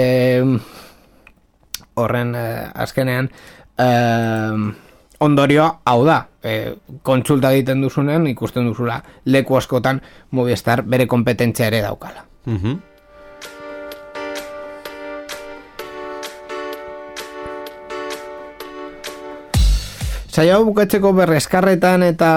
horren 2.00 2.36
e, 2.36 2.46
azkenean 2.86 3.30
e, 3.78 3.90
ondorioa 5.20 5.70
hau 5.92 6.04
da 6.08 6.20
e, 6.44 6.76
kontsulta 7.04 7.52
egiten 7.54 7.84
duzunean 7.84 8.28
ikusten 8.32 8.68
duzula 8.70 9.02
leku 9.26 9.58
askotan 9.60 10.02
Movistar 10.32 10.84
bere 10.84 11.08
kompetentzia 11.08 11.68
ere 11.68 11.82
daukala. 11.86 12.26
Mhm. 12.46 12.78
Saio 20.40 20.62
bukatzeko 20.64 21.10
berreskarretan 21.18 22.06
eta 22.06 22.28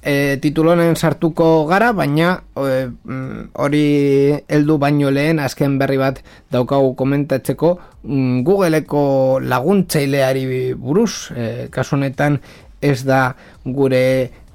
e, 0.00 0.38
titulonen 0.40 0.94
sartuko 0.96 1.66
gara, 1.68 1.90
baina 1.92 2.30
e, 2.56 2.86
mm, 2.88 3.42
hori 3.60 3.82
heldu 4.48 4.78
baino 4.80 5.10
lehen 5.12 5.36
azken 5.44 5.74
berri 5.76 5.98
bat 6.00 6.22
daukagu 6.48 6.94
komentatzeko 6.96 7.74
mm, 7.76 8.38
Googleeko 8.46 9.02
laguntzaileari 9.44 10.46
buruz, 10.80 11.28
e, 11.36 11.68
kasu 11.74 11.98
honetan 11.98 12.38
ez 12.80 13.02
da 13.04 13.20
gure 13.66 14.00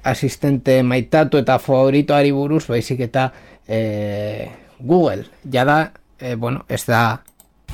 asistente 0.02 0.80
maitatu 0.82 1.38
eta 1.38 1.60
favoritoari 1.62 2.34
buruz, 2.34 2.64
baizik 2.66 3.06
eta 3.06 3.28
e, 3.62 4.50
Google, 4.80 5.28
jada, 5.46 5.92
e, 6.18 6.34
bueno, 6.34 6.66
ez 6.66 6.82
da 6.90 7.22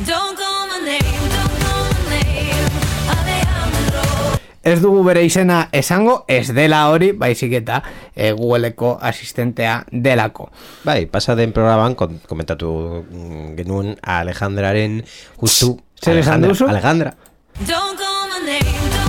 Don't 0.04 0.36
call 0.36 0.68
my 0.68 0.84
name, 0.84 1.28
don't 1.32 1.43
Ez 4.64 4.78
dugu 4.80 5.02
bere 5.04 5.20
izena 5.26 5.68
esango, 5.76 6.22
ez 6.28 6.48
dela 6.56 6.86
hori, 6.88 7.10
baizik 7.12 7.52
eta 7.60 7.82
e, 8.14 8.32
Googleeko 8.32 8.94
asistentea 9.02 9.82
delako. 9.92 10.48
Bai, 10.88 11.04
pasa 11.06 11.36
den 11.36 11.52
programan 11.52 11.94
komentatu 11.98 12.72
mm, 13.04 13.54
genuen 13.60 13.94
Alejandraren 14.00 15.02
justu 15.40 15.76
Zer 16.00 16.16
Alejandra-? 16.16 16.68
Alejandra. 16.68 17.16
Don't 17.60 17.98
call 17.98 18.28
my 18.28 18.46
name, 18.46 18.90
don't 18.90 19.03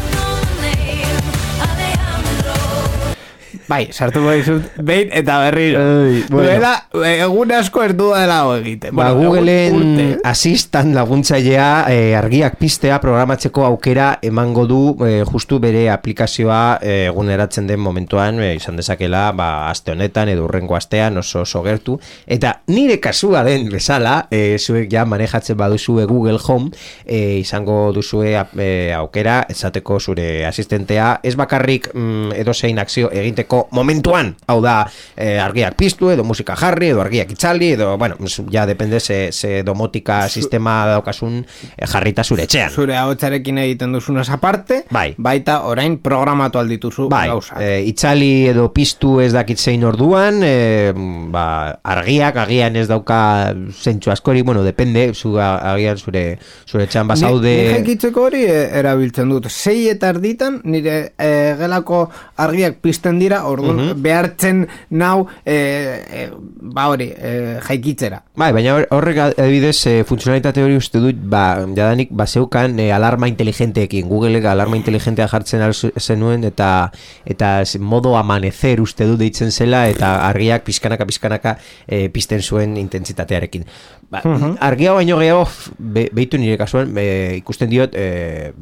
Bai, 3.68 3.88
sartuko 3.92 4.32
dizut, 4.36 4.68
behin 4.86 5.10
eta 5.16 5.40
berriro. 5.46 5.80
Ei, 6.06 6.24
bueno. 6.30 6.46
Duela, 6.46 6.74
egun 7.10 7.52
asko 7.56 7.84
ez 7.84 7.94
dela 7.98 8.40
egiten. 8.60 8.96
Ba, 8.96 9.12
Bueno, 9.14 9.32
Googleen 9.32 10.20
asistan 10.24 10.94
laguntzailea 10.96 11.86
eh, 11.90 12.16
argiak 12.18 12.58
pistea 12.60 13.00
programatzeko 13.02 13.66
aukera 13.66 14.20
emango 14.26 14.66
du 14.68 14.80
eh, 15.06 15.24
justu 15.28 15.60
bere 15.60 15.90
aplikazioa 15.90 16.80
eh, 16.82 17.06
eguneratzen 17.10 17.68
den 17.68 17.80
momentuan 17.80 18.40
eh, 18.44 18.56
izan 18.58 18.78
dezakela 18.80 19.32
ba, 19.32 19.70
aste 19.70 19.94
honetan 19.94 20.30
edo 20.30 20.46
urrengo 20.46 20.76
astean 20.76 21.18
oso 21.22 21.42
oso 21.42 21.62
gertu 21.66 21.98
eta 22.28 22.60
nire 22.68 23.00
kasua 23.00 23.44
den 23.48 23.70
bezala 23.72 24.28
eh, 24.32 24.58
zuek 24.60 24.90
ja 24.92 25.06
manejatzen 25.06 25.58
baduzue 25.58 26.06
Google 26.10 26.40
Home 26.48 26.72
eh, 27.06 27.40
izango 27.40 27.92
duzue 27.96 28.34
eh, 28.36 28.94
aukera 28.96 29.46
esateko 29.50 30.00
zure 30.00 30.46
asistentea 30.46 31.20
ez 31.24 31.36
bakarrik 31.36 31.90
mm, 31.94 32.34
edozein 32.42 32.80
akzio 32.80 33.12
egiteko 33.12 33.55
momentuan 33.72 34.36
hau 34.48 34.60
da 34.64 34.76
eh, 35.16 35.40
argiak 35.42 35.76
piztu 35.80 36.12
edo 36.14 36.24
musika 36.24 36.56
jarri 36.60 36.92
edo 36.94 37.02
argiak 37.02 37.32
itzali 37.36 37.74
edo 37.76 37.98
bueno 37.98 38.16
ja 38.52 38.66
depende 38.66 39.00
ze, 39.00 39.32
ze 39.32 39.64
domotika 39.64 40.28
sistema 40.30 40.86
daukasun 40.88 41.46
eh, 41.78 41.88
jarrita 41.88 42.24
zure 42.24 42.44
etxean 42.44 42.72
Zure 42.72 42.98
ahotsarekin 42.98 43.58
egiten 43.62 43.94
duzunaz 43.96 44.30
aparte, 44.30 44.84
Bai. 44.92 45.14
baita 45.18 45.62
orain 45.70 45.98
programatu 46.04 46.60
aldituzu 46.60 47.08
Bai, 47.10 47.28
gauzak. 47.30 47.60
e, 47.62 47.82
itzali 47.90 48.48
edo 48.50 48.68
piztu 48.74 49.20
ez 49.24 49.32
dakit 49.34 49.60
zein 49.60 49.84
orduan, 49.88 50.42
e, 50.44 50.92
ba, 51.34 51.46
argiak, 51.84 52.38
agian 52.46 52.76
ez 52.76 52.88
dauka 52.90 53.54
zentsu 53.72 54.12
askori, 54.12 54.42
bueno, 54.42 54.64
depende, 54.64 55.08
zu 55.14 55.36
agian 55.40 55.98
zure, 55.98 56.26
zure 56.68 56.88
txan 56.88 57.08
bazaude... 57.08 57.54
Ni, 57.56 57.74
jaikitzeko 57.78 58.28
hori 58.28 58.44
e, 58.46 58.60
erabiltzen 58.80 59.32
dut. 59.32 59.50
Sei 59.52 59.88
eta 59.92 60.12
erditan 60.14 60.60
nire 60.66 60.98
e, 61.18 61.32
gelako 61.60 62.06
argiak 62.42 62.82
pizten 62.84 63.20
dira, 63.22 63.45
orduan 63.48 63.78
Mhm. 63.78 64.02
behartzen 64.02 64.68
nau 64.90 65.28
e, 65.46 65.56
e, 65.56 66.30
ba 66.62 66.88
hori, 66.90 67.12
e, 67.16 67.60
jaikitzera. 67.68 68.24
Bai, 68.36 68.52
baina 68.54 68.76
hor- 68.76 68.88
horrek 68.92 69.18
adibidez 69.38 69.86
e, 69.88 70.04
funtzionalitate 70.04 70.64
hori 70.64 70.76
uste 70.78 71.00
dut, 71.00 71.16
ba, 71.16 71.60
jadanik 71.76 72.10
baseukan 72.12 72.80
e, 72.80 72.92
alarma 72.92 73.28
inteligenteekin, 73.28 74.08
Googleek 74.10 74.46
alarma 74.46 74.76
inteligentea 74.78 75.28
jartzen 75.28 75.62
zenuen 76.00 76.44
eta 76.44 76.92
eta 77.26 77.64
modo 77.80 78.18
amanecer 78.18 78.82
uste 78.82 79.06
dut 79.06 79.20
deitzen 79.20 79.52
zela 79.52 79.88
eta 79.90 80.28
argiak 80.28 80.64
pizkanaka 80.64 81.06
pizkanaka 81.06 81.58
e, 81.88 82.10
pizten 82.10 82.42
zuen 82.42 82.78
intentsitatearekin. 82.78 83.66
Ba, 84.10 84.22
Argia 84.60 84.94
baino 84.94 85.18
gehiago 85.18 85.48
be, 85.80 86.10
behitu 86.14 86.38
nire 86.38 86.58
kasuan 86.58 86.92
e, 86.98 87.36
ikusten 87.42 87.70
diot 87.70 87.96
e, 87.96 88.54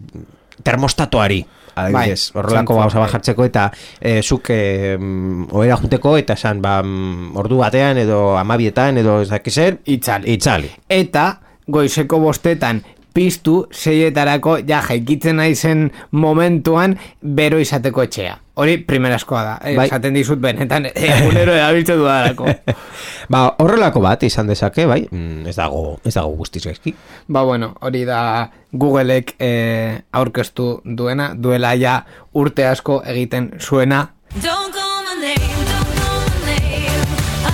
termostatoari 0.63 1.45
adibidez, 1.75 2.31
Bai, 2.33 2.41
horrelako 2.41 2.75
gauza 2.79 2.99
bai. 2.99 3.07
bajartzeko 3.07 3.45
eta 3.45 3.67
e, 3.99 4.21
zuk 4.21 4.49
e, 4.49 4.97
mm, 4.97 5.47
ohera 5.51 5.77
juteko 5.81 6.17
eta 6.17 6.33
esan 6.33 6.61
ba, 6.61 6.81
mm, 6.83 7.35
ordu 7.37 7.57
batean 7.63 7.97
edo 7.97 8.37
amabietan 8.37 8.97
edo 8.97 9.21
ez 9.21 9.29
dakiz 9.29 9.53
zer 9.53 9.79
Itzali. 9.85 10.33
Itzali. 10.33 10.71
Eta 10.89 11.39
goizeko 11.67 12.19
bostetan 12.19 12.81
piztu 13.13 13.67
seietarako 13.71 14.57
ja 14.67 14.81
jaikitzen 14.87 15.37
naizen 15.37 15.91
momentuan 16.11 16.99
bero 17.21 17.59
izateko 17.59 18.03
etxea. 18.03 18.37
Hori 18.55 18.77
primerazkoa 18.85 19.43
da. 19.43 19.53
Eh, 19.65 19.75
Bai. 19.75 19.87
Esaten 19.87 20.13
dizut 20.13 20.41
benetan 20.41 20.85
egunero 20.93 21.53
erabiltzen 21.53 21.97
dudalako. 21.97 22.49
Ba, 23.33 23.43
horrelako 23.63 24.01
bat 24.03 24.23
izan 24.27 24.49
dezake, 24.51 24.85
bai, 24.85 24.99
mm, 25.09 25.47
ez 25.47 25.55
dago, 25.55 25.97
ez 26.05 26.13
dago 26.13 26.35
guztiz 26.37 26.65
gaizki. 26.65 26.93
Ba 27.27 27.43
bueno, 27.47 27.71
hori 27.81 28.03
da 28.05 28.51
Googleek 28.73 29.35
eh, 29.39 30.01
aurkeztu 30.11 30.81
duena, 30.83 31.31
duela 31.33 31.73
ja 31.79 32.01
urte 32.33 32.67
asko 32.67 33.01
egiten 33.05 33.53
zuena. 33.59 34.09
Don't 34.35 34.73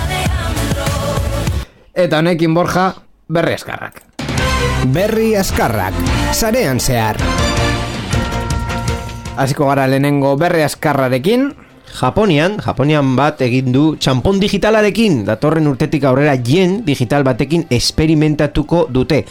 Alejandro. 0.00 0.86
Eta 1.94 2.18
honekin 2.18 2.54
Borja, 2.54 2.90
berri 3.28 3.54
eskarrak. 3.54 4.09
Berri 4.90 5.36
askarrak, 5.36 5.94
sarean 6.32 6.80
zehar. 6.80 7.16
Hasiko 9.40 9.68
gara 9.70 9.86
lehenengo 9.86 10.34
berri 10.36 10.64
askarrarekin, 10.66 11.52
Japonian, 11.90 12.60
Japonian 12.62 13.16
bat 13.18 13.40
egin 13.42 13.72
du 13.74 13.84
txampon 13.98 14.38
digitalarekin, 14.40 15.24
datorren 15.26 15.66
urtetik 15.66 16.04
aurrera 16.06 16.36
jen 16.38 16.80
digital 16.86 17.26
batekin 17.26 17.66
esperimentatuko 17.70 18.86
dute. 18.94 19.24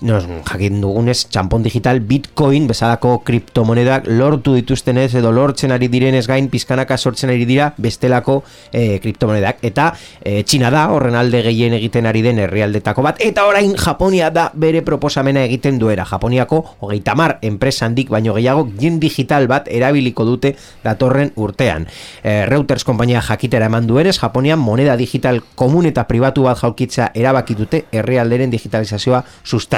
Nos, 0.00 0.26
jakin 0.28 0.82
dugunez, 0.82 1.22
txampon 1.32 1.62
digital 1.64 2.02
bitcoin 2.04 2.66
bezalako 2.68 3.22
kriptomonedak 3.24 4.04
lortu 4.12 4.52
dituztenez 4.52 5.14
edo 5.16 5.30
lortzen 5.32 5.72
ari 5.72 5.88
direnez 5.88 6.26
gain 6.28 6.50
pizkanaka 6.52 6.98
sortzen 7.00 7.30
ari 7.32 7.46
dira 7.48 7.70
bestelako 7.80 8.42
e, 8.76 8.98
kriptomonedak. 9.00 9.62
Eta 9.64 9.86
e, 10.20 10.42
Txina 10.44 10.68
da 10.74 10.82
horren 10.92 11.16
alde 11.16 11.40
gehien 11.46 11.72
egiten 11.78 12.04
ari 12.04 12.20
den 12.26 12.42
herrialdetako 12.44 13.04
bat. 13.06 13.22
Eta 13.24 13.46
orain 13.48 13.72
Japonia 13.72 14.28
da 14.28 14.50
bere 14.52 14.82
proposamena 14.84 15.46
egiten 15.48 15.78
duera. 15.80 16.04
Japoniako 16.04 16.60
hogeita 16.84 17.16
mar 17.16 17.38
enpresa 17.40 17.88
handik 17.88 18.12
baino 18.12 18.36
gehiago 18.36 18.66
jen 18.76 19.00
digital 19.00 19.48
bat 19.48 19.72
erabiliko 19.72 20.28
dute 20.28 20.52
datorren 20.84 21.32
urtean. 21.40 21.88
E, 22.20 22.44
Reuters 22.44 22.84
konpainia 22.84 23.24
jakitera 23.24 23.72
eman 23.72 23.88
duenez, 23.88 24.18
Japonian 24.20 24.60
moneda 24.60 25.00
digital 25.00 25.40
komun 25.54 25.88
eta 25.88 26.04
pribatu 26.04 26.44
bat 26.50 26.60
jaukitza 26.60 27.14
erabaki 27.16 27.56
dute 27.56 27.86
herrialderen 27.96 28.52
digitalizazioa 28.52 29.24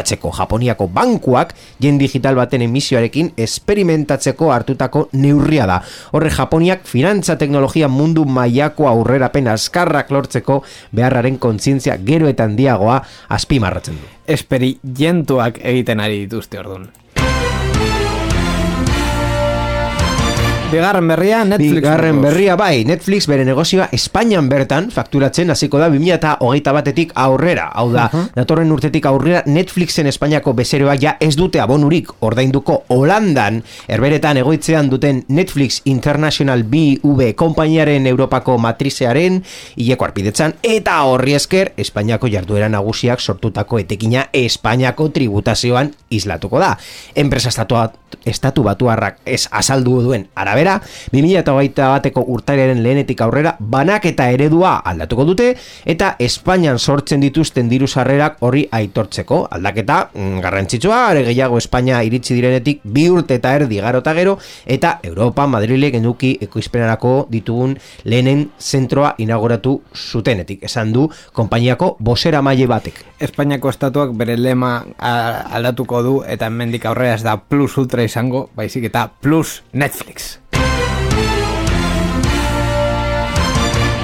sustatzeko. 0.08 0.32
Japoniako 0.32 0.88
bankuak 0.88 1.54
jen 1.80 1.98
digital 1.98 2.34
baten 2.36 2.62
emisioarekin 2.62 3.32
esperimentatzeko 3.36 4.52
hartutako 4.52 5.08
neurria 5.12 5.66
da. 5.66 5.80
Horre 6.12 6.30
Japoniak 6.30 6.84
finantza 6.84 7.36
teknologia 7.36 7.88
mundu 7.88 8.24
mailako 8.24 8.88
aurrerapen 8.88 9.48
askarrak 9.48 10.10
lortzeko 10.10 10.62
beharraren 10.92 11.38
kontzientzia 11.38 11.98
gero 11.98 12.28
eta 12.28 12.44
handiagoa 12.44 13.02
azpimarratzen 13.28 13.94
du. 13.94 14.14
esperientuak 14.28 15.58
egiten 15.64 16.00
ari 16.00 16.18
dituzte 16.26 16.58
ordun. 16.58 16.88
Bigarren 20.68 21.08
berria 21.08 21.44
Netflix. 21.48 21.80
Bigarren 21.80 22.18
berria 22.20 22.54
bai, 22.60 22.84
Netflix 22.84 23.24
bere 23.24 23.44
negozioa 23.48 23.86
Espainian 23.96 24.50
bertan 24.50 24.90
fakturatzen 24.92 25.48
hasiko 25.48 25.78
da 25.80 25.86
2008 25.88 26.74
batetik 26.76 27.14
aurrera. 27.16 27.70
Hau 27.72 27.86
da, 27.94 28.04
datorren 28.34 28.68
urtetik 28.74 29.06
aurrera 29.08 29.40
Netflixen 29.48 30.10
Espainiako 30.10 30.52
bezeroak 30.58 31.00
ja 31.00 31.14
ez 31.24 31.32
dute 31.40 31.62
abonurik 31.64 32.10
ordainduko 32.20 32.82
Holandan, 32.92 33.62
erberetan 33.88 34.42
egoitzean 34.42 34.90
duten 34.92 35.22
Netflix 35.32 35.80
International 35.88 36.66
BV 36.68 37.30
konpainiaren 37.32 38.04
Europako 38.10 38.58
matrizearen 38.60 39.40
hileko 39.80 40.04
arpidetzan 40.04 40.58
eta 40.60 40.98
horri 41.08 41.38
esker 41.38 41.72
Espainiako 41.80 42.28
jarduera 42.28 42.68
nagusiak 42.68 43.24
sortutako 43.24 43.80
etekina 43.80 44.26
Espainiako 44.36 45.08
tributazioan 45.16 45.94
islatuko 46.12 46.60
da. 46.60 46.74
Enpresa 47.16 47.48
estatua, 47.48 47.86
estatu 48.28 48.68
batuarrak 48.68 49.22
ez 49.24 49.46
azaldu 49.48 50.02
duen 50.04 50.28
arabera, 50.58 50.80
2008 51.12 51.88
bateko 51.94 52.24
urtailaren 52.34 52.82
lehenetik 52.82 53.20
aurrera 53.22 53.54
banak 53.58 54.06
eta 54.10 54.28
eredua 54.30 54.78
aldatuko 54.84 55.24
dute 55.28 55.52
eta 55.86 56.14
Espainian 56.18 56.78
sortzen 56.78 57.20
dituzten 57.20 57.68
diru 57.68 57.86
sarrerak 57.86 58.38
horri 58.42 58.66
aitortzeko. 58.70 59.46
Aldaketa 59.54 59.98
mm, 60.12 60.40
garrantzitsua 60.42 61.00
are 61.10 61.22
gehiago 61.26 61.58
Espainia 61.58 62.02
iritsi 62.02 62.34
direnetik 62.34 62.80
bi 62.84 63.08
urte 63.10 63.38
eta 63.38 63.54
erdi 63.54 63.80
garota 63.80 64.14
gero 64.14 64.38
eta 64.66 64.98
Europa 65.02 65.46
Madrilek 65.46 65.98
eduki 66.00 66.36
ekoizpenarako 66.48 67.28
ditugun 67.30 67.76
lehenen 68.04 68.48
zentroa 68.58 69.14
inauguratu 69.18 69.78
zutenetik. 69.94 70.64
Esan 70.64 70.92
du 70.92 71.08
konpainiako 71.32 71.96
bosera 72.00 72.42
maile 72.42 72.66
batek. 72.66 73.04
Espainiako 73.20 73.70
estatuak 73.70 74.14
bere 74.18 74.36
lema 74.38 74.82
aldatuko 74.98 76.02
du 76.02 76.18
eta 76.26 76.50
hemendik 76.50 76.86
aurrera 76.86 77.14
ez 77.18 77.22
da 77.22 77.36
plus 77.38 77.76
ultra 77.78 78.02
izango, 78.02 78.48
baizik 78.56 78.90
eta 78.90 79.08
plus 79.22 79.62
Netflix. 79.72 80.38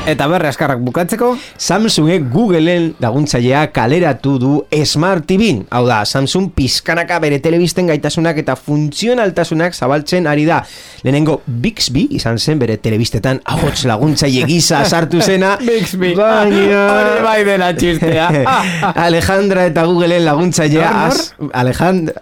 Eta 0.05 0.27
berre 0.29 0.51
askarrak 0.51 0.83
bukatzeko, 0.85 1.31
Samsungek 1.57 2.27
Googleen 2.29 2.91
laguntzailea 3.01 3.63
kaleratu 3.73 4.35
du 4.37 4.51
Smart 4.85 5.25
TV. 5.25 5.63
Hau 5.73 5.87
da, 5.89 6.03
Samsung 6.05 6.51
pizkanaka 6.53 7.17
bere 7.25 7.39
telebisten 7.41 7.89
gaitasunak 7.89 8.37
eta 8.43 8.53
funtzionaltasunak 8.53 9.73
zabaltzen 9.73 10.29
ari 10.29 10.45
da. 10.45 10.59
Lehenengo 11.07 11.39
Bixby 11.47 12.05
izan 12.19 12.37
zen 12.37 12.61
bere 12.61 12.77
telebistetan 12.85 13.41
ahots 13.49 13.87
laguntzaile 13.89 14.45
gisa 14.51 14.83
sartu 14.85 15.23
zena. 15.25 15.55
Bixby. 15.71 16.13
Baina... 16.21 16.83
Bai 17.25 17.41
dela 17.49 17.73
txistea. 17.73 18.29
Alejandra 19.07 19.65
eta 19.73 19.87
Googleen 19.89 20.29
laguntzailea. 20.29 20.93
Alejandra... 21.65 22.21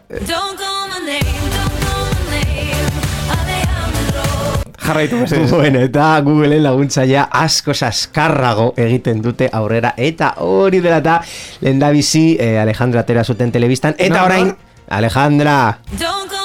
Jarraitu 4.83 5.17
mesedez. 5.23 5.51
Bueno, 5.51 5.81
eta 5.81 6.21
Googleen 6.25 6.63
laguntzailea 6.65 7.29
asko 7.43 7.75
askarrago 7.87 8.73
egiten 8.77 9.23
dute 9.23 9.49
aurrera 9.53 9.95
eta 9.97 10.35
hori 10.45 10.81
dela 10.85 11.01
eta 11.03 11.21
lehendabizi 11.61 12.37
eh, 12.41 12.59
Alejandra 12.61 13.07
atera 13.07 13.25
zuten 13.25 13.53
telebistan 13.53 13.95
eta 13.99 14.17
Nor, 14.19 14.31
orain 14.31 14.47
nor? 14.53 14.57
Alejandra 14.93 15.59
Don't 15.99 16.31
call 16.31 16.42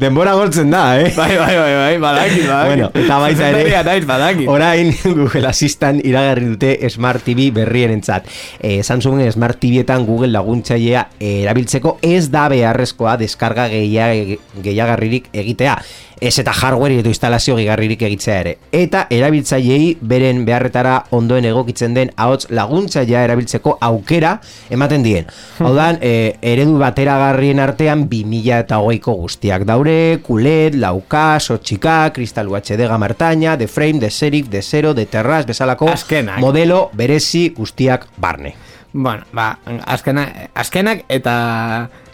Denbora 0.00 0.32
gortzen 0.34 0.70
da, 0.72 0.96
eh? 0.98 1.12
Bai, 1.20 1.36
bai, 1.36 1.56
bai, 1.56 1.74
bai, 1.76 1.98
badakit, 2.00 2.46
badakit. 2.48 2.70
Bueno, 2.70 2.90
eta 2.94 3.18
baita 3.20 3.48
ere, 3.50 4.06
badakit. 4.08 4.48
orain 4.48 4.92
Google 5.04 5.46
Assistant 5.50 6.00
iragarri 6.08 6.46
dute 6.54 6.72
Smart 6.88 7.22
TV 7.26 7.50
berrien 7.52 7.92
entzat. 7.92 8.24
E, 8.60 8.82
Samsungen 8.82 9.30
Smart 9.32 9.60
TVetan 9.60 10.06
Google 10.08 10.32
laguntzailea 10.32 11.06
erabiltzeko 11.20 11.98
ez 12.02 12.30
da 12.32 12.48
beharrezkoa 12.48 13.18
deskarga 13.20 13.68
gehia- 13.68 14.38
gehiagarririk 14.64 15.28
egitea. 15.32 15.76
Ez 16.20 16.34
eta 16.36 16.52
hardware 16.52 16.98
edo 17.00 17.08
instalazio 17.08 17.54
gigarririk 17.56 18.02
egitzea 18.04 18.34
ere. 18.42 18.50
Eta 18.76 19.06
erabiltzaileei 19.08 19.94
beren 20.04 20.42
beharretara 20.44 20.98
ondoen 21.16 21.46
egokitzen 21.48 21.94
den 21.96 22.10
ahots 22.20 22.50
laguntzailea 22.52 23.22
erabiltzeko 23.24 23.78
aukera 23.80 24.34
ematen 24.68 25.02
dien. 25.06 25.30
Hau 25.64 25.72
da, 25.72 25.86
e, 25.96 26.34
eredu 26.44 26.76
bateragarrien 26.82 27.62
artean 27.64 28.04
2000 28.10 28.58
eta 28.66 28.82
hogeiko 28.84 29.14
guztiak 29.22 29.64
daure, 29.64 29.89
QLED, 30.26 30.76
lauka, 30.80 31.38
sotxika, 31.40 32.10
kristal 32.16 32.48
UHD 32.48 32.86
gamartaina, 32.88 33.56
de 33.56 33.68
frame, 33.68 34.00
de 34.00 34.10
serif, 34.10 34.48
de 34.48 34.62
zero, 34.62 34.94
de 34.94 35.06
terraz, 35.06 35.44
bezalako 35.46 35.88
Azkenak. 35.90 36.38
modelo 36.38 36.90
berezi 36.92 37.50
guztiak 37.56 38.06
barne. 38.16 38.54
Bueno, 38.92 39.24
ba, 39.32 39.58
azkena, 39.86 40.26
azkenak 40.54 41.04
eta 41.08 41.34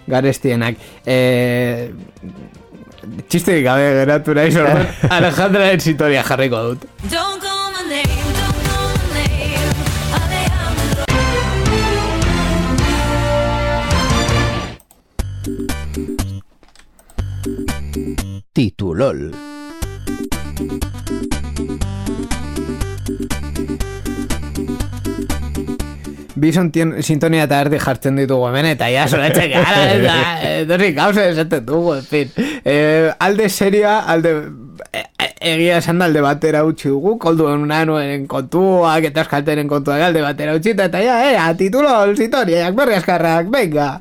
garestienak. 0.06 0.76
E, 1.06 1.90
txisterik 3.28 3.64
gabe 3.64 3.88
geratu 4.02 4.34
nahi 4.36 4.54
Alejandra 5.16 5.70
zitoria 5.78 6.22
jarriko 6.26 6.62
dut. 6.70 6.88
Don't 7.10 7.40
call 7.40 7.72
my 7.72 7.88
name, 7.88 8.25
Titulol. 18.52 19.30
Bi 26.36 26.50
sontion- 26.52 27.02
sintonia 27.02 27.44
eta 27.46 27.60
erdi 27.62 27.78
jartzen 27.78 28.18
ditugu 28.18 28.48
hemen, 28.48 28.66
eta 28.72 28.88
ja 28.90 29.06
soratzen 29.06 29.52
gara, 29.52 29.84
eta 29.94 30.16
etorri 30.64 30.90
gauza 30.96 31.28
esaten 31.30 31.64
dugu, 31.68 31.94
en 32.00 32.02
fin. 32.10 32.34
Eh, 32.64 33.14
alde 33.18 33.48
serioa, 33.48 34.00
alde 34.10 34.34
eh, 34.90 35.06
eh, 35.22 35.30
egia 35.54 35.78
esan 35.78 36.02
alde 36.02 36.20
batera 36.26 36.64
utzi 36.66 36.90
dugu, 36.90 37.14
koldu 37.22 37.48
nanuen 37.62 38.26
kontuak, 38.26 39.06
eta 39.12 39.22
eskalteren 39.22 39.70
kontuak 39.70 40.02
alde 40.10 40.26
batera 40.26 40.58
utzi, 40.58 40.74
eta 40.74 40.98
ja, 40.98 41.22
eh, 41.30 41.38
a 41.38 41.52
titulo, 41.54 41.94
sintonia, 42.18 42.72
berri 42.74 42.98
askarrak, 42.98 43.54
venga. 43.54 43.94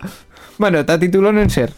Bueno, 0.57 0.79
eta 0.79 0.97
titulonen 0.97 1.49
zer? 1.49 1.73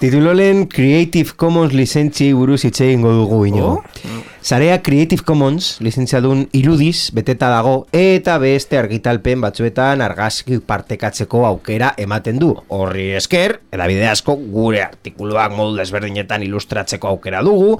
Titulolen 0.00 0.66
Creative 0.68 1.32
Commons 1.40 1.72
lizentziei 1.72 2.34
buruz 2.36 2.62
hitz 2.66 2.80
egingo 2.84 3.14
dugu 3.16 3.44
ino. 3.48 3.68
Oh. 3.78 4.24
Sarea 4.46 4.80
Creative 4.80 5.24
Commons 5.26 5.80
lizentziadun 5.82 6.44
irudiz 6.54 7.10
beteta 7.10 7.48
dago 7.50 7.88
eta 7.90 8.36
beste 8.38 8.78
argitalpen 8.78 9.40
batzuetan 9.42 10.04
argazki 10.06 10.60
partekatzeko 10.62 11.40
aukera 11.48 11.88
ematen 11.98 12.38
du. 12.38 12.52
Horri 12.70 13.08
esker, 13.18 13.56
edabide 13.74 14.06
asko 14.06 14.36
gure 14.38 14.84
artikuluak 14.84 15.50
modu 15.50 15.74
desberdinetan 15.80 16.44
ilustratzeko 16.46 17.10
aukera 17.10 17.40
dugu, 17.42 17.72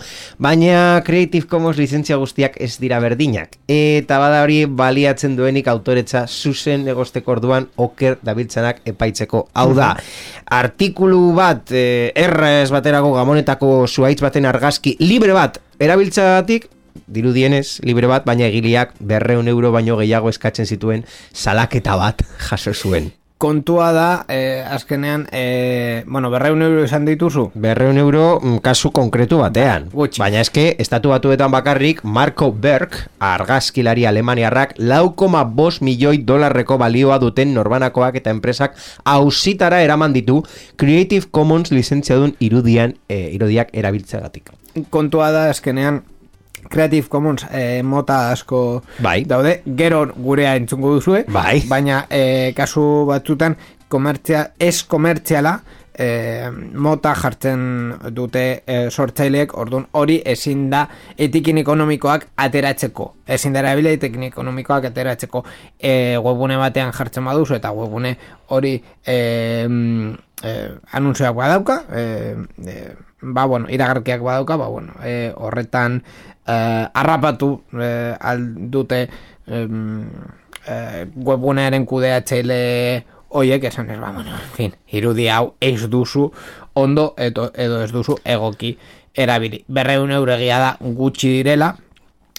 baina 0.42 1.04
Creative 1.06 1.46
Commons 1.46 1.78
lizentzia 1.78 2.18
guztiak 2.18 2.58
ez 2.58 2.72
dira 2.82 2.98
berdinak. 2.98 3.54
Eta 3.70 4.18
bada 4.18 4.42
hori 4.42 4.64
baliatzen 4.66 5.36
duenik 5.38 5.70
autoretza 5.70 6.24
zuzen 6.26 6.88
egosteko 6.90 7.36
orduan 7.36 7.70
oker 7.76 8.18
dabiltzanak 8.26 8.82
epaitzeko. 8.90 9.44
Hau 9.54 9.68
da, 9.78 9.92
artikulu 10.58 11.30
bat 11.38 11.70
eh, 11.70 12.10
errez 12.10 12.72
baterako 12.74 13.14
gamonetako 13.20 13.70
zuaitz 13.86 14.18
baten 14.26 14.50
argazki 14.50 14.96
libre 15.06 15.38
bat 15.38 15.62
erabiltzagatik 15.80 16.70
dirudienez 17.06 17.80
libre 17.84 18.08
bat, 18.10 18.24
baina 18.26 18.48
egiliak 18.48 18.96
berreun 19.00 19.48
euro 19.52 19.72
baino 19.74 19.98
gehiago 20.00 20.32
eskatzen 20.32 20.66
zituen 20.66 21.06
salaketa 21.32 21.96
bat 22.00 22.24
jaso 22.48 22.74
zuen. 22.74 23.12
Kontua 23.36 23.90
da, 23.92 24.24
eh, 24.32 24.64
azkenean, 24.64 25.26
eh, 25.30 26.04
bueno, 26.06 26.30
berreun 26.30 26.62
euro 26.62 26.84
izan 26.84 27.04
dituzu? 27.04 27.50
Berreun 27.52 27.98
euro 27.98 28.40
mm, 28.40 28.62
kasu 28.64 28.90
konkretu 28.96 29.42
batean. 29.42 29.90
gutxi. 29.92 30.22
Baina 30.22 30.40
eske, 30.40 30.74
estatu 30.78 31.10
batuetan 31.10 31.50
bakarrik, 31.52 32.02
Marco 32.02 32.50
Berg, 32.50 32.96
argazkilari 33.20 34.06
alemaniarrak, 34.06 34.72
lau 34.78 35.14
koma 35.14 35.44
bost 35.44 35.82
milioi 35.82 36.24
dolarreko 36.24 36.78
balioa 36.78 37.18
duten 37.18 37.52
norbanakoak 37.52 38.16
eta 38.16 38.30
enpresak 38.30 38.74
hausitara 39.04 39.82
eraman 39.82 40.14
ditu 40.14 40.42
Creative 40.76 41.26
Commons 41.30 41.70
lizentziadun 41.72 42.36
irudian, 42.40 42.96
eh, 43.08 43.28
irudiak 43.34 43.68
erabiltzeagatik. 43.74 44.65
Kontua 44.90 45.30
da 45.32 45.48
azkenean 45.50 46.02
Creative 46.68 47.08
Commons 47.08 47.46
eh, 47.52 47.82
mota 47.82 48.30
asko 48.32 48.82
Bai. 48.98 49.24
daude, 49.24 49.60
gero 49.78 50.06
gurea 50.16 50.56
entzungo 50.56 50.94
duzue, 50.94 51.24
Bai. 51.28 51.62
baina 51.68 52.06
eh, 52.10 52.52
kasu 52.56 53.04
batzutan 53.06 53.56
komertzia, 53.88 54.52
ez 54.58 54.82
komertziala 54.82 55.60
eh, 55.96 56.50
mota 56.74 57.14
jartzen 57.16 57.94
dute 58.14 58.44
eh, 58.66 58.88
sortzaileek, 58.90 59.54
orduan 59.56 59.86
hori 59.96 60.18
ezin 60.26 60.68
da 60.70 60.86
etikin 61.18 61.58
ekonomikoak 61.62 62.28
ateratzeko. 62.36 63.08
Ezin 63.26 63.54
da 63.56 63.62
erabile 63.64 63.94
etikin 63.96 64.26
ekonomikoak 64.28 64.90
ateratzeko 64.90 65.44
eh, 65.78 66.18
webune 66.22 66.58
batean 66.60 66.92
jartzen 66.96 67.24
baduzu 67.24 67.56
eta 67.60 67.72
webune 67.72 68.16
hori 68.52 68.76
eh, 69.06 69.66
mm, 69.68 70.14
eh, 70.42 70.70
anuntzoak 70.92 71.36
badauka, 71.36 71.82
eh, 71.94 72.34
eh, 72.66 72.94
ba, 73.22 73.44
bueno, 73.46 73.68
iragarkiak 73.70 74.20
badauka, 74.20 74.56
ba, 74.56 74.68
bueno, 74.68 74.92
eh, 75.04 75.32
horretan 75.36 76.02
eh, 76.46 76.86
harrapatu 76.92 77.62
eh, 77.80 78.14
aldute 78.20 79.08
em, 79.46 80.08
eh, 80.66 81.06
webgunearen 81.16 81.86
kudeatzaile 81.86 83.06
oiek 83.28 83.64
esan 83.64 83.90
ez, 83.90 83.98
ba, 84.00 84.12
bueno, 84.12 84.30
en 84.30 84.52
fin, 84.54 84.76
irudi 84.88 85.28
hau 85.28 85.54
ez 85.60 85.88
duzu 85.90 86.30
ondo 86.74 87.14
edo, 87.16 87.50
edo 87.54 87.82
ez 87.82 87.90
duzu 87.92 88.18
egoki 88.24 88.76
erabili. 89.16 89.64
Berreun 89.68 90.12
euro 90.12 90.32
egia 90.36 90.58
da 90.60 90.76
gutxi 90.80 91.38
direla, 91.38 91.74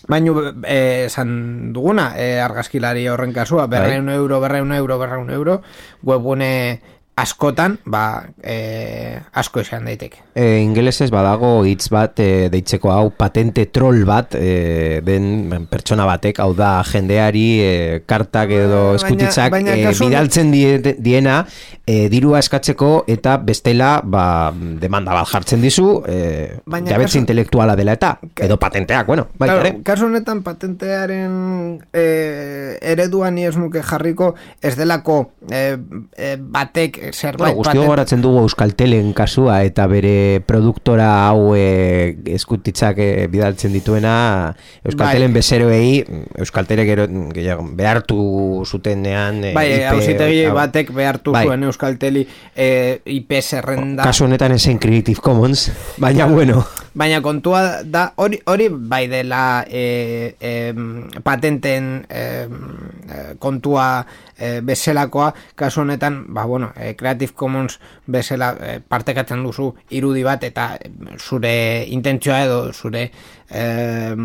Baina 0.07 0.31
eh, 0.63 1.05
esan 1.07 1.73
duguna, 1.73 2.13
eh, 2.15 2.39
argazkilari 2.39 3.07
horren 3.11 3.33
kasua, 3.33 3.65
berreun 3.67 4.07
euro, 4.13 4.39
berreun 4.39 4.71
euro, 4.71 4.99
berreun 5.01 5.31
euro, 5.33 5.61
webgune 6.03 6.79
askotan, 7.17 7.79
ba, 7.89 8.27
eh, 8.45 9.17
asko 9.33 9.59
esan 9.63 9.87
daiteke. 9.89 10.19
E, 10.37 10.59
ingelesez 10.61 11.07
badago 11.09 11.63
hitz 11.65 11.87
bat 11.89 12.19
e, 12.21 12.47
deitzeko 12.53 12.91
hau 12.93 13.07
patente 13.17 13.65
troll 13.73 14.03
bat 14.05 14.35
e, 14.37 14.99
den 15.05 15.65
pertsona 15.71 16.05
batek, 16.05 16.37
hau 16.43 16.51
da 16.53 16.75
jendeari 16.85 17.45
e, 17.65 17.71
kartak 18.05 18.53
edo 18.53 18.81
Baina- 18.91 18.99
eskutitzak 19.01 19.51
baina 19.55 19.73
e, 19.73 19.87
kasu- 19.87 20.05
bidaltzen 20.05 20.51
die, 20.53 20.93
diena 21.01 21.39
e, 21.87 22.05
dirua 22.13 22.37
eskatzeko 22.43 22.91
eta 23.09 23.37
bestela 23.41 23.95
ba, 24.05 24.53
demanda 24.53 25.17
bat 25.17 25.25
jartzen 25.33 25.65
dizu 25.65 26.03
e, 26.05 26.59
Baina 26.69 26.91
jabetze 26.93 27.15
kasu- 27.17 27.23
intelektuala 27.23 27.75
dela 27.75 27.97
eta 27.97 28.13
edo 28.45 28.59
patenteak, 28.61 29.07
bueno, 29.09 29.27
bai, 29.39 29.49
Claro, 29.49 29.73
kasu 29.83 30.05
honetan 30.11 30.43
patentearen 30.45 31.81
eh, 31.93 32.77
ereduan 32.93 33.33
ni 33.35 33.45
ez 33.49 33.55
nuke 33.57 33.81
jarriko 33.81 34.35
ez 34.61 34.75
delako 34.77 35.31
eh, 35.49 35.77
eh, 36.15 36.35
batek 36.37 37.06
zerbait 37.13 37.53
Bueno, 37.53 37.63
guztio 37.63 37.83
goratzen 37.87 38.21
dugu 38.21 38.41
Euskaltelen 38.45 39.13
kasua 39.17 39.61
eta 39.67 39.87
bere 39.87 40.41
produktora 40.45 41.09
hau 41.27 41.53
e, 41.57 42.17
eskutitzak 42.37 42.99
e, 42.99 43.09
bidaltzen 43.31 43.73
dituena 43.75 44.55
Euskaltelen 44.83 45.31
Bai. 45.31 45.39
bezeroei 45.39 45.91
Euskaltele 46.37 46.85
gero 46.87 47.07
gehiago, 47.33 47.67
behartu 47.77 48.63
zutenean 48.65 49.43
e, 49.43 49.53
Bai, 49.57 49.67
hausitegi 49.89 50.45
hau. 50.45 50.55
batek 50.57 50.91
behartu 50.95 51.35
Bai. 51.35 51.45
zuen 51.45 51.63
Euskalteli 51.63 52.27
eh, 52.55 52.99
IP 53.05 53.37
zerrenda. 53.41 54.03
Kasu 54.03 54.25
honetan 54.25 54.55
esen 54.57 54.79
Creative 54.79 55.21
Commons, 55.21 55.71
baina 55.97 56.25
bueno, 56.25 56.65
Baina 56.97 57.19
kontua 57.21 57.83
da 57.85 58.07
hori 58.17 58.39
hori 58.49 58.67
bai 58.71 59.03
dela 59.07 59.63
eh, 59.69 60.33
em, 60.41 61.05
patenten 61.23 61.89
em, 62.09 62.55
eh, 63.05 63.35
kontua 63.37 64.05
eh, 64.37 64.61
bezelakoa 64.65 65.27
kasu 65.55 65.83
honetan 65.83 66.23
ba 66.33 66.45
bueno 66.49 66.71
eh, 66.75 66.95
Creative 66.97 67.33
Commons 67.37 67.77
bezala 68.07 68.55
eh, 68.59 68.79
partekatzen 68.81 69.43
duzu 69.45 69.75
irudi 69.93 70.23
bat 70.25 70.43
eta 70.43 70.71
zure 71.21 71.85
intentzioa 71.85 72.39
edo 72.47 72.73
zure 72.73 73.11
eh, 73.49 74.15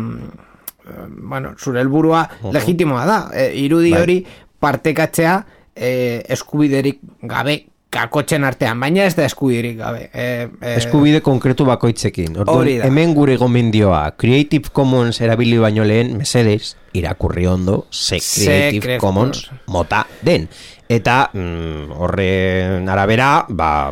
bueno, 1.21 1.53
zure 1.57 1.79
helburua 1.79 2.27
legitimoa 2.51 3.05
da. 3.05 3.19
Eh, 3.33 3.51
irudi 3.63 3.91
Bai. 3.91 4.01
hori 4.01 4.17
partekatzea 4.59 5.37
eh, 5.75 6.23
eskubiderik 6.27 6.99
gabe 7.21 7.72
kakotzen 7.93 8.43
artean, 8.47 8.79
baina 8.81 9.05
ez 9.05 9.13
da 9.17 9.25
eskubiderik 9.27 9.77
gabe. 9.79 10.07
Eh, 10.11 10.47
eh, 10.49 10.75
eskubide 10.79 11.21
konkretu 11.25 11.65
bakoitzekin. 11.67 12.37
Orduan, 12.43 12.69
hemen 12.87 13.13
gure 13.13 13.37
gomendioa 13.37 14.03
Creative 14.17 14.73
Commons 14.73 15.21
erabili 15.21 15.59
baino 15.61 15.85
lehen, 15.87 16.15
mesedez, 16.17 16.75
irakurri 16.97 17.47
ondo 17.47 17.85
ze 17.91 18.19
Creative 18.19 18.79
Creative 18.81 18.99
Commons 19.01 19.49
mota 19.67 20.05
den. 20.25 20.49
Eta 20.89 21.29
mm, 21.33 21.91
horren 21.97 22.89
arabera, 22.89 23.45
ba, 23.49 23.91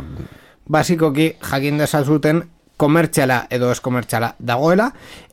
basikoki 0.68 1.32
jakin 1.40 1.78
dezazuten 1.82 2.42
komertziala 2.82 3.44
edo 3.52 3.70
ez 3.70 3.78
komertziala 3.80 4.32
dagoela, 4.42 4.88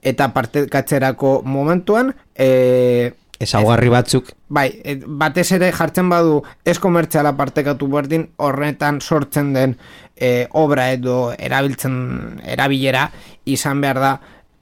eta 0.06 0.30
partekatzerako 0.36 1.40
momentuan, 1.50 2.14
e, 2.38 3.12
Ezaugarri 3.40 3.90
batzuk 3.90 4.34
Bai, 4.50 4.68
et, 4.84 5.04
batez 5.06 5.52
ere 5.56 5.72
jartzen 5.72 6.10
badu 6.12 6.42
ez 6.66 6.78
komertziala 6.80 7.36
partekatu 7.38 7.88
berdin 7.88 8.28
horretan 8.38 9.00
sortzen 9.02 9.54
den 9.54 9.78
e, 10.16 10.48
obra 10.52 10.90
edo 10.92 11.32
erabiltzen 11.38 12.42
erabilera 12.44 13.10
izan 13.46 13.82
behar 13.82 14.02
da 14.04 14.14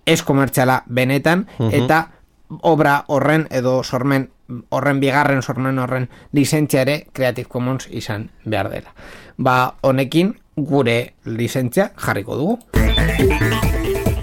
ez 0.05 0.21
komertziala 0.23 0.84
benetan 0.88 1.47
eta 1.71 2.05
obra 2.61 3.01
horren 3.07 3.47
edo 3.51 3.82
sormen 3.84 4.30
horren 4.69 4.99
bigarren 4.99 5.41
sormen 5.41 5.80
horren 5.80 6.07
lizentzia 6.32 6.86
ere 6.86 6.99
Creative 7.13 7.49
Commons 7.49 7.89
izan 7.91 8.30
behar 8.45 8.69
dela. 8.71 8.93
Ba, 9.38 9.75
honekin 9.82 10.36
gure 10.55 10.99
lizentzia 11.25 11.91
jarriko 11.97 12.38
dugu. 12.38 13.76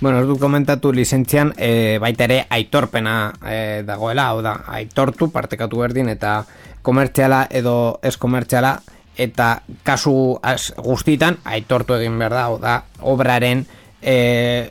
Bueno, 0.00 0.20
ez 0.20 0.26
dut 0.28 0.38
komentatu 0.38 0.92
lizentzian 0.94 1.48
e, 1.58 1.98
baita 1.98 2.28
ere 2.28 2.36
aitorpena 2.54 3.14
e, 3.42 3.56
dagoela, 3.82 4.28
hau 4.30 4.42
da, 4.46 4.52
aitortu 4.70 5.26
partekatu 5.34 5.80
berdin 5.82 6.12
eta 6.12 6.44
komertziala 6.86 7.48
edo 7.50 7.98
ez 8.06 8.14
komertziala 8.16 8.76
eta 9.18 9.48
kasu 9.82 10.38
az, 10.46 10.70
guztitan 10.78 11.40
aitortu 11.42 11.98
egin 11.98 12.14
behar 12.22 12.36
da, 12.36 12.44
hau 12.46 12.60
da, 12.62 12.76
obraren 13.10 13.64
e, 14.00 14.70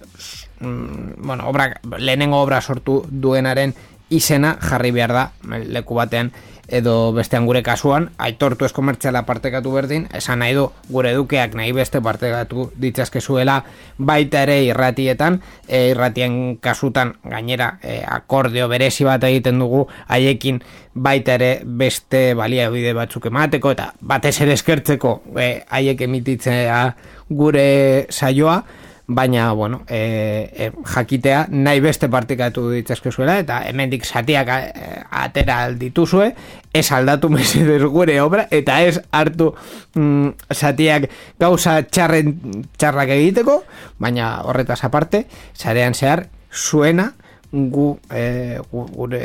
bueno, 0.61 1.49
obra, 1.51 1.73
lehenengo 1.97 2.39
obra 2.39 2.61
sortu 2.61 3.01
duenaren 3.11 3.75
izena 4.09 4.55
jarri 4.63 4.93
behar 4.95 5.11
da 5.11 5.25
leku 5.67 5.99
batean 5.99 6.31
edo 6.67 7.13
bestean 7.13 7.45
gure 7.47 7.61
kasuan, 7.63 8.09
aitortu 8.17 8.65
ez 8.65 8.73
komertziala 8.75 9.23
partekatu 9.27 9.71
berdin, 9.71 10.07
esan 10.15 10.41
nahi 10.43 10.55
du 10.57 10.67
gure 10.91 11.13
edukeak 11.15 11.55
nahi 11.55 11.71
beste 11.75 12.01
partekatu 12.03 12.69
ditzazkezuela 12.79 13.61
baita 13.97 14.43
ere 14.47 14.59
irratietan, 14.67 15.39
e, 15.67 15.89
irratien 15.91 16.57
kasutan 16.61 17.13
gainera 17.23 17.77
e, 17.81 18.01
akordeo 18.03 18.67
berezi 18.67 19.07
bat 19.07 19.23
egiten 19.23 19.59
dugu 19.63 19.85
haiekin 20.07 20.59
baita 20.93 21.37
ere 21.37 21.51
beste 21.63 22.33
baliabide 22.35 22.93
batzuk 22.97 23.29
emateko 23.31 23.71
eta 23.71 23.91
batez 24.01 24.35
ere 24.41 24.57
eskertzeko 24.57 25.21
e, 25.39 25.49
haiek 25.69 26.03
emititzea 26.07 26.81
gure 27.29 27.69
saioa, 28.09 28.61
baina, 29.07 29.53
bueno, 29.53 29.83
e, 29.87 30.51
e, 30.53 30.71
jakitea 30.83 31.47
nahi 31.49 31.79
beste 31.79 32.09
partikatu 32.11 32.65
ditzazkezuela 32.73 33.37
eta 33.39 33.61
hemendik 33.69 34.03
satiak 34.03 34.49
e, 34.51 34.87
atera 35.23 35.59
dituzue, 35.71 36.33
ez 36.73 36.91
aldatu 36.91 37.29
mesedez 37.37 37.81
gure 37.87 38.19
obra 38.21 38.47
eta 38.51 38.81
ez 38.83 38.99
hartu 39.11 39.53
mm, 39.95 40.51
satiak 40.51 41.07
gauza 41.39 41.79
txarren 41.87 42.35
txarrak 42.77 43.15
egiteko, 43.15 43.61
baina 43.97 44.41
horretaz 44.43 44.83
aparte, 44.83 45.23
sarean 45.55 45.95
zehar 45.95 46.27
zuena 46.51 47.13
gu, 47.51 47.89
e, 48.11 48.59
gu 48.71 48.85
gure 48.91 49.23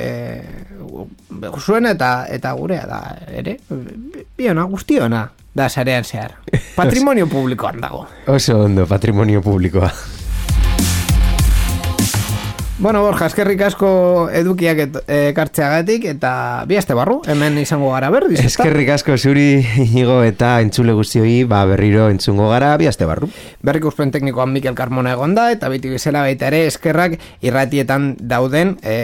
gu, 0.78 1.08
zuena 1.58 1.96
eta 1.98 2.14
eta 2.30 2.52
gurea 2.54 2.86
da 2.86 3.00
ere 3.34 3.58
biona 4.38 4.70
guztiona 4.70 5.26
da 5.54 5.68
sarean 5.68 6.04
zehar. 6.04 6.38
Patrimonio 6.76 7.26
publikoan 7.26 7.80
dago. 7.80 8.06
Oso 8.26 8.60
ondo, 8.64 8.86
patrimonio 8.86 9.42
publikoa 9.42 9.90
Bueno, 12.82 13.00
Borja, 13.04 13.28
eskerrik 13.30 13.60
asko 13.62 13.88
edukiak 14.34 14.80
et, 14.82 14.96
ekartzeagatik 15.30 16.02
eta 16.10 16.30
bi 16.66 16.74
aste 16.74 16.96
barru, 16.98 17.20
hemen 17.30 17.54
izango 17.60 17.92
gara 17.92 18.08
berriz, 18.10 18.40
ezta? 18.40 18.64
Eskerrik 18.64 18.88
asko 18.96 19.14
zuri 19.14 19.60
igo 20.00 20.16
eta 20.26 20.56
entzule 20.64 20.90
guztioi 20.98 21.44
ba 21.46 21.60
berriro 21.70 22.08
entzungo 22.10 22.48
gara 22.50 22.72
bi 22.80 22.88
aste 22.90 23.06
barru 23.06 23.28
Berrikuspen 23.62 24.10
teknikoan 24.10 24.50
Mikel 24.50 24.74
Carmona 24.74 25.12
egon 25.14 25.36
da, 25.38 25.44
eta 25.54 25.70
beti 25.70 25.92
bezala 25.92 26.24
baita 26.26 26.48
ere 26.50 26.64
eskerrak 26.66 27.14
irratietan 27.46 28.16
dauden 28.18 28.72
e, 28.82 28.96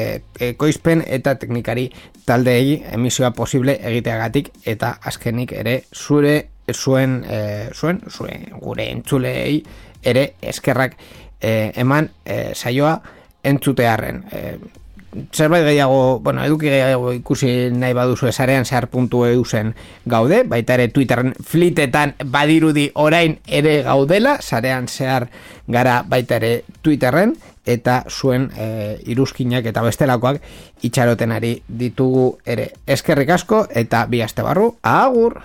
ekoizpen 0.49 1.05
eta 1.07 1.37
teknikari 1.39 1.87
taldeei 2.26 2.81
emisioa 2.97 3.31
posible 3.37 3.76
egiteagatik, 3.93 4.51
eta 4.66 4.97
azkenik 5.07 5.55
ere 5.55 5.76
zure, 5.95 6.49
zuen, 6.74 7.20
e, 7.31 7.70
zuen, 7.76 8.03
zuen, 8.11 8.51
gure 8.59 8.89
entzuleei 8.91 9.62
ere 10.03 10.33
eskerrak 10.43 10.99
e, 11.39 11.70
eman 11.79 12.11
e, 12.26 12.41
saioa 12.59 12.97
entzutearren. 13.45 14.24
E, 14.32 14.59
zerbait 15.32 15.64
gehiago, 15.64 16.20
bueno, 16.20 16.45
eduki 16.45 16.68
gehiago 16.68 17.12
ikusi 17.16 17.70
nahi 17.72 17.95
baduzu 17.97 18.28
esarean 18.28 18.64
zehar 18.64 18.89
gaude, 20.05 20.43
baita 20.45 20.74
ere 20.74 20.89
Twitteren 20.89 21.34
flitetan 21.45 22.14
badirudi 22.24 22.91
orain 22.95 23.39
ere 23.47 23.82
gaudela, 23.82 24.39
sarean 24.41 24.89
zehar 24.89 25.28
gara 25.66 26.05
baita 26.07 26.36
ere 26.36 26.64
Twitterren, 26.82 27.36
eta 27.66 28.05
zuen 28.09 28.51
e, 28.57 28.99
iruzkinak 29.07 29.66
eta 29.66 29.82
bestelakoak 29.82 30.41
itxarotenari 30.82 31.62
ditugu 31.68 32.39
ere 32.47 32.72
eskerrik 32.86 33.30
asko, 33.30 33.66
eta 33.70 34.07
bi 34.07 34.22
aste 34.22 34.43
barru, 34.43 34.74
agur! 34.82 35.43